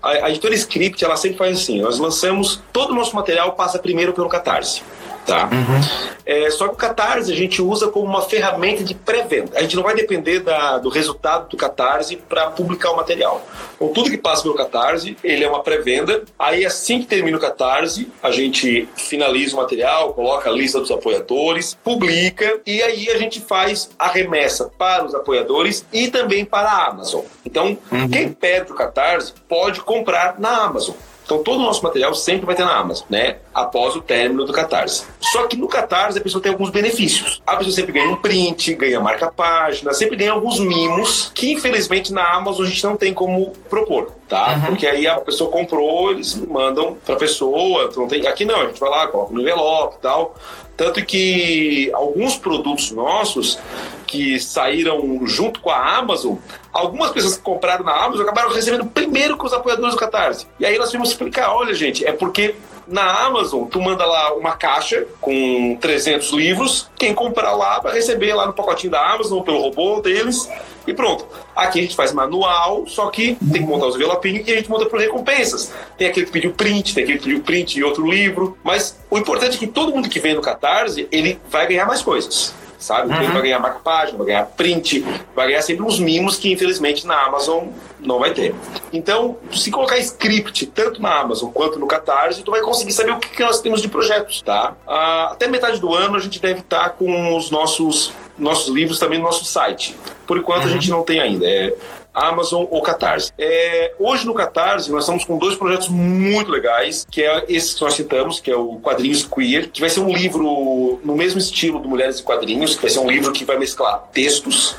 A, 0.02 0.26
a 0.26 0.30
editora 0.30 0.56
Script, 0.56 1.04
ela 1.06 1.16
sempre 1.16 1.38
faz 1.38 1.58
assim: 1.60 1.82
nós 1.82 2.00
lançamos 2.00 2.62
todo 2.74 2.92
o 2.92 2.96
nosso 2.96 3.16
material, 3.16 3.54
passa 3.54 3.78
primeiro 3.78 4.14
pelo 4.14 4.28
Catarse. 4.28 4.82
Tá? 5.26 5.46
Uhum. 5.46 6.14
É, 6.26 6.50
só 6.50 6.68
que 6.68 6.74
o 6.74 6.78
Catarse 6.78 7.32
a 7.32 7.36
gente 7.36 7.62
usa 7.62 7.88
como 7.88 8.06
uma 8.06 8.22
ferramenta 8.22 8.84
de 8.84 8.94
pré-venda. 8.94 9.58
A 9.58 9.62
gente 9.62 9.76
não 9.76 9.84
vai 9.84 9.96
depender 9.96 10.40
da, 10.40 10.78
do 10.78 10.90
resultado 10.90 11.50
do 11.50 11.58
Catarse 11.58 12.18
para 12.18 12.50
publicar 12.52 12.92
o 12.92 12.96
material. 12.96 13.46
Então, 13.76 13.90
tudo 13.90 14.10
que 14.10 14.18
passa 14.18 14.44
pelo 14.44 14.56
Catarse, 14.56 15.18
ele 15.24 15.44
é 15.44 15.50
uma 15.50 15.62
pré-venda. 15.62 16.24
Aí, 16.38 16.66
assim 16.66 17.00
que 17.00 17.08
termina 17.08 17.38
o 17.38 17.40
Catarse, 17.40 18.12
a 18.22 18.32
gente 18.32 18.88
finaliza 18.96 19.56
o 19.56 19.60
material, 19.60 20.14
coloca 20.14 20.50
a 20.50 20.54
lista 20.54 20.80
dos 20.80 20.92
apoiadores, 20.92 21.78
publica 21.84 22.60
e 22.66 22.82
aí 22.82 23.10
a 23.10 23.18
gente 23.18 23.42
faz 23.42 23.90
a 23.98 24.08
remessa 24.08 24.72
para 24.78 25.06
os 25.06 25.14
apoiadores 25.14 25.86
e 25.92 26.10
também 26.10 26.46
para 26.46 26.70
a 26.70 26.88
Amazon. 26.88 27.22
Então, 27.46 27.78
uhum. 27.92 28.10
quem 28.10 28.30
pede 28.30 28.72
o 28.72 28.76
Catarse 28.76 29.34
pode 29.48 29.82
comprar 29.82 30.40
na 30.40 30.64
Amazon. 30.64 30.96
Então 31.26 31.42
todo 31.42 31.60
o 31.60 31.64
nosso 31.64 31.84
material 31.84 32.14
sempre 32.14 32.46
vai 32.46 32.56
ter 32.56 32.66
na 32.66 32.76
Amazon, 32.76 33.06
né? 33.10 33.38
Após 33.54 33.96
o 33.96 34.02
término 34.02 34.46
do 34.46 34.54
Catarse. 34.54 35.06
Só 35.20 35.48
que 35.48 35.56
no 35.56 35.68
Catarse 35.68 36.18
a 36.18 36.22
pessoa 36.22 36.42
tem 36.42 36.52
alguns 36.52 36.70
benefícios. 36.70 37.42
A 37.46 37.56
pessoa 37.56 37.74
sempre 37.74 37.94
ganha 37.94 38.10
um 38.10 38.16
print, 38.16 38.74
ganha 38.74 39.00
marca-página, 39.00 39.94
sempre 39.94 40.16
ganha 40.16 40.32
alguns 40.32 40.60
mimos 40.60 41.32
que 41.34 41.52
infelizmente 41.52 42.12
na 42.12 42.34
Amazon 42.34 42.66
a 42.66 42.70
gente 42.70 42.84
não 42.84 42.98
tem 42.98 43.14
como 43.14 43.52
propor, 43.70 44.12
tá? 44.28 44.54
Uhum. 44.54 44.66
Porque 44.68 44.88
aí 44.88 45.08
a 45.08 45.20
pessoa 45.20 45.50
comprou, 45.50 46.12
eles 46.12 46.36
mandam 46.36 46.98
pra 47.06 47.16
pessoa. 47.16 47.90
Então 47.92 48.08
tem... 48.08 48.28
Aqui 48.28 48.46
não, 48.46 48.62
a 48.62 48.66
gente 48.66 48.80
vai 48.80 48.90
lá, 48.90 49.08
coloca 49.08 49.34
no 49.34 49.42
envelope 49.42 49.96
e 49.98 50.02
tal. 50.02 50.36
Tanto 50.76 51.06
que 51.06 51.92
alguns 51.94 52.36
produtos 52.36 52.92
nossos 52.92 53.60
que 54.08 54.40
saíram 54.40 55.26
junto 55.26 55.60
com 55.60 55.70
a 55.70 55.98
Amazon, 55.98 56.36
algumas 56.74 57.12
pessoas 57.12 57.38
que 57.38 57.44
compraram 57.44 57.86
na 57.86 57.94
Amazon 57.94 58.24
acabaram 58.24 58.50
recebendo 58.50 58.86
primeiro 58.86 59.38
com 59.38 59.46
os 59.46 59.54
apoiadores 59.54 59.94
do 59.94 60.00
Catarse. 60.00 60.48
E 60.60 60.66
aí 60.66 60.78
nós 60.78 60.92
vimos 60.92 61.10
explicar, 61.10 61.54
olha 61.54 61.74
gente, 61.74 62.06
é 62.06 62.12
porque 62.12 62.56
na 62.88 63.26
Amazon, 63.26 63.66
tu 63.66 63.82
manda 63.82 64.06
lá 64.06 64.34
uma 64.34 64.54
caixa 64.58 65.06
com 65.22 65.78
300 65.80 66.32
livros, 66.32 66.90
quem 66.98 67.14
comprar 67.14 67.54
lá 67.54 67.80
vai 67.80 67.94
receber 67.94 68.34
lá 68.34 68.46
no 68.46 68.54
pacotinho 68.54 68.92
da 68.92 69.14
Amazon, 69.14 69.42
pelo 69.42 69.62
robô 69.62 70.02
deles, 70.02 70.50
e 70.86 70.94
pronto. 70.94 71.26
Aqui 71.56 71.80
a 71.80 71.82
gente 71.82 71.96
faz 71.96 72.12
manual, 72.12 72.86
só 72.88 73.10
que 73.10 73.38
tem 73.52 73.62
que 73.62 73.68
montar 73.68 73.88
os 73.88 73.96
envelopinhos 73.96 74.46
e 74.48 74.52
a 74.52 74.56
gente 74.58 74.70
monta 74.70 74.86
por 74.86 75.00
recompensas. 75.00 75.72
Tem 75.98 76.08
aquele 76.08 76.26
que 76.26 76.32
pediu 76.32 76.52
print, 76.52 76.94
tem 76.94 77.04
aquele 77.04 77.20
que 77.20 77.24
pediu 77.24 77.42
print 77.42 77.80
e 77.80 77.84
outro 77.84 78.10
livro, 78.10 78.58
mas 78.64 79.00
o 79.10 79.18
importante 79.18 79.56
é 79.56 79.60
que 79.60 79.68
todo 79.68 79.94
mundo 79.94 80.10
que 80.10 80.20
vem 80.20 80.36
no 80.36 80.42
Catarse, 80.42 81.08
ele 81.12 81.40
vai 81.50 81.68
ganhar 81.68 81.86
mais 81.86 82.02
coisas 82.02 82.54
sabe? 82.84 83.12
Uhum. 83.12 83.22
Ele 83.22 83.32
vai 83.32 83.42
ganhar 83.42 83.60
marca 83.60 83.80
página, 83.80 84.18
vai 84.18 84.28
ganhar 84.28 84.46
print, 84.46 85.06
vai 85.36 85.48
ganhar 85.48 85.62
sempre 85.62 85.84
uns 85.84 86.00
mimos 86.00 86.38
que 86.38 86.52
infelizmente 86.52 87.08
na 87.08 87.26
Amazon 87.26 87.68
não 88.00 88.20
vai 88.20 88.34
ter. 88.34 88.54
Então, 88.92 89.38
se 89.52 89.72
colocar 89.72 89.98
script 89.98 90.66
tanto 90.68 91.02
na 91.02 91.22
Amazon 91.22 91.50
quanto 91.52 91.80
no 91.80 91.88
Catarse, 91.88 92.44
tu 92.44 92.52
vai 92.52 92.62
conseguir 92.62 92.92
saber 92.92 93.12
o 93.12 93.20
que, 93.20 93.30
que 93.30 93.44
nós 93.44 93.62
temos 93.62 93.82
de 93.82 93.88
projetos, 93.88 94.42
tá? 94.42 94.76
Ah, 94.88 95.30
até 95.32 95.48
metade 95.48 95.80
do 95.80 95.94
ano 95.94 96.18
a 96.18 96.20
gente 96.20 96.42
deve 96.42 96.60
estar 96.60 96.90
com 96.92 97.36
os 97.36 97.50
nossos 97.50 98.14
nossos 98.38 98.74
livros 98.74 98.98
também 98.98 99.20
no 99.20 99.26
nosso 99.26 99.46
site. 99.46 99.96
Por 100.26 100.38
enquanto 100.38 100.64
uhum. 100.64 100.70
a 100.70 100.72
gente 100.72 100.90
não 100.90 101.04
tem 101.04 101.20
ainda. 101.20 101.46
É 101.46 101.74
Amazon 102.14 102.66
ou 102.70 102.82
Catarse. 102.82 103.32
É, 103.38 103.94
hoje 104.00 104.26
no 104.26 104.34
Catarse 104.34 104.92
nós 104.92 105.04
estamos 105.04 105.26
com 105.26 105.38
dois 105.38 105.56
projetos 105.56 105.90
muito 105.90 106.52
legais, 106.52 107.06
que 107.10 107.24
é 107.24 107.46
esse 107.50 107.76
que 107.76 107.82
nós 107.82 107.94
citamos, 107.94 108.40
que 108.40 108.52
é 108.52 108.56
o 108.56 108.80
Quadrinhos 108.80 109.24
Queer, 109.26 109.70
que 109.70 109.82
vai 109.82 109.90
ser 109.90 110.00
um 110.00 110.14
livro 110.14 111.00
no 111.04 111.16
mesmo 111.16 111.40
estilo 111.40 111.80
do 111.80 111.90
Mulheres 111.90 112.20
e 112.20 112.24
Quadrinhos, 112.24 112.76
que 112.76 112.82
vai 112.82 112.92
ser 112.92 113.00
um 113.00 113.10
livro 113.10 113.32
que 113.32 113.46
vai 113.46 113.58
mesclar 113.58 114.04
textos 114.12 114.76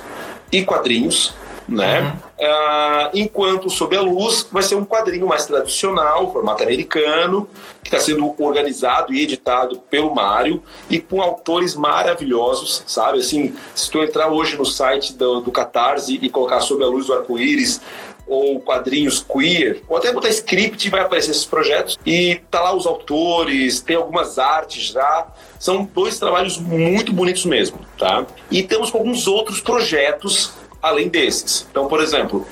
e 0.52 0.64
quadrinhos 0.64 1.34
né? 1.68 2.00
Uhum. 2.00 2.23
Uh, 2.36 3.10
enquanto 3.14 3.70
Sob 3.70 3.96
a 3.96 4.00
Luz 4.00 4.48
vai 4.50 4.62
ser 4.62 4.74
um 4.74 4.84
quadrinho 4.84 5.26
mais 5.26 5.46
tradicional, 5.46 6.32
formato 6.32 6.64
americano, 6.64 7.48
que 7.82 7.88
está 7.88 8.00
sendo 8.00 8.34
organizado 8.42 9.14
e 9.14 9.22
editado 9.22 9.78
pelo 9.88 10.12
Mário 10.12 10.60
e 10.90 10.98
com 10.98 11.22
autores 11.22 11.76
maravilhosos, 11.76 12.82
sabe? 12.86 13.20
Assim, 13.20 13.54
se 13.74 13.88
tu 13.88 14.02
entrar 14.02 14.32
hoje 14.32 14.56
no 14.56 14.64
site 14.64 15.12
do, 15.14 15.40
do 15.40 15.52
Catarse 15.52 16.18
e 16.20 16.28
colocar 16.28 16.60
Sob 16.60 16.82
a 16.82 16.88
Luz 16.88 17.06
do 17.06 17.14
Arco-Íris, 17.14 17.80
ou 18.26 18.58
quadrinhos 18.60 19.20
queer, 19.20 19.82
ou 19.88 19.96
até 19.96 20.12
botar 20.12 20.28
script 20.30 20.88
vai 20.88 21.00
aparecer 21.00 21.30
esses 21.30 21.44
projetos 21.44 21.98
e 22.06 22.40
tá 22.50 22.60
lá 22.60 22.74
os 22.74 22.86
autores, 22.86 23.80
tem 23.80 23.96
algumas 23.96 24.38
artes 24.38 24.84
já. 24.84 25.26
São 25.58 25.84
dois 25.84 26.18
trabalhos 26.18 26.58
muito 26.58 27.12
bonitos 27.12 27.44
mesmo, 27.44 27.78
tá? 27.98 28.26
E 28.50 28.62
temos 28.62 28.94
alguns 28.94 29.26
outros 29.26 29.60
projetos 29.60 30.52
além 30.84 31.08
desses. 31.08 31.66
Então, 31.70 31.88
por 31.88 32.00
exemplo, 32.00 32.46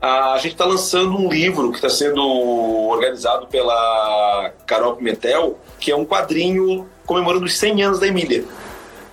a 0.00 0.36
gente 0.38 0.52
está 0.52 0.64
lançando 0.64 1.16
um 1.16 1.28
livro 1.28 1.70
que 1.70 1.76
está 1.76 1.88
sendo 1.88 2.22
organizado 2.22 3.46
pela 3.46 4.52
Carol 4.66 4.94
Pimentel, 4.96 5.58
que 5.80 5.90
é 5.90 5.96
um 5.96 6.04
quadrinho 6.04 6.86
comemorando 7.06 7.46
os 7.46 7.56
100 7.58 7.82
anos 7.82 7.98
da 7.98 8.06
Emília. 8.06 8.44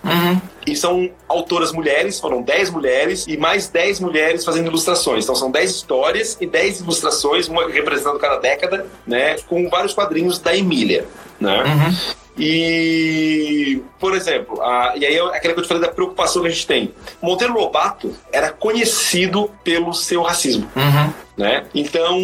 Uhum. 0.03 0.39
E 0.67 0.76
são 0.76 1.09
autoras 1.28 1.71
mulheres, 1.71 2.19
foram 2.19 2.41
10 2.41 2.69
mulheres 2.69 3.26
e 3.28 3.38
mais 3.38 3.67
10 3.67 3.99
mulheres 3.99 4.45
fazendo 4.45 4.67
ilustrações. 4.67 5.23
Então 5.23 5.36
são 5.36 5.49
10 5.49 5.71
histórias 5.71 6.38
e 6.39 6.45
10 6.45 6.82
ilustrações, 6.82 7.47
uma 7.47 7.67
representando 7.67 8.19
cada 8.19 8.38
década, 8.38 8.86
né? 9.07 9.38
Com 9.47 9.67
vários 9.69 9.93
quadrinhos 9.93 10.38
da 10.38 10.55
Emília, 10.55 11.07
né? 11.39 11.63
Uhum. 11.63 12.15
E, 12.38 13.81
por 13.99 14.13
exemplo, 14.13 14.61
a, 14.61 14.93
e 14.95 15.05
aí 15.05 15.15
é 15.15 15.21
aquela 15.21 15.53
que 15.53 15.59
eu 15.59 15.63
te 15.63 15.67
falei 15.67 15.83
da 15.83 15.89
preocupação 15.89 16.41
que 16.41 16.49
a 16.49 16.51
gente 16.51 16.67
tem. 16.67 16.93
Monteiro 17.21 17.53
Lobato 17.53 18.13
era 18.31 18.51
conhecido 18.51 19.49
pelo 19.63 19.93
seu 19.93 20.21
racismo. 20.21 20.69
Uhum. 20.75 21.13
Né? 21.38 21.65
Então. 21.73 22.17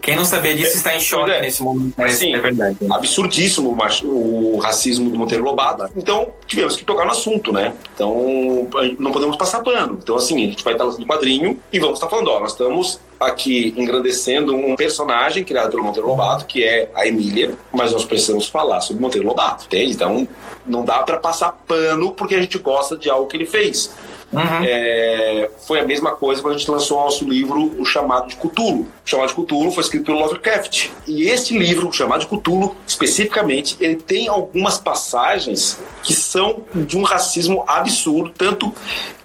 Quem 0.00 0.16
não 0.16 0.24
sabia 0.24 0.54
disso 0.54 0.72
é, 0.72 0.76
está 0.76 0.96
em 0.96 1.00
choque 1.00 1.30
é, 1.30 1.40
nesse 1.40 1.62
momento. 1.62 1.94
Sim, 2.08 2.34
é 2.34 2.38
verdade. 2.38 2.78
Absurdíssimo 2.90 3.76
o, 4.04 4.54
o 4.54 4.58
racismo 4.58 5.10
do 5.10 5.18
Monteiro 5.18 5.44
Lobato. 5.44 5.90
Então, 5.96 6.28
tivemos 6.46 6.76
que 6.76 6.84
tocar 6.84 7.04
no 7.04 7.12
assunto, 7.12 7.52
né? 7.52 7.74
Então, 7.94 8.68
não 8.98 9.12
podemos 9.12 9.36
passar 9.36 9.62
pano. 9.62 9.98
Então, 10.02 10.16
assim, 10.16 10.36
a 10.44 10.46
gente 10.46 10.64
vai 10.64 10.74
estar 10.74 10.84
lançando 10.84 11.06
quadrinho 11.06 11.58
e 11.72 11.78
vamos 11.78 11.94
estar 11.94 12.08
falando, 12.08 12.28
ó, 12.28 12.40
nós 12.40 12.52
estamos 12.52 13.00
aqui 13.18 13.72
engrandecendo 13.76 14.54
um 14.54 14.76
personagem 14.76 15.44
criado 15.44 15.70
pelo 15.70 15.84
Monteiro 15.84 16.08
Lobato, 16.08 16.46
que 16.46 16.64
é 16.64 16.90
a 16.94 17.06
Emília, 17.06 17.54
mas 17.72 17.92
nós 17.92 18.04
precisamos 18.04 18.48
falar 18.48 18.80
sobre 18.80 19.02
Monteiro 19.02 19.26
Lobato, 19.26 19.66
entende? 19.66 19.92
Então, 19.92 20.26
não 20.66 20.84
dá 20.84 21.02
para 21.02 21.18
passar 21.18 21.52
pano 21.66 22.12
porque 22.12 22.34
a 22.34 22.40
gente 22.40 22.58
gosta 22.58 22.96
de 22.96 23.08
algo 23.08 23.26
que 23.26 23.36
ele 23.36 23.46
fez. 23.46 23.94
Uhum. 24.34 24.64
É, 24.64 25.50
foi 25.66 25.80
a 25.80 25.84
mesma 25.84 26.12
coisa 26.12 26.42
quando 26.42 26.54
a 26.54 26.58
gente 26.58 26.70
lançou 26.70 26.98
o 26.98 27.04
nosso 27.04 27.28
livro, 27.28 27.74
O 27.78 27.84
Chamado 27.84 28.28
de 28.28 28.36
Cthulhu. 28.36 28.82
O 28.82 29.08
Chamado 29.08 29.28
de 29.28 29.34
Cthulhu 29.34 29.70
foi 29.70 29.82
escrito 29.82 30.06
pelo 30.06 30.18
Lovecraft. 30.18 30.90
E 31.06 31.28
esse 31.28 31.56
livro, 31.56 31.88
O 31.88 31.92
Chamado 31.92 32.20
de 32.20 32.26
Cthulhu, 32.26 32.76
especificamente, 32.86 33.76
ele 33.80 33.96
tem 33.96 34.28
algumas 34.28 34.78
passagens 34.78 35.78
que 36.02 36.14
são 36.14 36.62
de 36.74 36.96
um 36.96 37.02
racismo 37.02 37.64
absurdo, 37.66 38.32
tanto 38.36 38.72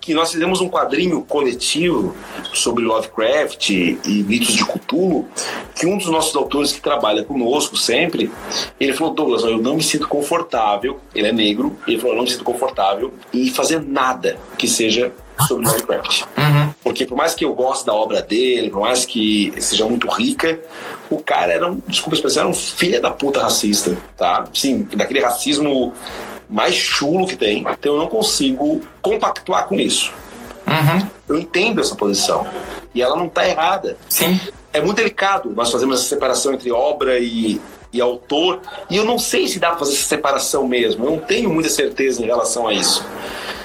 que 0.10 0.14
nós 0.16 0.32
fizemos 0.32 0.60
um 0.60 0.68
quadrinho 0.68 1.22
coletivo 1.22 2.16
sobre 2.52 2.84
Lovecraft 2.84 3.70
e 3.70 4.26
mitos 4.28 4.56
de 4.56 4.66
Cthulhu, 4.66 5.28
que 5.76 5.86
um 5.86 6.00
dos 6.00 6.08
nossos 6.08 6.36
autores 6.36 6.72
que 6.72 6.82
trabalha 6.82 7.24
conosco 7.24 7.78
sempre, 7.78 8.32
ele 8.80 8.92
falou, 8.92 9.14
Douglas, 9.14 9.44
eu 9.44 9.60
não 9.60 9.76
me 9.76 9.84
sinto 9.84 10.08
confortável, 10.08 11.00
ele 11.14 11.28
é 11.28 11.32
negro, 11.32 11.78
ele 11.88 12.00
falou, 12.00 12.14
eu 12.14 12.18
não 12.18 12.24
me 12.24 12.32
sinto 12.32 12.44
confortável 12.44 13.14
em 13.32 13.52
fazer 13.52 13.84
nada 13.84 14.40
que 14.58 14.68
seja 14.68 15.14
sobre 15.48 15.68
Lovecraft. 15.68 16.24
Uhum. 16.36 16.74
Porque 16.84 17.06
por 17.06 17.16
mais 17.16 17.36
que 17.36 17.46
eu 17.46 17.54
goste 17.54 17.86
da 17.86 17.94
obra 17.94 18.24
dele, 18.24 18.72
por 18.72 18.82
mais 18.82 19.06
que 19.06 19.54
seja 19.60 19.86
muito 19.86 20.08
rica, 20.08 20.60
o 21.08 21.20
cara 21.20 21.54
era 21.54 21.70
um, 21.70 21.80
desculpa 21.88 22.16
a 22.16 22.18
expressão, 22.18 22.42
era 22.42 22.50
um 22.50 22.56
filho 22.56 23.00
da 23.00 23.12
puta 23.12 23.44
racista, 23.44 23.96
tá? 24.18 24.46
Sim, 24.56 24.88
daquele 24.96 25.20
racismo 25.20 25.94
mais 26.50 26.76
chulo 26.76 27.28
que 27.28 27.36
tem. 27.36 27.60
Então 27.60 27.94
eu 27.94 28.00
não 28.00 28.08
consigo 28.08 28.82
compactuar 29.02 29.68
com 29.68 29.76
isso. 29.76 30.12
Uhum. 30.68 31.08
Eu 31.28 31.40
entendo 31.40 31.82
essa 31.82 31.96
posição. 31.96 32.48
E 32.94 33.02
ela 33.02 33.16
não 33.16 33.28
está 33.28 33.48
errada. 33.48 33.98
Sim. 34.08 34.40
É 34.72 34.82
muito 34.82 34.98
delicado 34.98 35.52
nós 35.56 35.72
fazemos 35.72 36.00
essa 36.00 36.10
separação 36.10 36.54
entre 36.54 36.72
obra 36.72 37.20
e, 37.20 37.60
e 37.92 38.02
autor. 38.02 38.62
E 38.90 38.98
eu 38.98 39.06
não 39.06 39.18
sei 39.18 39.48
se 39.48 39.60
dá 39.60 39.70
para 39.70 39.80
fazer 39.80 39.94
essa 39.94 40.08
separação 40.08 40.68
mesmo. 40.68 41.06
Eu 41.06 41.12
não 41.12 41.20
tenho 41.20 41.50
muita 41.50 41.70
certeza 41.70 42.22
em 42.22 42.26
relação 42.26 42.68
a 42.68 42.74
isso. 42.74 43.06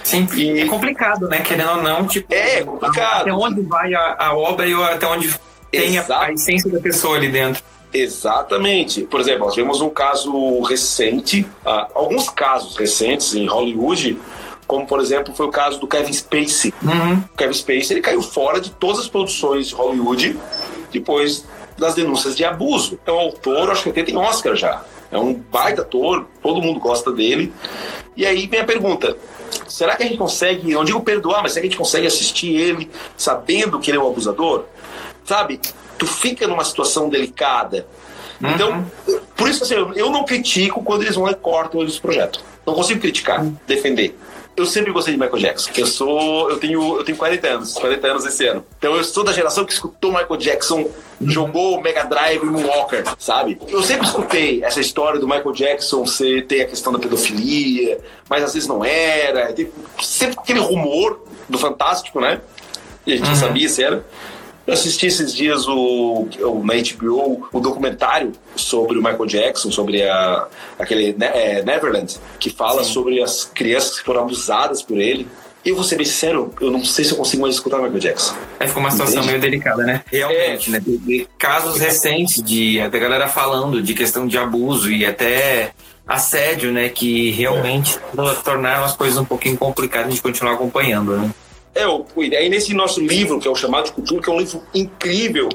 Sim, 0.02 0.28
e... 0.34 0.60
é 0.60 0.66
complicado, 0.66 1.28
né? 1.28 1.40
Querendo 1.40 1.70
ou 1.70 1.82
não, 1.82 2.06
tipo, 2.06 2.32
é 2.32 2.62
complicado. 2.62 3.22
Até 3.22 3.32
onde 3.32 3.62
vai 3.62 3.94
a, 3.94 4.16
a 4.18 4.36
obra 4.36 4.66
e 4.66 4.74
até 4.74 5.06
onde 5.06 5.34
tem 5.70 5.98
a, 5.98 6.04
a, 6.20 6.32
essência 6.32 6.70
da 6.70 6.78
pessoa 6.78 7.16
ali 7.16 7.28
dentro. 7.28 7.62
Exatamente. 7.94 9.02
Por 9.02 9.20
exemplo, 9.20 9.44
nós 9.44 9.54
tivemos 9.54 9.80
um 9.80 9.88
caso 9.88 10.60
recente, 10.62 11.42
uh, 11.64 11.86
alguns 11.94 12.28
casos 12.28 12.76
recentes 12.76 13.34
em 13.34 13.46
Hollywood, 13.46 14.18
como 14.66 14.86
por 14.86 15.00
exemplo 15.00 15.32
foi 15.34 15.46
o 15.46 15.50
caso 15.50 15.78
do 15.78 15.86
Kevin 15.86 16.12
Spacey. 16.12 16.74
Uhum. 16.82 17.22
O 17.32 17.36
Kevin 17.36 17.54
Spacey 17.54 17.92
ele 17.92 18.00
caiu 18.00 18.20
fora 18.20 18.60
de 18.60 18.70
todas 18.70 18.98
as 18.98 19.08
produções 19.08 19.68
de 19.68 19.74
Hollywood 19.74 20.36
depois 20.90 21.46
das 21.78 21.94
denúncias 21.94 22.36
de 22.36 22.44
abuso. 22.44 22.98
É 23.06 23.12
um 23.12 23.18
autor, 23.18 23.70
acho 23.70 23.84
que 23.84 23.90
até 23.90 24.02
tem 24.02 24.16
Oscar 24.16 24.56
já. 24.56 24.82
É 25.12 25.18
um 25.18 25.32
baita 25.34 25.82
ator, 25.82 26.26
todo 26.42 26.60
mundo 26.60 26.80
gosta 26.80 27.12
dele. 27.12 27.52
E 28.16 28.26
aí 28.26 28.48
vem 28.48 28.60
a 28.60 28.64
pergunta: 28.64 29.16
será 29.68 29.94
que 29.94 30.02
a 30.02 30.06
gente 30.06 30.18
consegue, 30.18 30.72
não 30.72 30.84
digo 30.84 31.00
perdoar, 31.00 31.42
mas 31.42 31.52
será 31.52 31.62
que 31.62 31.68
a 31.68 31.70
gente 31.70 31.78
consegue 31.78 32.06
assistir 32.06 32.56
ele 32.56 32.90
sabendo 33.16 33.78
que 33.78 33.90
ele 33.90 33.98
é 33.98 34.00
um 34.00 34.08
abusador? 34.08 34.64
Sabe? 35.24 35.60
Tu 35.98 36.06
fica 36.06 36.46
numa 36.46 36.64
situação 36.64 37.08
delicada. 37.08 37.86
Uhum. 38.42 38.50
Então, 38.50 38.86
por 39.36 39.48
isso 39.48 39.64
assim, 39.64 39.74
eu 39.74 40.10
não 40.10 40.24
critico 40.24 40.82
quando 40.82 41.02
eles 41.02 41.14
vão 41.14 41.28
e 41.30 41.34
cortam 41.34 41.82
esse 41.82 42.00
projeto. 42.00 42.42
Não 42.66 42.74
consigo 42.74 43.00
criticar, 43.00 43.42
uhum. 43.42 43.56
defender. 43.66 44.16
Eu 44.56 44.66
sempre 44.66 44.92
gostei 44.92 45.14
de 45.14 45.20
Michael 45.20 45.38
Jackson. 45.38 45.70
Eu 45.76 45.86
sou, 45.86 46.48
eu 46.48 46.58
tenho, 46.58 46.96
eu 46.96 47.04
tenho 47.04 47.18
40 47.18 47.48
anos, 47.48 47.72
40 47.72 48.06
anos 48.06 48.24
esse 48.24 48.46
ano. 48.46 48.64
Então 48.78 48.94
eu 48.94 49.02
sou 49.02 49.24
da 49.24 49.32
geração 49.32 49.64
que 49.64 49.72
escutou 49.72 50.12
Michael 50.12 50.36
Jackson, 50.36 50.78
uhum. 50.78 50.90
jogou 51.28 51.80
Mega 51.80 52.04
Drive 52.04 52.40
e 52.40 52.46
Moonwalker, 52.46 53.04
sabe? 53.18 53.58
Eu 53.66 53.82
sempre 53.82 54.06
escutei 54.06 54.62
essa 54.62 54.80
história 54.80 55.18
do 55.18 55.26
Michael 55.26 55.52
Jackson 55.52 56.06
ser 56.06 56.46
ter 56.46 56.62
a 56.62 56.66
questão 56.66 56.92
da 56.92 57.00
pedofilia, 57.00 57.98
mas 58.28 58.44
às 58.44 58.54
vezes 58.54 58.68
não 58.68 58.84
era. 58.84 59.52
Sempre 60.00 60.38
aquele 60.38 60.60
rumor 60.60 61.24
do 61.48 61.58
fantástico, 61.58 62.20
né? 62.20 62.40
E 63.04 63.12
a 63.12 63.16
gente 63.16 63.30
uhum. 63.30 63.36
sabia 63.36 63.68
se 63.68 63.82
era. 63.82 64.04
Eu 64.66 64.72
assisti 64.72 65.06
esses 65.06 65.34
dias 65.34 65.68
o, 65.68 66.26
o, 66.40 66.64
na 66.64 66.74
HBO 66.74 67.48
o 67.52 67.60
documentário 67.60 68.32
sobre 68.56 68.98
o 68.98 69.02
Michael 69.02 69.26
Jackson, 69.26 69.70
sobre 69.70 70.02
a, 70.02 70.46
aquele 70.78 71.14
é, 71.20 71.62
Neverland, 71.62 72.16
que 72.38 72.48
fala 72.48 72.82
Sim. 72.82 72.92
sobre 72.92 73.22
as 73.22 73.44
crianças 73.44 73.98
que 73.98 74.04
foram 74.04 74.22
abusadas 74.22 74.82
por 74.82 74.98
ele. 74.98 75.28
Eu 75.64 75.74
vou 75.74 75.84
ser 75.84 75.96
bem 75.96 76.04
sincero, 76.04 76.52
eu 76.60 76.70
não 76.70 76.84
sei 76.84 77.04
se 77.04 77.12
eu 77.12 77.16
consigo 77.16 77.42
mais 77.42 77.54
escutar 77.54 77.78
Michael 77.78 77.98
Jackson. 77.98 78.34
É, 78.60 78.66
ficou 78.66 78.82
uma 78.82 78.90
situação 78.90 79.22
Entende? 79.22 79.28
meio 79.28 79.40
delicada, 79.40 79.82
né? 79.82 80.02
Realmente, 80.06 80.68
é. 80.68 80.72
né? 80.72 80.82
De 80.84 81.26
casos 81.38 81.78
recentes 81.78 82.42
de 82.42 82.86
da 82.88 82.98
galera 82.98 83.28
falando 83.28 83.82
de 83.82 83.94
questão 83.94 84.26
de 84.26 84.36
abuso 84.36 84.90
e 84.92 85.06
até 85.06 85.72
assédio, 86.06 86.70
né? 86.70 86.90
Que 86.90 87.30
realmente 87.30 87.98
é. 87.98 88.34
tornaram 88.42 88.84
as 88.84 88.94
coisas 88.94 89.18
um 89.18 89.24
pouquinho 89.24 89.56
complicadas 89.56 90.14
de 90.14 90.20
continuar 90.20 90.52
acompanhando, 90.52 91.16
né? 91.16 91.30
É, 91.74 91.86
o, 91.88 92.06
aí 92.16 92.48
nesse 92.48 92.72
nosso 92.72 93.00
livro, 93.00 93.40
que 93.40 93.48
é 93.48 93.50
o 93.50 93.56
Chamado 93.56 93.86
de 93.86 93.92
Cultura, 93.92 94.22
que 94.22 94.30
é 94.30 94.32
um 94.32 94.38
livro 94.38 94.62
incrível, 94.72 95.48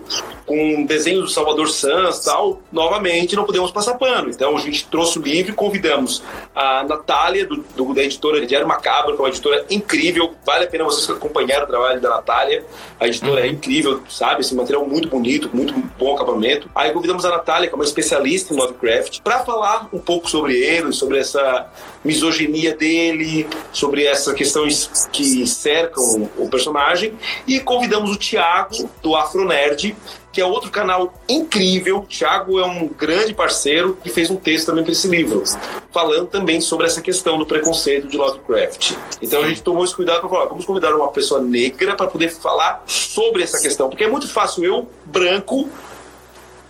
com 0.45 0.83
desenhos 0.83 1.25
do 1.25 1.29
Salvador 1.29 1.69
Sanz 1.69 2.19
tal, 2.19 2.61
novamente 2.71 3.35
não 3.35 3.45
podemos 3.45 3.71
passar 3.71 3.93
pano. 3.93 4.29
Então 4.29 4.57
a 4.57 4.59
gente 4.59 4.87
trouxe 4.87 5.19
o 5.19 5.21
livro 5.21 5.51
e 5.51 5.55
convidamos 5.55 6.23
a 6.55 6.83
Natália, 6.83 7.45
do, 7.45 7.57
do, 7.75 7.93
da 7.93 8.03
editora 8.03 8.45
Diário 8.45 8.67
Macabro, 8.67 9.13
que 9.15 9.21
é 9.21 9.23
uma 9.23 9.29
editora 9.29 9.65
incrível, 9.69 10.33
vale 10.43 10.65
a 10.65 10.67
pena 10.67 10.83
vocês 10.83 11.09
acompanhar 11.09 11.63
o 11.63 11.67
trabalho 11.67 12.01
da 12.01 12.09
Natália. 12.09 12.65
A 12.99 13.07
editora 13.07 13.41
é 13.41 13.43
uhum. 13.43 13.53
incrível, 13.53 14.01
sabe? 14.09 14.41
Esse 14.41 14.55
material 14.55 14.85
muito 14.85 15.07
bonito, 15.07 15.49
muito 15.53 15.73
bom 15.97 16.15
acabamento. 16.15 16.69
Aí 16.73 16.91
convidamos 16.91 17.23
a 17.25 17.29
Natália, 17.29 17.67
que 17.69 17.73
é 17.73 17.77
uma 17.77 17.85
especialista 17.85 18.53
em 18.53 18.57
Lovecraft, 18.57 19.21
para 19.21 19.45
falar 19.45 19.87
um 19.93 19.99
pouco 19.99 20.29
sobre 20.29 20.57
ele, 20.57 20.91
sobre 20.91 21.19
essa 21.19 21.67
misoginia 22.03 22.75
dele, 22.75 23.47
sobre 23.71 24.05
essas 24.05 24.33
questões 24.33 25.07
que 25.11 25.45
cercam 25.45 26.29
o 26.37 26.49
personagem. 26.49 27.13
E 27.47 27.59
convidamos 27.59 28.11
o 28.11 28.15
Tiago, 28.15 28.89
do 29.01 29.15
Afronerd, 29.15 29.95
que 30.31 30.39
é 30.39 30.45
outro 30.45 30.69
canal 30.71 31.13
incrível. 31.27 31.97
O 31.97 32.05
Thiago 32.05 32.59
é 32.59 32.65
um 32.65 32.87
grande 32.87 33.33
parceiro 33.33 33.97
que 34.01 34.09
fez 34.09 34.29
um 34.29 34.35
texto 34.35 34.67
também 34.67 34.83
para 34.83 34.93
esse 34.93 35.07
livro, 35.07 35.43
falando 35.91 36.27
também 36.27 36.61
sobre 36.61 36.85
essa 36.85 37.01
questão 37.01 37.37
do 37.37 37.45
preconceito 37.45 38.07
de 38.07 38.17
Lovecraft. 38.17 38.93
Então 39.21 39.41
a 39.41 39.47
gente 39.47 39.61
tomou 39.61 39.83
esse 39.83 39.95
cuidado 39.95 40.21
para 40.21 40.29
falar, 40.29 40.45
vamos 40.45 40.65
convidar 40.65 40.93
uma 40.95 41.09
pessoa 41.09 41.41
negra 41.41 41.95
para 41.95 42.07
poder 42.07 42.29
falar 42.29 42.83
sobre 42.85 43.43
essa 43.43 43.59
questão, 43.59 43.89
porque 43.89 44.03
é 44.03 44.09
muito 44.09 44.27
fácil 44.27 44.63
eu, 44.63 44.87
branco, 45.05 45.69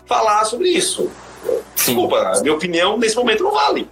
falar 0.05 0.45
sobre 0.45 0.69
isso. 0.69 1.09
Desculpa, 1.75 2.17
a 2.17 2.41
minha 2.41 2.53
opinião 2.53 2.97
nesse 2.97 3.15
momento 3.15 3.43
não 3.43 3.51
vale. 3.51 3.87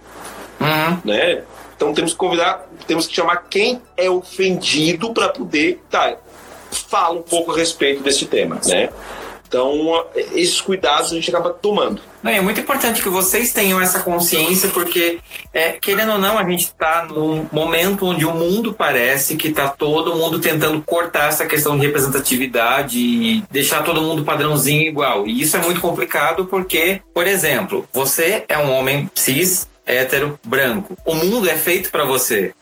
Uhum. 0.60 1.00
Né? 1.04 1.42
Então 1.76 1.94
temos 1.94 2.12
que 2.12 2.18
convidar, 2.18 2.66
temos 2.86 3.06
que 3.06 3.14
chamar 3.14 3.44
quem 3.48 3.80
é 3.96 4.10
ofendido 4.10 5.12
para 5.14 5.28
poder, 5.28 5.80
tá, 5.88 6.16
fala 6.70 7.18
um 7.18 7.22
pouco 7.22 7.52
a 7.52 7.56
respeito 7.56 8.02
desse 8.02 8.26
tema, 8.26 8.60
né? 8.66 8.90
Então, 9.48 10.04
esses 10.34 10.60
cuidados 10.60 11.10
a 11.10 11.14
gente 11.14 11.30
acaba 11.30 11.48
tomando. 11.50 12.02
Não, 12.22 12.30
é 12.30 12.40
muito 12.40 12.60
importante 12.60 13.02
que 13.02 13.08
vocês 13.08 13.50
tenham 13.50 13.80
essa 13.80 14.00
consciência, 14.00 14.68
porque, 14.68 15.20
é, 15.54 15.72
querendo 15.72 16.12
ou 16.12 16.18
não, 16.18 16.36
a 16.38 16.44
gente 16.44 16.64
está 16.64 17.06
num 17.06 17.46
momento 17.50 18.04
onde 18.04 18.26
o 18.26 18.34
mundo 18.34 18.74
parece 18.74 19.36
que 19.36 19.48
está 19.48 19.68
todo 19.68 20.14
mundo 20.14 20.38
tentando 20.38 20.82
cortar 20.82 21.28
essa 21.28 21.46
questão 21.46 21.78
de 21.78 21.86
representatividade 21.86 22.98
e 22.98 23.42
deixar 23.50 23.82
todo 23.82 24.02
mundo 24.02 24.22
padrãozinho 24.22 24.82
igual. 24.82 25.26
E 25.26 25.40
isso 25.40 25.56
é 25.56 25.60
muito 25.60 25.80
complicado 25.80 26.44
porque, 26.44 27.00
por 27.14 27.26
exemplo, 27.26 27.88
você 27.90 28.44
é 28.48 28.58
um 28.58 28.70
homem 28.70 29.10
cis, 29.14 29.66
hétero, 29.88 30.38
branco. 30.44 30.96
O 31.04 31.14
mundo 31.14 31.48
é 31.48 31.56
feito 31.56 31.90
para 31.90 32.04
você. 32.04 32.52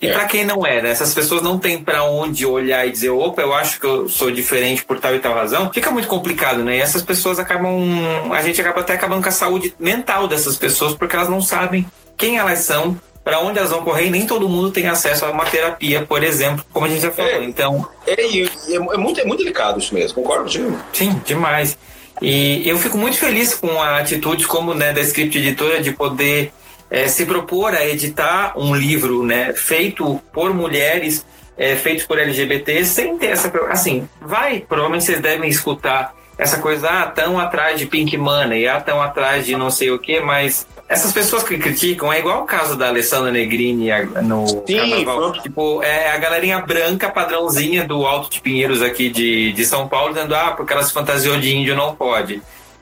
E 0.00 0.06
é. 0.06 0.12
para 0.12 0.26
quem 0.26 0.44
não 0.44 0.66
é, 0.66 0.82
né? 0.82 0.90
Essas 0.90 1.14
pessoas 1.14 1.42
não 1.42 1.58
têm 1.58 1.82
para 1.82 2.04
onde 2.04 2.44
olhar 2.46 2.86
e 2.86 2.90
dizer, 2.90 3.10
opa, 3.10 3.42
eu 3.42 3.54
acho 3.54 3.80
que 3.80 3.86
eu 3.86 4.08
sou 4.08 4.30
diferente 4.30 4.84
por 4.84 5.00
tal 5.00 5.14
e 5.14 5.18
tal 5.18 5.34
razão. 5.34 5.72
Fica 5.72 5.90
muito 5.90 6.08
complicado, 6.08 6.62
né? 6.62 6.76
E 6.76 6.80
essas 6.80 7.02
pessoas 7.02 7.38
acabam. 7.38 8.32
A 8.32 8.42
gente 8.42 8.60
acaba 8.60 8.80
até 8.80 8.94
acabando 8.94 9.22
com 9.22 9.28
a 9.28 9.32
saúde 9.32 9.74
mental 9.78 10.28
dessas 10.28 10.56
pessoas 10.56 10.94
porque 10.94 11.16
elas 11.16 11.28
não 11.28 11.40
sabem 11.40 11.86
quem 12.16 12.36
elas 12.36 12.60
são, 12.60 12.98
para 13.28 13.40
onde 13.40 13.58
elas 13.58 13.70
vão 13.70 13.84
correr 13.84 14.06
e 14.06 14.10
nem 14.10 14.26
todo 14.26 14.48
mundo 14.48 14.70
tem 14.70 14.88
acesso 14.88 15.24
a 15.24 15.30
uma 15.30 15.44
terapia, 15.44 16.02
por 16.02 16.24
exemplo, 16.24 16.64
como 16.72 16.86
a 16.86 16.88
gente 16.88 17.02
já 17.02 17.10
falou. 17.10 17.30
É, 17.30 17.44
então. 17.44 17.88
É, 18.06 18.12
é, 18.12 18.74
é, 18.74 18.96
muito, 18.96 19.20
é 19.20 19.24
muito 19.24 19.40
delicado 19.40 19.78
isso 19.78 19.94
mesmo, 19.94 20.14
concordo 20.14 20.44
contigo? 20.44 20.78
Sim, 20.92 21.20
demais. 21.24 21.76
E 22.22 22.68
eu 22.68 22.78
fico 22.78 22.98
muito 22.98 23.16
feliz 23.16 23.54
com 23.54 23.80
a 23.80 23.98
atitude 23.98 24.46
como 24.46 24.74
né, 24.74 24.92
da 24.92 25.00
Script 25.02 25.38
Editora 25.38 25.80
de 25.80 25.92
poder 25.92 26.52
é, 26.90 27.08
se 27.08 27.26
propor 27.26 27.74
a 27.74 27.86
editar 27.86 28.52
um 28.56 28.74
livro 28.74 29.24
né, 29.24 29.52
feito 29.52 30.20
por 30.32 30.54
mulheres, 30.54 31.24
é, 31.56 31.76
feito 31.76 32.06
por 32.06 32.18
LGBT, 32.18 32.84
sem 32.84 33.18
ter 33.18 33.28
essa. 33.28 33.52
Assim, 33.68 34.08
vai, 34.20 34.60
provavelmente 34.60 35.04
vocês 35.04 35.20
devem 35.20 35.50
escutar 35.50 36.14
essa 36.38 36.58
coisa, 36.58 36.88
ah, 36.88 37.06
tão 37.06 37.38
atrás 37.38 37.78
de 37.78 37.86
Pink 37.86 38.16
Money, 38.16 38.68
ah, 38.68 38.80
tão 38.80 39.02
atrás 39.02 39.44
de 39.44 39.56
não 39.56 39.70
sei 39.72 39.90
o 39.90 39.98
que, 39.98 40.20
mas 40.20 40.68
essas 40.88 41.12
pessoas 41.12 41.42
que 41.42 41.58
criticam 41.58 42.12
é 42.12 42.20
igual 42.20 42.44
o 42.44 42.46
caso 42.46 42.76
da 42.76 42.88
Alessandra 42.88 43.32
Negrini 43.32 43.88
no 44.22 44.46
Sim, 44.46 44.76
carnaval. 44.76 45.32
Tipo, 45.32 45.82
é 45.82 46.10
a 46.12 46.16
galerinha 46.16 46.60
branca 46.60 47.10
padrãozinha 47.10 47.84
do 47.84 48.06
Alto 48.06 48.30
de 48.30 48.40
Pinheiros 48.40 48.80
aqui 48.80 49.10
de, 49.10 49.52
de 49.52 49.64
São 49.66 49.88
Paulo, 49.88 50.14
dizendo, 50.14 50.34
ah, 50.34 50.52
porque 50.52 50.72
ela 50.72 50.82
se 50.84 50.92
fantasiou 50.92 51.38
de 51.38 51.54
índio 51.54 51.74
não 51.74 51.94
pode. 51.94 52.40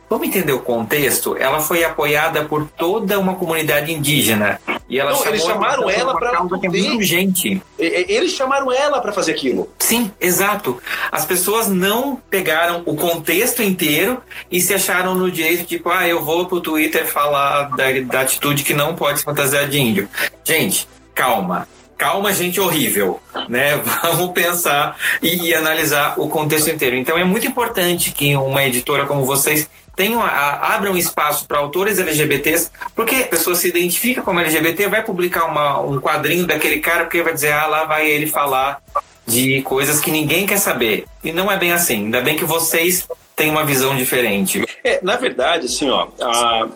Vamos 0.08 0.28
entender 0.28 0.52
o 0.52 0.60
contexto? 0.60 1.36
Ela 1.36 1.60
foi 1.60 1.82
apoiada 1.82 2.44
por 2.44 2.68
toda 2.68 3.18
uma 3.18 3.34
comunidade 3.34 3.92
indígena. 3.92 4.60
E 4.88 5.00
ela 5.00 5.10
Não, 5.10 5.26
eles 5.26 5.42
chamaram 5.42 5.90
ela 5.90 6.14
para 6.14 6.38
é 6.62 6.68
muito 6.68 6.94
urgente. 6.94 7.60
Eles 7.76 8.32
chamaram 8.32 8.72
ela 8.72 9.00
para 9.00 9.12
fazer 9.12 9.32
aquilo. 9.32 9.68
Sim, 9.80 10.12
exato. 10.20 10.80
As 11.10 11.24
pessoas 11.24 11.66
não 11.66 12.16
pegaram 12.30 12.82
o 12.86 12.94
contexto 12.94 13.62
inteiro 13.62 14.22
e 14.50 14.60
se 14.60 14.72
acharam 14.72 15.14
no 15.14 15.28
direito, 15.28 15.64
tipo, 15.64 15.90
ah, 15.90 16.06
eu 16.06 16.24
vou 16.24 16.46
pro 16.46 16.60
Twitter 16.60 17.04
falar 17.04 17.70
da, 17.76 17.86
da 18.02 18.20
atitude 18.20 18.62
que 18.62 18.74
não 18.74 18.94
pode 18.94 19.18
se 19.18 19.24
fantasiar 19.24 19.68
de 19.68 19.80
índio. 19.80 20.08
Gente, 20.44 20.88
calma 21.14 21.66
calma, 21.96 22.32
gente 22.32 22.60
horrível, 22.60 23.20
né? 23.48 23.76
Vamos 24.02 24.32
pensar 24.32 24.96
e, 25.22 25.48
e, 25.48 25.54
analisar 25.54 26.14
o 26.18 26.28
contexto 26.28 26.68
inteiro. 26.68 26.96
Então 26.96 27.16
é 27.16 27.24
muito 27.24 27.46
importante 27.46 28.12
que 28.12 28.36
uma 28.36 28.64
editora 28.64 29.06
como 29.06 29.24
vocês 29.24 29.68
tenham, 29.96 30.22
a, 30.22 30.74
abram 30.76 30.96
espaço 30.96 31.46
para 31.46 31.58
autores 31.58 31.98
LGBTs, 31.98 32.70
porque 32.94 33.16
a 33.16 33.26
pessoa 33.26 33.56
se 33.56 33.68
identifica 33.68 34.20
como 34.20 34.38
LGBT, 34.38 34.88
vai 34.88 35.02
publicar 35.02 35.46
uma, 35.46 35.80
um 35.80 35.98
quadrinho 35.98 36.46
daquele 36.46 36.78
cara, 36.80 37.04
porque 37.04 37.22
vai 37.22 37.32
dizer, 37.32 37.52
ah, 37.52 37.66
lá 37.66 37.84
vai 37.84 38.08
ele 38.08 38.26
falar 38.26 38.80
de 39.26 39.62
coisas 39.62 39.98
que 39.98 40.10
ninguém 40.10 40.46
quer 40.46 40.58
saber. 40.58 41.06
E 41.24 41.32
não 41.32 41.50
é 41.50 41.56
bem 41.56 41.72
assim. 41.72 42.04
Ainda 42.04 42.20
bem 42.20 42.36
que 42.36 42.44
vocês 42.44 43.08
têm 43.34 43.50
uma 43.50 43.64
visão 43.64 43.96
diferente. 43.96 44.64
É, 44.84 45.00
na 45.02 45.16
verdade, 45.16 45.66
assim, 45.66 45.90
ó, 45.90 46.08
a, 46.20 46.68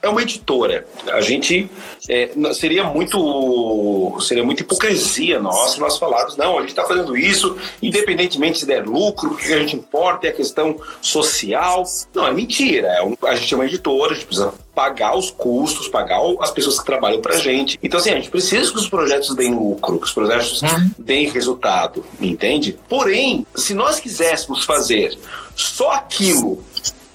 é 0.00 0.08
uma 0.08 0.22
editora. 0.22 0.86
A 1.12 1.20
gente 1.20 1.68
é, 2.08 2.30
seria 2.54 2.84
muito 2.84 4.16
seria 4.20 4.44
muita 4.44 4.62
hipocrisia 4.62 5.38
nossa 5.40 5.80
nós 5.80 5.98
falarmos, 5.98 6.36
não, 6.36 6.58
a 6.58 6.60
gente 6.60 6.70
está 6.70 6.84
fazendo 6.84 7.16
isso, 7.16 7.56
independentemente 7.82 8.60
se 8.60 8.66
der 8.66 8.86
lucro, 8.86 9.32
o 9.32 9.36
que 9.36 9.52
a 9.52 9.58
gente 9.58 9.76
importa 9.76 10.26
é 10.26 10.30
a 10.30 10.32
questão 10.32 10.80
social. 11.00 11.84
Não, 12.14 12.26
é 12.26 12.32
mentira. 12.32 12.88
É 12.88 13.02
um, 13.02 13.14
a 13.22 13.34
gente 13.34 13.52
é 13.52 13.56
uma 13.56 13.66
editora, 13.66 14.12
a 14.12 14.14
gente 14.14 14.26
precisa 14.26 14.52
pagar 14.74 15.16
os 15.16 15.30
custos, 15.30 15.88
pagar 15.88 16.20
as 16.40 16.50
pessoas 16.52 16.78
que 16.78 16.86
trabalham 16.86 17.20
para 17.20 17.34
a 17.34 17.38
gente. 17.38 17.78
Então, 17.82 17.98
assim, 17.98 18.10
a 18.10 18.14
gente 18.14 18.30
precisa 18.30 18.70
que 18.70 18.78
os 18.78 18.88
projetos 18.88 19.34
deem 19.34 19.52
lucro, 19.52 19.98
que 19.98 20.06
os 20.06 20.12
projetos 20.12 20.62
uhum. 20.62 20.90
deem 20.96 21.28
resultado, 21.28 22.04
entende? 22.20 22.78
Porém, 22.88 23.44
se 23.56 23.74
nós 23.74 23.98
quiséssemos 23.98 24.64
fazer 24.64 25.18
só 25.56 25.90
aquilo 25.92 26.62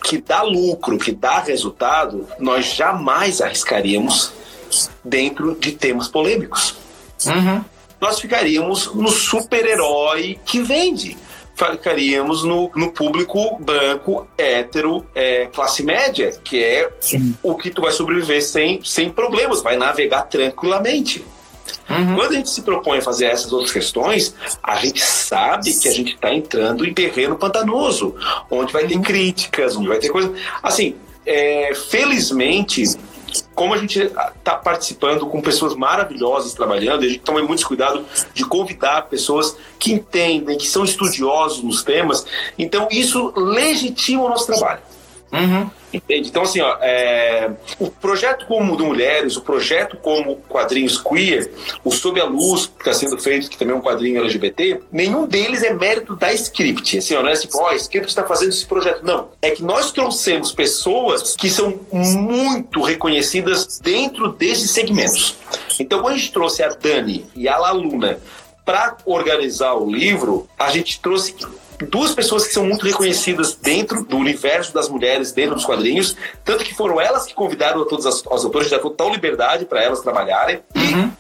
que 0.04 0.18
dá 0.18 0.44
lucro, 0.44 0.98
que 0.98 1.14
dá 1.14 1.40
resultado, 1.40 2.28
nós 2.38 2.66
jamais 2.76 3.42
arriscaríamos 3.42 4.34
dentro 5.04 5.56
de 5.56 5.72
temas 5.72 6.08
polêmicos. 6.08 6.76
Uhum. 7.26 7.64
Nós 8.02 8.20
ficaríamos 8.20 8.94
no 8.94 9.08
super-herói 9.08 10.38
que 10.46 10.62
vende. 10.62 11.18
Ficaríamos 11.56 12.44
no, 12.44 12.70
no 12.76 12.92
público 12.92 13.58
branco, 13.60 14.28
hétero, 14.38 15.06
é, 15.16 15.46
classe 15.46 15.84
média, 15.84 16.32
que 16.44 16.62
é 16.62 16.92
Sim. 17.00 17.38
o 17.42 17.56
que 17.56 17.70
tu 17.70 17.82
vai 17.82 17.92
sobreviver 17.92 18.44
sem, 18.44 18.84
sem 18.84 19.10
problemas, 19.10 19.62
vai 19.62 19.78
navegar 19.78 20.24
tranquilamente. 20.24 21.24
Uhum. 21.90 22.16
Quando 22.16 22.32
a 22.32 22.36
gente 22.36 22.50
se 22.50 22.62
propõe 22.62 23.00
a 23.00 23.02
fazer 23.02 23.26
essas 23.26 23.52
outras 23.52 23.72
questões, 23.72 24.34
a 24.62 24.76
gente 24.78 25.04
sabe 25.04 25.74
que 25.74 25.88
a 25.88 25.92
gente 25.92 26.16
está 26.16 26.34
entrando 26.34 26.86
em 26.86 26.94
terreno 26.94 27.36
pantanoso, 27.36 28.16
onde 28.50 28.72
vai 28.72 28.88
ter 28.88 28.96
uhum. 28.96 29.02
críticas, 29.02 29.76
onde 29.76 29.88
vai 29.88 30.00
ter 30.00 30.10
coisa. 30.10 30.34
Assim, 30.62 30.96
é, 31.26 31.74
felizmente, 31.76 32.84
como 33.56 33.74
a 33.74 33.78
gente 33.78 34.00
está 34.00 34.56
participando 34.56 35.26
com 35.28 35.42
pessoas 35.42 35.76
maravilhosas 35.76 36.54
trabalhando, 36.54 37.04
a 37.04 37.08
gente 37.08 37.20
toma 37.20 37.42
muito 37.42 37.66
cuidado 37.68 38.06
de 38.34 38.46
convidar 38.46 39.04
pessoas 39.04 39.56
que 39.80 39.92
entendem, 39.92 40.58
que 40.58 40.68
são 40.68 40.84
estudiosos 40.84 41.64
nos 41.64 41.84
temas, 41.84 42.26
então 42.58 42.88
isso 42.92 43.34
legitima 43.36 44.24
o 44.24 44.30
nosso 44.30 44.46
trabalho. 44.46 44.82
Uhum. 45.34 45.70
Entende? 45.92 46.30
Então, 46.30 46.44
assim, 46.44 46.62
ó, 46.62 46.78
é, 46.80 47.52
o 47.80 47.90
projeto 47.90 48.46
como 48.46 48.76
do 48.76 48.86
Mulheres, 48.86 49.36
o 49.36 49.42
projeto 49.42 49.98
como 49.98 50.36
quadrinhos 50.48 51.02
queer, 51.02 51.52
o 51.84 51.92
Sob 51.92 52.20
a 52.22 52.26
Luz, 52.26 52.68
que 52.68 52.80
está 52.80 52.94
sendo 52.94 53.18
feito, 53.18 53.50
que 53.50 53.58
também 53.58 53.76
é 53.76 53.78
um 53.78 53.82
quadrinho 53.82 54.22
LGBT, 54.22 54.82
nenhum 54.92 55.28
deles 55.28 55.64
é 55.64 55.74
mérito 55.74 56.16
da 56.16 56.32
Script. 56.34 56.98
Assim, 56.98 57.16
ó, 57.16 57.24
não 57.24 57.30
é 57.30 57.34
assim, 57.34 57.48
ó, 57.54 57.70
a 57.70 57.76
Script 57.76 58.08
está 58.08 58.24
fazendo 58.24 58.50
esse 58.50 58.66
projeto. 58.66 59.04
Não. 59.04 59.30
É 59.42 59.52
que 59.52 59.64
nós 59.64 59.92
trouxemos 59.92 60.52
pessoas 60.52 61.36
que 61.36 61.50
são 61.50 61.80
muito 61.92 62.82
reconhecidas 62.82 63.80
dentro 63.80 64.30
desses 64.30 64.72
segmentos. 64.72 65.36
Então, 65.80 66.02
quando 66.02 66.14
a 66.14 66.18
gente 66.18 66.32
trouxe 66.32 66.64
a 66.64 66.70
Dani 66.70 67.26
e 67.36 67.48
a 67.48 67.58
Laluna 67.58 68.20
para 68.66 68.98
organizar 69.06 69.74
o 69.74 69.90
livro, 69.90 70.48
a 70.58 70.70
gente 70.70 71.00
trouxe 71.00 71.36
duas 71.84 72.14
pessoas 72.14 72.48
que 72.48 72.54
são 72.54 72.66
muito 72.66 72.86
reconhecidas 72.86 73.56
dentro 73.56 74.04
do 74.04 74.18
universo 74.18 74.74
das 74.74 74.90
mulheres, 74.90 75.32
dentro 75.32 75.56
dos 75.56 75.66
quadrinhos, 75.66 76.16
tanto 76.44 76.64
que 76.64 76.74
foram 76.74 77.00
elas 77.00 77.26
que 77.26 77.34
convidaram 77.34 77.82
a 77.82 77.86
todas 77.86 78.06
as, 78.06 78.24
as 78.32 78.46
autoras, 78.46 78.70
já 78.70 78.80
total 78.80 79.10
liberdade 79.12 79.66
para 79.66 79.84
elas 79.84 80.02
trabalharem. 80.02 80.62
Uhum. 80.76 81.12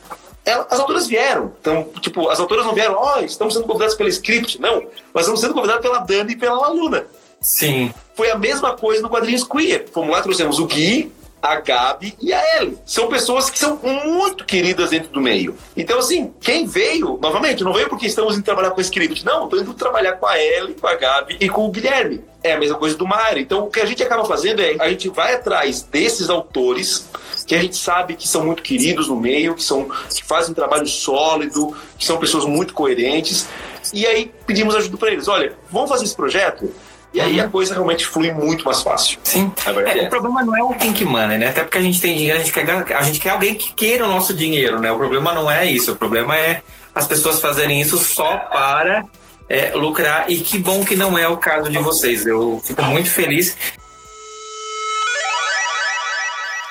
E 0.45 0.49
as 0.49 0.79
autoras 0.79 1.07
vieram. 1.07 1.53
Então, 1.59 1.89
tipo, 2.01 2.29
as 2.29 2.39
autoras 2.39 2.65
não 2.65 2.73
vieram, 2.73 2.95
ó, 2.95 3.17
oh, 3.17 3.23
estamos 3.23 3.53
sendo 3.53 3.65
convidadas 3.65 3.95
pelo 3.95 4.09
script. 4.09 4.59
Não, 4.59 4.83
nós 5.13 5.23
estamos 5.23 5.39
sendo 5.39 5.53
convidadas 5.53 5.81
pela 5.81 5.99
Dani 5.99 6.33
e 6.33 6.35
pela 6.35 6.65
Aluna. 6.65 7.05
Sim. 7.39 7.93
Foi 8.15 8.29
a 8.29 8.37
mesma 8.37 8.75
coisa 8.75 9.01
no 9.01 9.09
quadrinhos 9.09 9.43
queer. 9.43 9.85
Fomos 9.91 10.11
lá, 10.11 10.21
trouxemos 10.21 10.59
o 10.59 10.65
Gui, 10.65 11.11
a 11.43 11.59
Gabi 11.59 12.15
e 12.21 12.31
a 12.31 12.57
Ellie. 12.57 12.77
São 12.85 13.09
pessoas 13.09 13.49
que 13.49 13.59
são 13.59 13.77
muito 13.83 14.45
queridas 14.45 14.91
dentro 14.91 15.09
do 15.09 15.19
meio. 15.19 15.57
Então, 15.75 15.99
assim, 15.99 16.33
quem 16.39 16.65
veio, 16.65 17.19
novamente, 17.21 17.65
não 17.65 17.73
veio 17.73 17.89
porque 17.89 18.05
estamos 18.05 18.35
indo 18.35 18.45
trabalhar 18.45 18.71
com 18.71 18.79
script. 18.79 19.25
Não, 19.25 19.43
estou 19.43 19.59
indo 19.59 19.73
trabalhar 19.73 20.13
com 20.13 20.25
a 20.25 20.39
Ellie, 20.39 20.73
com 20.73 20.87
a 20.87 20.95
Gabi 20.95 21.35
e 21.41 21.49
com 21.49 21.65
o 21.65 21.69
Guilherme. 21.69 22.23
É 22.41 22.53
a 22.53 22.59
mesma 22.59 22.77
coisa 22.77 22.95
do 22.95 23.05
Mário. 23.05 23.41
Então, 23.41 23.65
o 23.65 23.69
que 23.69 23.81
a 23.81 23.85
gente 23.85 24.01
acaba 24.01 24.23
fazendo 24.23 24.61
é 24.61 24.77
a 24.79 24.87
gente 24.87 25.09
vai 25.09 25.33
atrás 25.33 25.81
desses 25.81 26.29
autores 26.29 27.09
que 27.45 27.53
a 27.53 27.61
gente 27.61 27.75
sabe 27.75 28.15
que 28.15 28.27
são 28.27 28.45
muito 28.45 28.63
queridos 28.63 29.09
no 29.09 29.17
meio, 29.17 29.53
que, 29.53 29.63
são, 29.63 29.89
que 30.09 30.23
fazem 30.23 30.51
um 30.51 30.55
trabalho 30.55 30.87
sólido, 30.87 31.75
que 31.97 32.05
são 32.05 32.17
pessoas 32.17 32.45
muito 32.45 32.73
coerentes. 32.73 33.49
E 33.93 34.07
aí 34.07 34.31
pedimos 34.47 34.75
ajuda 34.75 34.95
para 34.95 35.11
eles. 35.11 35.27
Olha, 35.27 35.53
vamos 35.69 35.89
fazer 35.89 36.05
esse 36.05 36.15
projeto? 36.15 36.73
E 37.13 37.21
aí 37.21 37.39
a 37.39 37.47
coisa 37.47 37.75
realmente 37.75 38.07
flui 38.07 38.31
muito 38.31 38.65
mais 38.65 38.81
fácil. 38.81 39.19
Sim. 39.23 39.51
É, 39.85 39.99
é. 39.99 40.07
O 40.07 40.09
problema 40.09 40.43
não 40.43 40.57
é 40.57 40.63
o 40.63 40.73
pink 40.73 41.05
money, 41.05 41.37
né? 41.37 41.49
Até 41.49 41.61
porque 41.63 41.77
a 41.77 41.81
gente 41.81 42.01
tem 42.01 42.17
dinheiro, 42.17 42.39
a 42.39 42.43
gente, 42.43 42.51
quer, 42.51 42.95
a 42.95 43.01
gente 43.03 43.19
quer 43.19 43.29
alguém 43.29 43.53
que 43.53 43.71
queira 43.73 44.05
o 44.05 44.07
nosso 44.07 44.33
dinheiro, 44.33 44.79
né? 44.79 44.91
O 44.91 44.97
problema 44.97 45.31
não 45.31 45.49
é 45.49 45.65
isso. 45.65 45.91
O 45.91 45.95
problema 45.95 46.35
é 46.35 46.63
as 46.95 47.05
pessoas 47.05 47.39
fazerem 47.39 47.79
isso 47.79 47.99
só 47.99 48.37
para 48.37 49.05
é, 49.47 49.71
lucrar. 49.75 50.25
E 50.27 50.39
que 50.39 50.57
bom 50.57 50.83
que 50.83 50.95
não 50.95 51.15
é 51.15 51.27
o 51.27 51.37
caso 51.37 51.69
de 51.69 51.77
vocês. 51.77 52.25
Eu 52.25 52.59
fico 52.65 52.81
muito 52.83 53.11
feliz. 53.11 53.55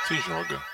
Se 0.08 0.16
joga. 0.16 0.71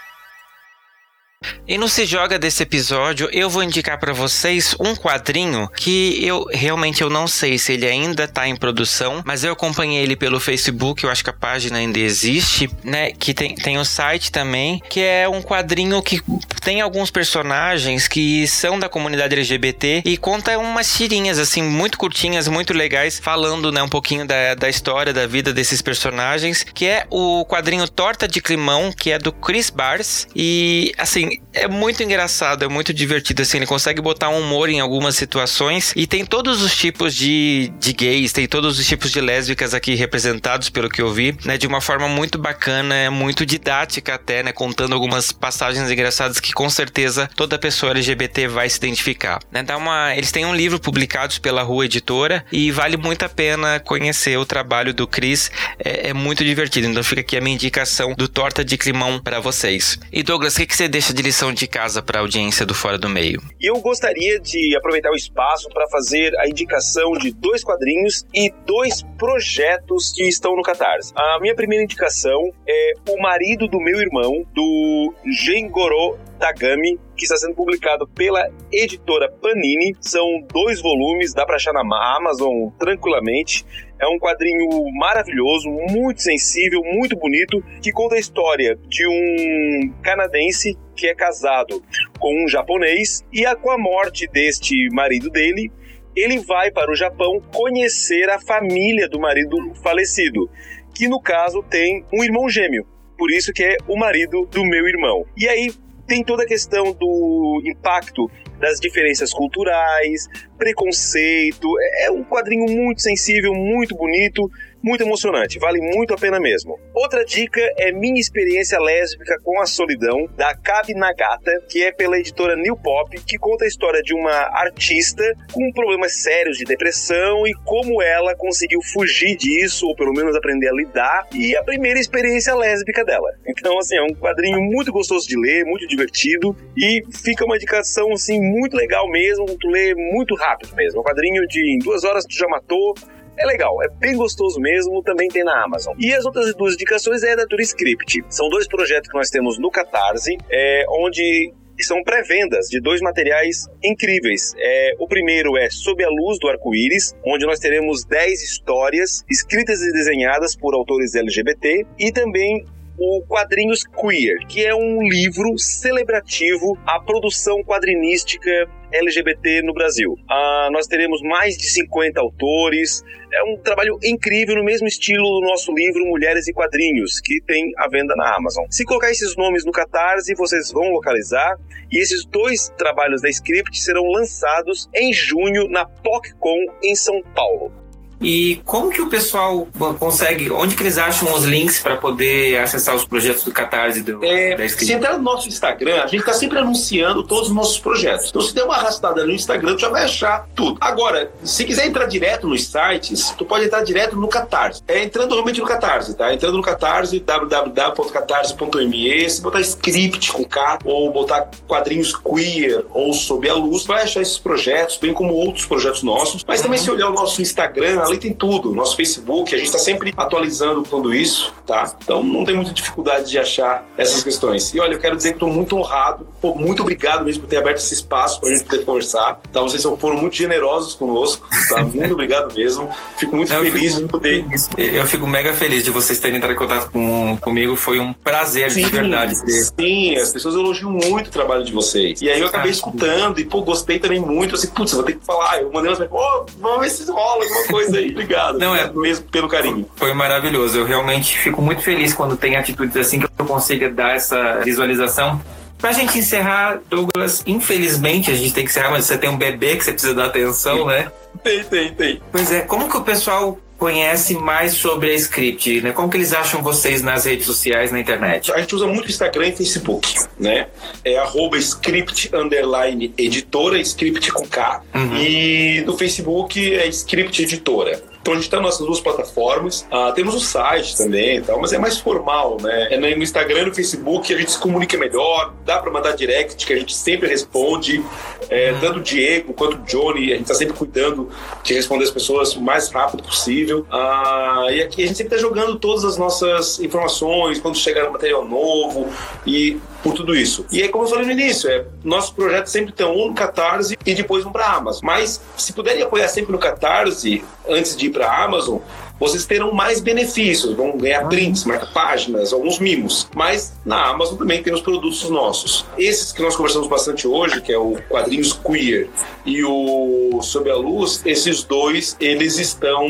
E 1.68 1.76
no 1.76 1.86
Se 1.86 2.06
Joga 2.06 2.38
desse 2.38 2.62
episódio, 2.62 3.28
eu 3.30 3.50
vou 3.50 3.62
indicar 3.62 3.98
para 4.00 4.14
vocês 4.14 4.74
um 4.80 4.96
quadrinho 4.96 5.68
que 5.76 6.18
eu 6.24 6.46
realmente 6.50 7.02
eu 7.02 7.10
não 7.10 7.28
sei 7.28 7.58
se 7.58 7.74
ele 7.74 7.86
ainda 7.86 8.26
tá 8.26 8.48
em 8.48 8.56
produção, 8.56 9.22
mas 9.22 9.44
eu 9.44 9.52
acompanhei 9.52 10.02
ele 10.02 10.16
pelo 10.16 10.40
Facebook, 10.40 11.04
eu 11.04 11.10
acho 11.10 11.22
que 11.22 11.28
a 11.28 11.32
página 11.32 11.76
ainda 11.76 11.98
existe, 11.98 12.70
né? 12.82 13.12
Que 13.12 13.34
tem, 13.34 13.54
tem 13.54 13.76
o 13.76 13.84
site 13.84 14.32
também, 14.32 14.80
que 14.88 15.00
é 15.00 15.28
um 15.28 15.42
quadrinho 15.42 16.00
que 16.00 16.22
tem 16.62 16.80
alguns 16.80 17.10
personagens 17.10 18.08
que 18.08 18.48
são 18.48 18.78
da 18.78 18.88
comunidade 18.88 19.34
LGBT 19.34 20.02
e 20.06 20.16
conta 20.16 20.58
umas 20.58 20.90
tirinhas, 20.90 21.38
assim, 21.38 21.62
muito 21.62 21.98
curtinhas, 21.98 22.48
muito 22.48 22.72
legais, 22.72 23.20
falando, 23.22 23.70
né, 23.70 23.82
um 23.82 23.88
pouquinho 23.90 24.26
da, 24.26 24.54
da 24.54 24.70
história, 24.70 25.12
da 25.12 25.26
vida 25.26 25.52
desses 25.52 25.82
personagens, 25.82 26.64
que 26.64 26.86
é 26.86 27.06
o 27.10 27.44
quadrinho 27.44 27.86
Torta 27.86 28.26
de 28.26 28.40
Climão, 28.40 28.90
que 28.90 29.10
é 29.10 29.18
do 29.18 29.32
Chris 29.32 29.68
Bars. 29.68 30.26
E, 30.34 30.94
assim, 30.96 31.27
assim, 31.28 31.40
é 31.52 31.68
muito 31.68 32.02
engraçado, 32.02 32.64
é 32.64 32.68
muito 32.68 32.92
divertido, 32.92 33.42
assim, 33.42 33.58
ele 33.58 33.66
consegue 33.66 34.00
botar 34.00 34.30
um 34.30 34.40
humor 34.40 34.68
em 34.68 34.80
algumas 34.80 35.16
situações 35.16 35.92
e 35.94 36.06
tem 36.06 36.24
todos 36.24 36.62
os 36.62 36.76
tipos 36.76 37.14
de, 37.14 37.72
de 37.78 37.92
gays, 37.92 38.32
tem 38.32 38.46
todos 38.46 38.78
os 38.78 38.86
tipos 38.86 39.10
de 39.10 39.20
lésbicas 39.20 39.74
aqui 39.74 39.94
representados, 39.94 40.70
pelo 40.70 40.88
que 40.88 41.02
eu 41.02 41.12
vi, 41.12 41.36
né, 41.44 41.58
de 41.58 41.66
uma 41.66 41.80
forma 41.80 42.08
muito 42.08 42.38
bacana, 42.38 43.10
muito 43.10 43.44
didática 43.44 44.14
até, 44.14 44.42
né, 44.42 44.52
contando 44.52 44.94
algumas 44.94 45.32
passagens 45.32 45.90
engraçadas 45.90 46.40
que 46.40 46.52
com 46.52 46.68
certeza 46.70 47.28
toda 47.36 47.58
pessoa 47.58 47.92
LGBT 47.92 48.48
vai 48.48 48.68
se 48.68 48.78
identificar. 48.78 49.40
Né, 49.50 49.62
dá 49.62 49.76
uma, 49.76 50.14
eles 50.14 50.32
têm 50.32 50.44
um 50.44 50.54
livro 50.54 50.78
publicado 50.78 51.40
pela 51.40 51.62
Rua 51.62 51.84
Editora 51.84 52.44
e 52.50 52.70
vale 52.70 52.96
muito 52.96 53.24
a 53.24 53.28
pena 53.28 53.80
conhecer 53.80 54.38
o 54.38 54.46
trabalho 54.46 54.94
do 54.94 55.06
Cris, 55.06 55.50
é, 55.78 56.10
é 56.10 56.14
muito 56.14 56.44
divertido, 56.44 56.86
então 56.86 57.02
fica 57.02 57.20
aqui 57.20 57.36
a 57.36 57.40
minha 57.40 57.54
indicação 57.54 58.14
do 58.14 58.28
Torta 58.28 58.64
de 58.64 58.76
Climão 58.76 59.20
para 59.20 59.40
vocês. 59.40 59.98
E 60.12 60.22
Douglas, 60.22 60.54
o 60.54 60.56
que, 60.58 60.66
que 60.66 60.76
você 60.76 60.88
deixa 60.88 61.12
de 61.12 61.17
lição 61.22 61.52
de 61.52 61.66
casa 61.66 62.02
para 62.02 62.18
a 62.18 62.22
audiência 62.22 62.64
do 62.64 62.74
Fora 62.74 62.98
do 62.98 63.08
Meio? 63.08 63.40
Eu 63.60 63.80
gostaria 63.80 64.38
de 64.38 64.76
aproveitar 64.76 65.10
o 65.10 65.16
espaço 65.16 65.68
para 65.68 65.88
fazer 65.88 66.36
a 66.38 66.48
indicação 66.48 67.12
de 67.12 67.32
dois 67.32 67.64
quadrinhos 67.64 68.26
e 68.34 68.52
dois 68.66 69.02
projetos 69.18 70.12
que 70.12 70.28
estão 70.28 70.54
no 70.56 70.62
Catarse. 70.62 71.12
A 71.16 71.38
minha 71.40 71.54
primeira 71.54 71.84
indicação 71.84 72.52
é 72.66 72.92
O 73.08 73.20
Marido 73.20 73.66
do 73.66 73.78
Meu 73.78 73.98
Irmão, 73.98 74.44
do 74.54 75.14
Gengoro 75.44 76.18
Tagami, 76.38 76.98
que 77.16 77.24
está 77.24 77.36
sendo 77.36 77.54
publicado 77.54 78.06
pela 78.06 78.48
editora 78.72 79.30
Panini. 79.30 79.96
São 80.00 80.24
dois 80.52 80.80
volumes, 80.80 81.34
dá 81.34 81.44
para 81.44 81.56
achar 81.56 81.72
na 81.72 81.82
Amazon 82.16 82.70
tranquilamente. 82.78 83.66
É 84.00 84.06
um 84.06 84.18
quadrinho 84.18 84.68
maravilhoso, 84.94 85.68
muito 85.90 86.22
sensível, 86.22 86.80
muito 86.84 87.16
bonito, 87.16 87.62
que 87.82 87.90
conta 87.90 88.14
a 88.14 88.18
história 88.18 88.78
de 88.86 89.06
um 89.06 89.92
canadense 90.02 90.78
que 90.94 91.06
é 91.06 91.14
casado 91.14 91.82
com 92.18 92.44
um 92.44 92.48
japonês 92.48 93.24
e 93.32 93.44
com 93.56 93.70
a 93.70 93.78
morte 93.78 94.28
deste 94.28 94.88
marido 94.90 95.30
dele, 95.30 95.70
ele 96.16 96.38
vai 96.38 96.70
para 96.70 96.90
o 96.90 96.96
Japão 96.96 97.40
conhecer 97.54 98.28
a 98.28 98.40
família 98.40 99.08
do 99.08 99.20
marido 99.20 99.56
falecido, 99.82 100.50
que 100.94 101.08
no 101.08 101.20
caso 101.20 101.62
tem 101.62 102.04
um 102.12 102.24
irmão 102.24 102.48
gêmeo. 102.48 102.86
Por 103.16 103.30
isso 103.30 103.52
que 103.52 103.62
é 103.62 103.76
o 103.86 103.96
marido 103.96 104.46
do 104.46 104.64
meu 104.64 104.86
irmão. 104.86 105.24
E 105.36 105.48
aí 105.48 105.72
tem 106.06 106.24
toda 106.24 106.42
a 106.42 106.46
questão 106.46 106.92
do 106.92 107.62
impacto 107.64 108.30
das 108.58 108.80
diferenças 108.80 109.32
culturais, 109.32 110.26
preconceito. 110.56 111.68
É 112.00 112.10
um 112.10 112.24
quadrinho 112.24 112.66
muito 112.66 113.00
sensível, 113.02 113.54
muito 113.54 113.94
bonito, 113.96 114.50
muito 114.88 115.02
emocionante, 115.02 115.58
vale 115.58 115.80
muito 115.80 116.14
a 116.14 116.16
pena 116.16 116.40
mesmo. 116.40 116.80
Outra 116.94 117.22
dica 117.22 117.60
é 117.76 117.92
Minha 117.92 118.18
Experiência 118.18 118.80
Lésbica 118.80 119.36
com 119.44 119.60
a 119.60 119.66
Solidão, 119.66 120.26
da 120.34 120.54
Kabi 120.54 120.94
Nagata, 120.94 121.62
que 121.68 121.84
é 121.84 121.92
pela 121.92 122.18
editora 122.18 122.56
New 122.56 122.74
Pop, 122.74 123.14
que 123.20 123.36
conta 123.36 123.66
a 123.66 123.68
história 123.68 124.02
de 124.02 124.14
uma 124.14 124.32
artista 124.32 125.22
com 125.52 125.70
problemas 125.72 126.22
sérios 126.22 126.56
de 126.56 126.64
depressão 126.64 127.46
e 127.46 127.52
como 127.66 128.00
ela 128.00 128.34
conseguiu 128.34 128.80
fugir 128.82 129.36
disso, 129.36 129.86
ou 129.86 129.94
pelo 129.94 130.14
menos 130.14 130.34
aprender 130.34 130.68
a 130.68 130.72
lidar, 130.72 131.26
e 131.34 131.54
a 131.54 131.62
primeira 131.62 132.00
experiência 132.00 132.54
lésbica 132.54 133.04
dela. 133.04 133.28
Então, 133.46 133.78
assim, 133.78 133.96
é 133.96 134.02
um 134.02 134.14
quadrinho 134.14 134.60
muito 134.62 134.90
gostoso 134.90 135.28
de 135.28 135.38
ler, 135.38 135.66
muito 135.66 135.86
divertido, 135.86 136.56
e 136.74 137.02
fica 137.22 137.44
uma 137.44 137.56
indicação, 137.56 138.10
assim, 138.12 138.40
muito 138.40 138.74
legal 138.74 139.06
mesmo, 139.10 139.44
tu 139.58 139.68
lê 139.68 139.94
muito 139.94 140.34
rápido 140.34 140.74
mesmo. 140.74 141.00
Um 141.00 141.04
quadrinho 141.04 141.46
de 141.46 141.74
em 141.74 141.78
duas 141.78 142.04
horas 142.04 142.24
tu 142.24 142.34
já 142.34 142.48
matou, 142.48 142.94
é 143.38 143.46
legal, 143.46 143.82
é 143.82 143.88
bem 143.88 144.16
gostoso 144.16 144.60
mesmo, 144.60 145.02
também 145.02 145.28
tem 145.28 145.44
na 145.44 145.64
Amazon. 145.64 145.94
E 145.98 146.12
as 146.12 146.24
outras 146.24 146.54
duas 146.54 146.74
indicações 146.74 147.22
é 147.22 147.36
da 147.36 147.46
Turiscript. 147.46 148.24
São 148.28 148.48
dois 148.48 148.66
projetos 148.66 149.10
que 149.10 149.16
nós 149.16 149.30
temos 149.30 149.58
no 149.58 149.70
Catarse, 149.70 150.36
é, 150.50 150.84
onde 150.88 151.52
são 151.80 152.02
pré-vendas 152.02 152.66
de 152.68 152.80
dois 152.80 153.00
materiais 153.00 153.66
incríveis. 153.82 154.52
É, 154.58 154.94
o 154.98 155.06
primeiro 155.06 155.56
é 155.56 155.70
Sob 155.70 156.02
a 156.04 156.08
Luz 156.08 156.38
do 156.40 156.48
Arco-Íris, 156.48 157.14
onde 157.24 157.46
nós 157.46 157.60
teremos 157.60 158.04
10 158.04 158.42
histórias 158.42 159.24
escritas 159.30 159.80
e 159.80 159.92
desenhadas 159.92 160.56
por 160.56 160.74
autores 160.74 161.14
LGBT, 161.14 161.86
e 161.98 162.10
também 162.10 162.64
o 162.98 163.22
Quadrinhos 163.22 163.84
Queer, 163.84 164.44
que 164.48 164.64
é 164.66 164.74
um 164.74 165.00
livro 165.02 165.56
celebrativo 165.56 166.76
à 166.84 166.98
produção 166.98 167.62
quadrinística 167.62 168.68
LGBT 168.92 169.62
no 169.62 169.72
Brasil. 169.72 170.14
Ah, 170.28 170.68
nós 170.72 170.86
teremos 170.86 171.20
mais 171.22 171.56
de 171.56 171.68
50 171.68 172.20
autores. 172.20 173.02
É 173.32 173.42
um 173.44 173.56
trabalho 173.58 173.98
incrível 174.02 174.56
no 174.56 174.64
mesmo 174.64 174.86
estilo 174.86 175.22
do 175.22 175.46
nosso 175.46 175.72
livro 175.72 176.06
Mulheres 176.06 176.48
e 176.48 176.52
Quadrinhos, 176.52 177.20
que 177.20 177.40
tem 177.46 177.72
à 177.76 177.88
venda 177.88 178.14
na 178.16 178.34
Amazon. 178.36 178.64
Se 178.70 178.84
colocar 178.84 179.10
esses 179.10 179.36
nomes 179.36 179.64
no 179.64 179.72
Catarse, 179.72 180.34
vocês 180.34 180.72
vão 180.72 180.90
localizar. 180.90 181.56
E 181.90 181.98
esses 181.98 182.24
dois 182.24 182.68
trabalhos 182.76 183.22
da 183.22 183.28
Script 183.28 183.78
serão 183.80 184.04
lançados 184.06 184.88
em 184.94 185.12
junho 185.12 185.68
na 185.68 185.86
PocCon 185.86 186.64
em 186.82 186.94
São 186.94 187.22
Paulo. 187.34 187.72
E 188.20 188.60
como 188.64 188.90
que 188.90 189.00
o 189.00 189.08
pessoal 189.08 189.68
consegue, 189.98 190.50
onde 190.50 190.74
que 190.74 190.82
eles 190.82 190.98
acham 190.98 191.32
os 191.32 191.44
links 191.44 191.80
para 191.80 191.96
poder 191.96 192.58
acessar 192.58 192.94
os 192.94 193.04
projetos 193.04 193.44
do 193.44 193.52
Catarse 193.52 194.02
do, 194.02 194.24
é, 194.24 194.68
Se 194.68 194.92
entrar 194.92 195.16
no 195.16 195.22
nosso 195.22 195.48
Instagram, 195.48 196.02
a 196.02 196.06
gente 196.06 196.20
está 196.20 196.32
sempre 196.32 196.58
anunciando 196.58 197.22
todos 197.22 197.48
os 197.48 197.54
nossos 197.54 197.78
projetos. 197.78 198.28
Então 198.28 198.42
se 198.42 198.54
der 198.54 198.64
uma 198.64 198.74
arrastada 198.74 199.24
no 199.24 199.32
Instagram, 199.32 199.74
tu 199.74 199.80
já 199.80 199.88
vai 199.88 200.04
achar 200.04 200.46
tudo. 200.54 200.78
Agora, 200.80 201.30
se 201.44 201.64
quiser 201.64 201.86
entrar 201.86 202.06
direto 202.06 202.48
nos 202.48 202.66
sites, 202.66 203.30
tu 203.36 203.44
pode 203.44 203.66
entrar 203.66 203.82
direto 203.82 204.16
no 204.16 204.28
Catarse. 204.28 204.82
É 204.88 205.02
entrando 205.02 205.32
realmente 205.32 205.60
no 205.60 205.66
Catarse, 205.66 206.16
tá? 206.16 206.32
Entrando 206.32 206.56
no 206.56 206.62
Catarse, 206.62 207.20
www.catarse.me, 207.20 209.30
se 209.30 209.40
botar 209.40 209.60
script 209.60 210.32
com 210.32 210.44
K, 210.44 210.78
ou 210.84 211.12
botar 211.12 211.48
quadrinhos 211.66 212.16
queer, 212.16 212.84
ou 212.92 213.12
sob 213.12 213.48
a 213.48 213.54
luz, 213.54 213.84
vai 213.84 214.02
achar 214.02 214.22
esses 214.22 214.38
projetos, 214.38 214.96
bem 214.96 215.12
como 215.12 215.34
outros 215.34 215.66
projetos 215.66 216.02
nossos. 216.02 216.44
Mas 216.46 216.60
também 216.60 216.78
uhum. 216.78 216.84
se 216.84 216.90
olhar 216.90 217.08
o 217.08 217.12
nosso 217.12 217.40
Instagram, 217.40 218.07
ali 218.08 218.18
tem 218.18 218.32
tudo. 218.32 218.74
Nosso 218.74 218.96
Facebook, 218.96 219.54
a 219.54 219.58
gente 219.58 219.66
está 219.66 219.78
sempre 219.78 220.12
atualizando 220.16 220.82
tudo 220.82 221.14
isso, 221.14 221.52
tá? 221.66 221.94
Então 222.02 222.22
não 222.22 222.44
tem 222.44 222.54
muita 222.54 222.72
dificuldade 222.72 223.30
de 223.30 223.38
achar 223.38 223.86
essas 223.96 224.22
questões. 224.22 224.72
E 224.74 224.80
olha, 224.80 224.94
eu 224.94 224.98
quero 224.98 225.16
dizer 225.16 225.30
que 225.30 225.36
estou 225.36 225.50
muito 225.50 225.76
honrado, 225.76 226.26
pô, 226.40 226.54
muito 226.54 226.82
obrigado 226.82 227.24
mesmo 227.24 227.42
por 227.42 227.48
ter 227.48 227.56
aberto 227.56 227.78
esse 227.78 227.94
espaço 227.94 228.40
para 228.40 228.50
a 228.50 228.52
gente 228.52 228.64
poder 228.64 228.84
conversar. 228.84 229.40
Tá? 229.52 229.60
Vocês 229.60 229.82
foram 229.82 230.16
muito 230.16 230.36
generosos 230.36 230.94
conosco, 230.94 231.46
tá? 231.68 231.78
Muito 231.98 232.12
obrigado 232.12 232.54
mesmo. 232.54 232.88
Fico 233.18 233.34
muito 233.34 233.52
eu 233.52 233.62
feliz 233.62 233.94
fico, 233.94 234.06
de 234.06 234.08
poder. 234.08 234.44
Eu 234.76 235.06
fico 235.06 235.26
mega 235.26 235.52
feliz 235.52 235.82
de 235.82 235.90
vocês 235.90 236.18
terem 236.18 236.36
entrado 236.36 236.52
em 236.52 236.56
contato 236.56 236.90
com, 236.90 237.36
comigo. 237.40 237.74
Foi 237.76 237.98
um 237.98 238.12
prazer 238.12 238.70
sim, 238.70 238.84
de 238.84 238.90
verdade. 238.90 239.34
Sim, 239.34 240.16
as 240.16 240.32
pessoas 240.32 240.54
elogiam 240.54 240.90
muito 240.90 241.28
o 241.28 241.30
trabalho 241.30 241.64
de 241.64 241.72
vocês. 241.72 242.20
E 242.20 242.30
aí 242.30 242.40
eu 242.40 242.46
acabei 242.46 242.70
ah, 242.70 242.74
escutando 242.74 243.40
e, 243.40 243.44
pô, 243.44 243.62
gostei 243.62 243.98
também 243.98 244.20
muito. 244.20 244.54
Assim, 244.54 244.68
putz, 244.68 244.92
vou 244.92 245.02
ter 245.02 245.14
que 245.14 245.24
falar. 245.24 245.62
Eu 245.62 245.72
mandei 245.72 245.90
umas 245.90 246.08
pô, 246.08 246.46
vamos 246.58 246.80
ver 246.80 246.90
se 246.90 247.10
rola 247.10 247.44
alguma 247.44 247.66
coisa 247.66 247.97
aí, 247.98 248.10
obrigado. 248.10 248.58
Não, 248.58 248.74
é 248.74 248.90
mesmo 248.92 249.26
pelo 249.26 249.48
carinho. 249.48 249.88
Foi 249.96 250.12
maravilhoso. 250.14 250.78
Eu 250.78 250.84
realmente 250.84 251.38
fico 251.38 251.60
muito 251.60 251.82
feliz 251.82 252.14
quando 252.14 252.36
tem 252.36 252.56
atitudes 252.56 252.96
assim 252.96 253.20
que 253.20 253.26
eu 253.38 253.46
consiga 253.46 253.90
dar 253.90 254.14
essa 254.14 254.60
visualização. 254.60 255.40
Pra 255.78 255.92
gente 255.92 256.18
encerrar, 256.18 256.80
Douglas, 256.90 257.44
infelizmente 257.46 258.30
a 258.30 258.34
gente 258.34 258.52
tem 258.52 258.64
que 258.64 258.70
encerrar, 258.70 258.90
mas 258.90 259.04
você 259.04 259.16
tem 259.16 259.30
um 259.30 259.36
bebê 259.36 259.76
que 259.76 259.84
você 259.84 259.92
precisa 259.92 260.14
dar 260.14 260.26
atenção, 260.26 260.86
né? 260.86 261.12
Tem, 261.42 261.62
tem, 261.62 261.94
tem. 261.94 262.22
Pois 262.32 262.50
é, 262.50 262.62
como 262.62 262.88
que 262.88 262.96
o 262.96 263.02
pessoal 263.02 263.56
conhece 263.78 264.34
mais 264.34 264.74
sobre 264.74 265.10
a 265.10 265.14
Script, 265.14 265.80
né? 265.80 265.92
Como 265.92 266.10
que 266.10 266.16
eles 266.16 266.32
acham 266.32 266.62
vocês 266.62 267.00
nas 267.00 267.24
redes 267.24 267.46
sociais, 267.46 267.92
na 267.92 268.00
internet? 268.00 268.52
A 268.52 268.58
gente 268.58 268.74
usa 268.74 268.86
muito 268.86 269.08
Instagram 269.08 269.48
e 269.48 269.52
Facebook, 269.52 270.14
né? 270.38 270.66
É 271.04 271.16
arroba 271.16 271.56
script 271.58 272.34
underline 272.34 273.14
editora, 273.16 273.78
script 273.80 274.32
com 274.32 274.46
K. 274.46 274.82
Uhum. 274.94 275.16
E 275.16 275.82
no 275.86 275.96
Facebook 275.96 276.74
é 276.74 276.88
script 276.88 277.42
editora. 277.42 278.02
Então 278.20 278.34
a 278.34 278.36
gente 278.36 278.46
está 278.46 278.56
nas 278.56 278.66
nossas 278.66 278.86
duas 278.86 279.00
plataformas. 279.00 279.86
Ah, 279.90 280.12
temos 280.12 280.34
o 280.34 280.40
site 280.40 280.96
também 280.96 281.38
e 281.38 281.40
tal, 281.40 281.60
mas 281.60 281.72
é 281.72 281.78
mais 281.78 281.98
formal, 281.98 282.58
né? 282.60 282.88
É 282.90 282.98
no 282.98 283.22
Instagram 283.22 283.62
e 283.62 283.66
no 283.66 283.74
Facebook 283.74 284.32
a 284.32 284.36
gente 284.36 284.52
se 284.52 284.58
comunica 284.58 284.96
melhor, 284.98 285.54
dá 285.64 285.78
para 285.78 285.90
mandar 285.90 286.12
direct, 286.12 286.66
que 286.66 286.72
a 286.72 286.76
gente 286.76 286.94
sempre 286.94 287.28
responde. 287.28 288.04
É, 288.50 288.72
uhum. 288.72 288.80
Tanto 288.80 288.98
o 288.98 289.02
Diego 289.02 289.52
quanto 289.52 289.76
o 289.76 289.80
Johnny, 289.80 290.32
a 290.32 290.36
gente 290.36 290.42
está 290.42 290.54
sempre 290.54 290.74
cuidando 290.74 291.28
de 291.62 291.74
responder 291.74 292.04
as 292.04 292.10
pessoas 292.10 292.54
o 292.54 292.60
mais 292.60 292.90
rápido 292.90 293.22
possível. 293.22 293.86
Ah, 293.90 294.66
e 294.70 294.82
aqui 294.82 295.02
a 295.02 295.06
gente 295.06 295.16
sempre 295.16 295.34
está 295.34 295.46
jogando 295.48 295.76
todas 295.78 296.04
as 296.04 296.16
nossas 296.16 296.78
informações, 296.80 297.60
quando 297.60 297.76
chegar 297.76 298.10
material 298.10 298.46
novo 298.46 299.08
e 299.46 299.78
por 300.02 300.14
tudo 300.14 300.34
isso. 300.34 300.64
E 300.70 300.82
aí, 300.82 300.88
como 300.88 301.04
eu 301.04 301.08
falei 301.08 301.26
no 301.26 301.32
início, 301.32 301.68
é, 301.68 301.84
nossos 302.04 302.30
projetos 302.30 302.72
sempre 302.72 302.90
estão 302.90 303.14
um 303.14 303.28
no 303.28 303.34
Catarse 303.34 303.96
e 304.04 304.14
depois 304.14 304.44
vão 304.44 304.52
para 304.52 304.66
a 304.66 304.76
Amazon. 304.76 305.00
Mas 305.04 305.40
se 305.56 305.72
puderem 305.72 306.02
apoiar 306.02 306.28
sempre 306.28 306.52
no 306.52 306.58
Catarse, 306.58 307.44
antes 307.68 307.96
de 307.96 308.06
ir 308.06 308.10
para 308.10 308.26
a 308.26 308.44
Amazon, 308.44 308.78
vocês 309.18 309.44
terão 309.44 309.72
mais 309.72 310.00
benefícios, 310.00 310.74
vão 310.74 310.96
ganhar 310.96 311.28
prints, 311.28 311.64
marca-páginas, 311.64 312.52
alguns 312.52 312.78
mimos. 312.78 313.28
Mas 313.34 313.72
na 313.84 314.06
Amazon 314.06 314.36
também 314.36 314.62
tem 314.62 314.72
os 314.72 314.80
produtos 314.80 315.28
nossos. 315.28 315.84
Esses 315.98 316.32
que 316.32 316.40
nós 316.40 316.54
conversamos 316.54 316.88
bastante 316.88 317.26
hoje, 317.26 317.60
que 317.60 317.72
é 317.72 317.78
o 317.78 317.96
Quadrinhos 318.08 318.52
Queer 318.52 319.08
e 319.44 319.64
o 319.64 320.40
Sob 320.42 320.70
a 320.70 320.76
Luz, 320.76 321.22
esses 321.26 321.64
dois, 321.64 322.16
eles 322.20 322.58
estão 322.58 323.04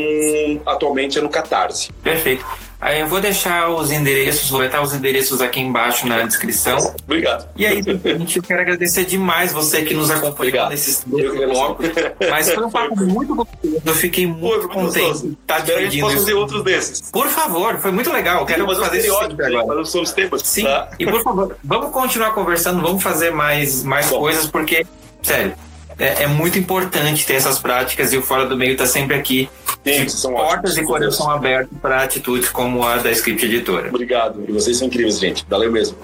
atualmente 0.65 1.19
no 1.21 1.29
Catarse. 1.29 1.91
Perfeito. 2.03 2.43
Aí 2.81 3.01
eu 3.01 3.07
vou 3.07 3.19
deixar 3.19 3.69
os 3.69 3.91
endereços, 3.91 4.49
vou 4.49 4.61
botar 4.61 4.81
os 4.81 4.93
endereços 4.93 5.41
aqui 5.41 5.59
embaixo 5.59 6.07
na 6.07 6.21
descrição. 6.23 6.77
Obrigado. 7.03 7.49
E 7.57 7.65
aí, 7.65 7.83
gente, 7.83 8.37
eu 8.37 8.43
quero 8.43 8.61
agradecer 8.61 9.03
demais 9.03 9.51
você 9.51 9.81
que 9.81 9.93
nos 9.93 10.09
acompanhou 10.09 10.35
Obrigado. 10.35 10.69
nesses 10.69 11.03
dois 11.05 11.29
blocos. 11.35 11.87
Mas 12.29 12.49
foi 12.53 12.63
um 12.65 12.71
papo 12.71 12.95
muito 12.95 13.35
gostoso. 13.35 13.81
Eu 13.85 13.93
fiquei 13.93 14.25
muito 14.25 14.61
foi 14.61 14.69
contente 14.69 15.37
gente 15.59 15.65
dividindo 15.65 16.05
possa 16.05 16.17
fazer 16.17 16.33
outros 16.35 16.63
desses. 16.63 17.11
Por 17.11 17.27
favor, 17.27 17.77
foi 17.79 17.91
muito 17.91 18.11
legal. 18.13 18.45
Quero 18.45 18.65
Fazer 18.65 18.79
um 18.79 18.83
fazer 18.85 18.97
isso 18.99 19.17
aí, 19.17 19.25
agora. 19.25 19.67
falando 19.67 19.85
sobre 19.85 20.07
os 20.07 20.13
temas. 20.13 20.41
Sim, 20.43 20.63
tá? 20.63 20.89
e 20.97 21.05
por 21.05 21.21
favor, 21.21 21.57
vamos 21.63 21.91
continuar 21.91 22.31
conversando, 22.33 22.81
vamos 22.81 23.03
fazer 23.03 23.31
mais, 23.31 23.83
mais 23.83 24.07
Bom. 24.09 24.19
coisas, 24.19 24.47
porque, 24.47 24.85
sério, 25.21 25.53
é, 25.99 26.23
é 26.23 26.27
muito 26.27 26.57
importante 26.57 27.25
ter 27.25 27.33
essas 27.35 27.59
práticas 27.59 28.13
e 28.13 28.17
o 28.17 28.21
Fora 28.21 28.45
do 28.45 28.55
Meio 28.57 28.71
está 28.71 28.85
sempre 28.85 29.15
aqui, 29.15 29.49
Sim, 29.85 30.05
de 30.05 30.11
são 30.11 30.31
portas 30.33 30.71
ótimos. 30.71 30.77
e 30.77 30.83
coração 30.83 31.29
aberto 31.29 31.69
para 31.81 32.01
atitudes 32.03 32.49
como 32.49 32.83
a 32.83 32.97
da 32.97 33.11
Script 33.11 33.45
Editora. 33.45 33.89
Obrigado. 33.89 34.43
E 34.47 34.51
vocês 34.51 34.77
são 34.77 34.87
incríveis, 34.87 35.19
gente. 35.19 35.45
Valeu 35.49 35.71
mesmo. 35.71 35.97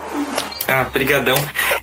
Ah, 0.67 0.83
brigadão. 0.85 1.35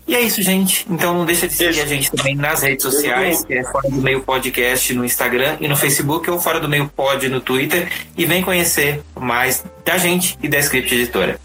E 0.09 0.15
é 0.17 0.21
isso, 0.21 0.43
gente. 0.43 0.85
Então 0.91 1.15
não 1.15 1.25
deixa 1.25 1.47
de 1.47 1.55
seguir 1.55 1.67
Beijo. 1.71 1.83
a 1.83 1.87
gente 1.87 2.11
também 2.11 2.35
nas 2.35 2.63
redes 2.63 2.83
sociais, 2.83 3.45
que 3.45 3.55
é 3.55 3.65
Fora 3.65 3.89
do 3.89 3.97
Meio 4.03 4.21
Podcast 4.23 4.93
no 4.95 5.05
Instagram 5.05 5.57
e 5.61 5.69
no 5.69 5.77
Facebook, 5.77 6.29
ou 6.31 6.41
Fora 6.41 6.59
do 6.61 6.69
Meio 6.69 6.89
Pod 6.89 7.29
no 7.29 7.41
Twitter, 7.41 7.89
e 8.17 8.25
vem 8.27 8.43
conhecer 8.43 9.01
mais 9.19 9.65
da 9.85 9.97
gente 9.99 10.37
e 10.43 10.49
da 10.49 10.59
Script 10.59 10.93
Editora. 10.95 11.39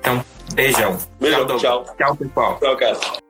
Então, 0.00 0.24
beijão. 0.54 0.96
Beijão, 1.20 1.40
Douglas. 1.40 1.60
tchau. 1.60 1.84
Tchau, 1.98 2.16
pessoal. 2.16 2.58
Tchau, 2.58 2.76
cara. 2.76 3.29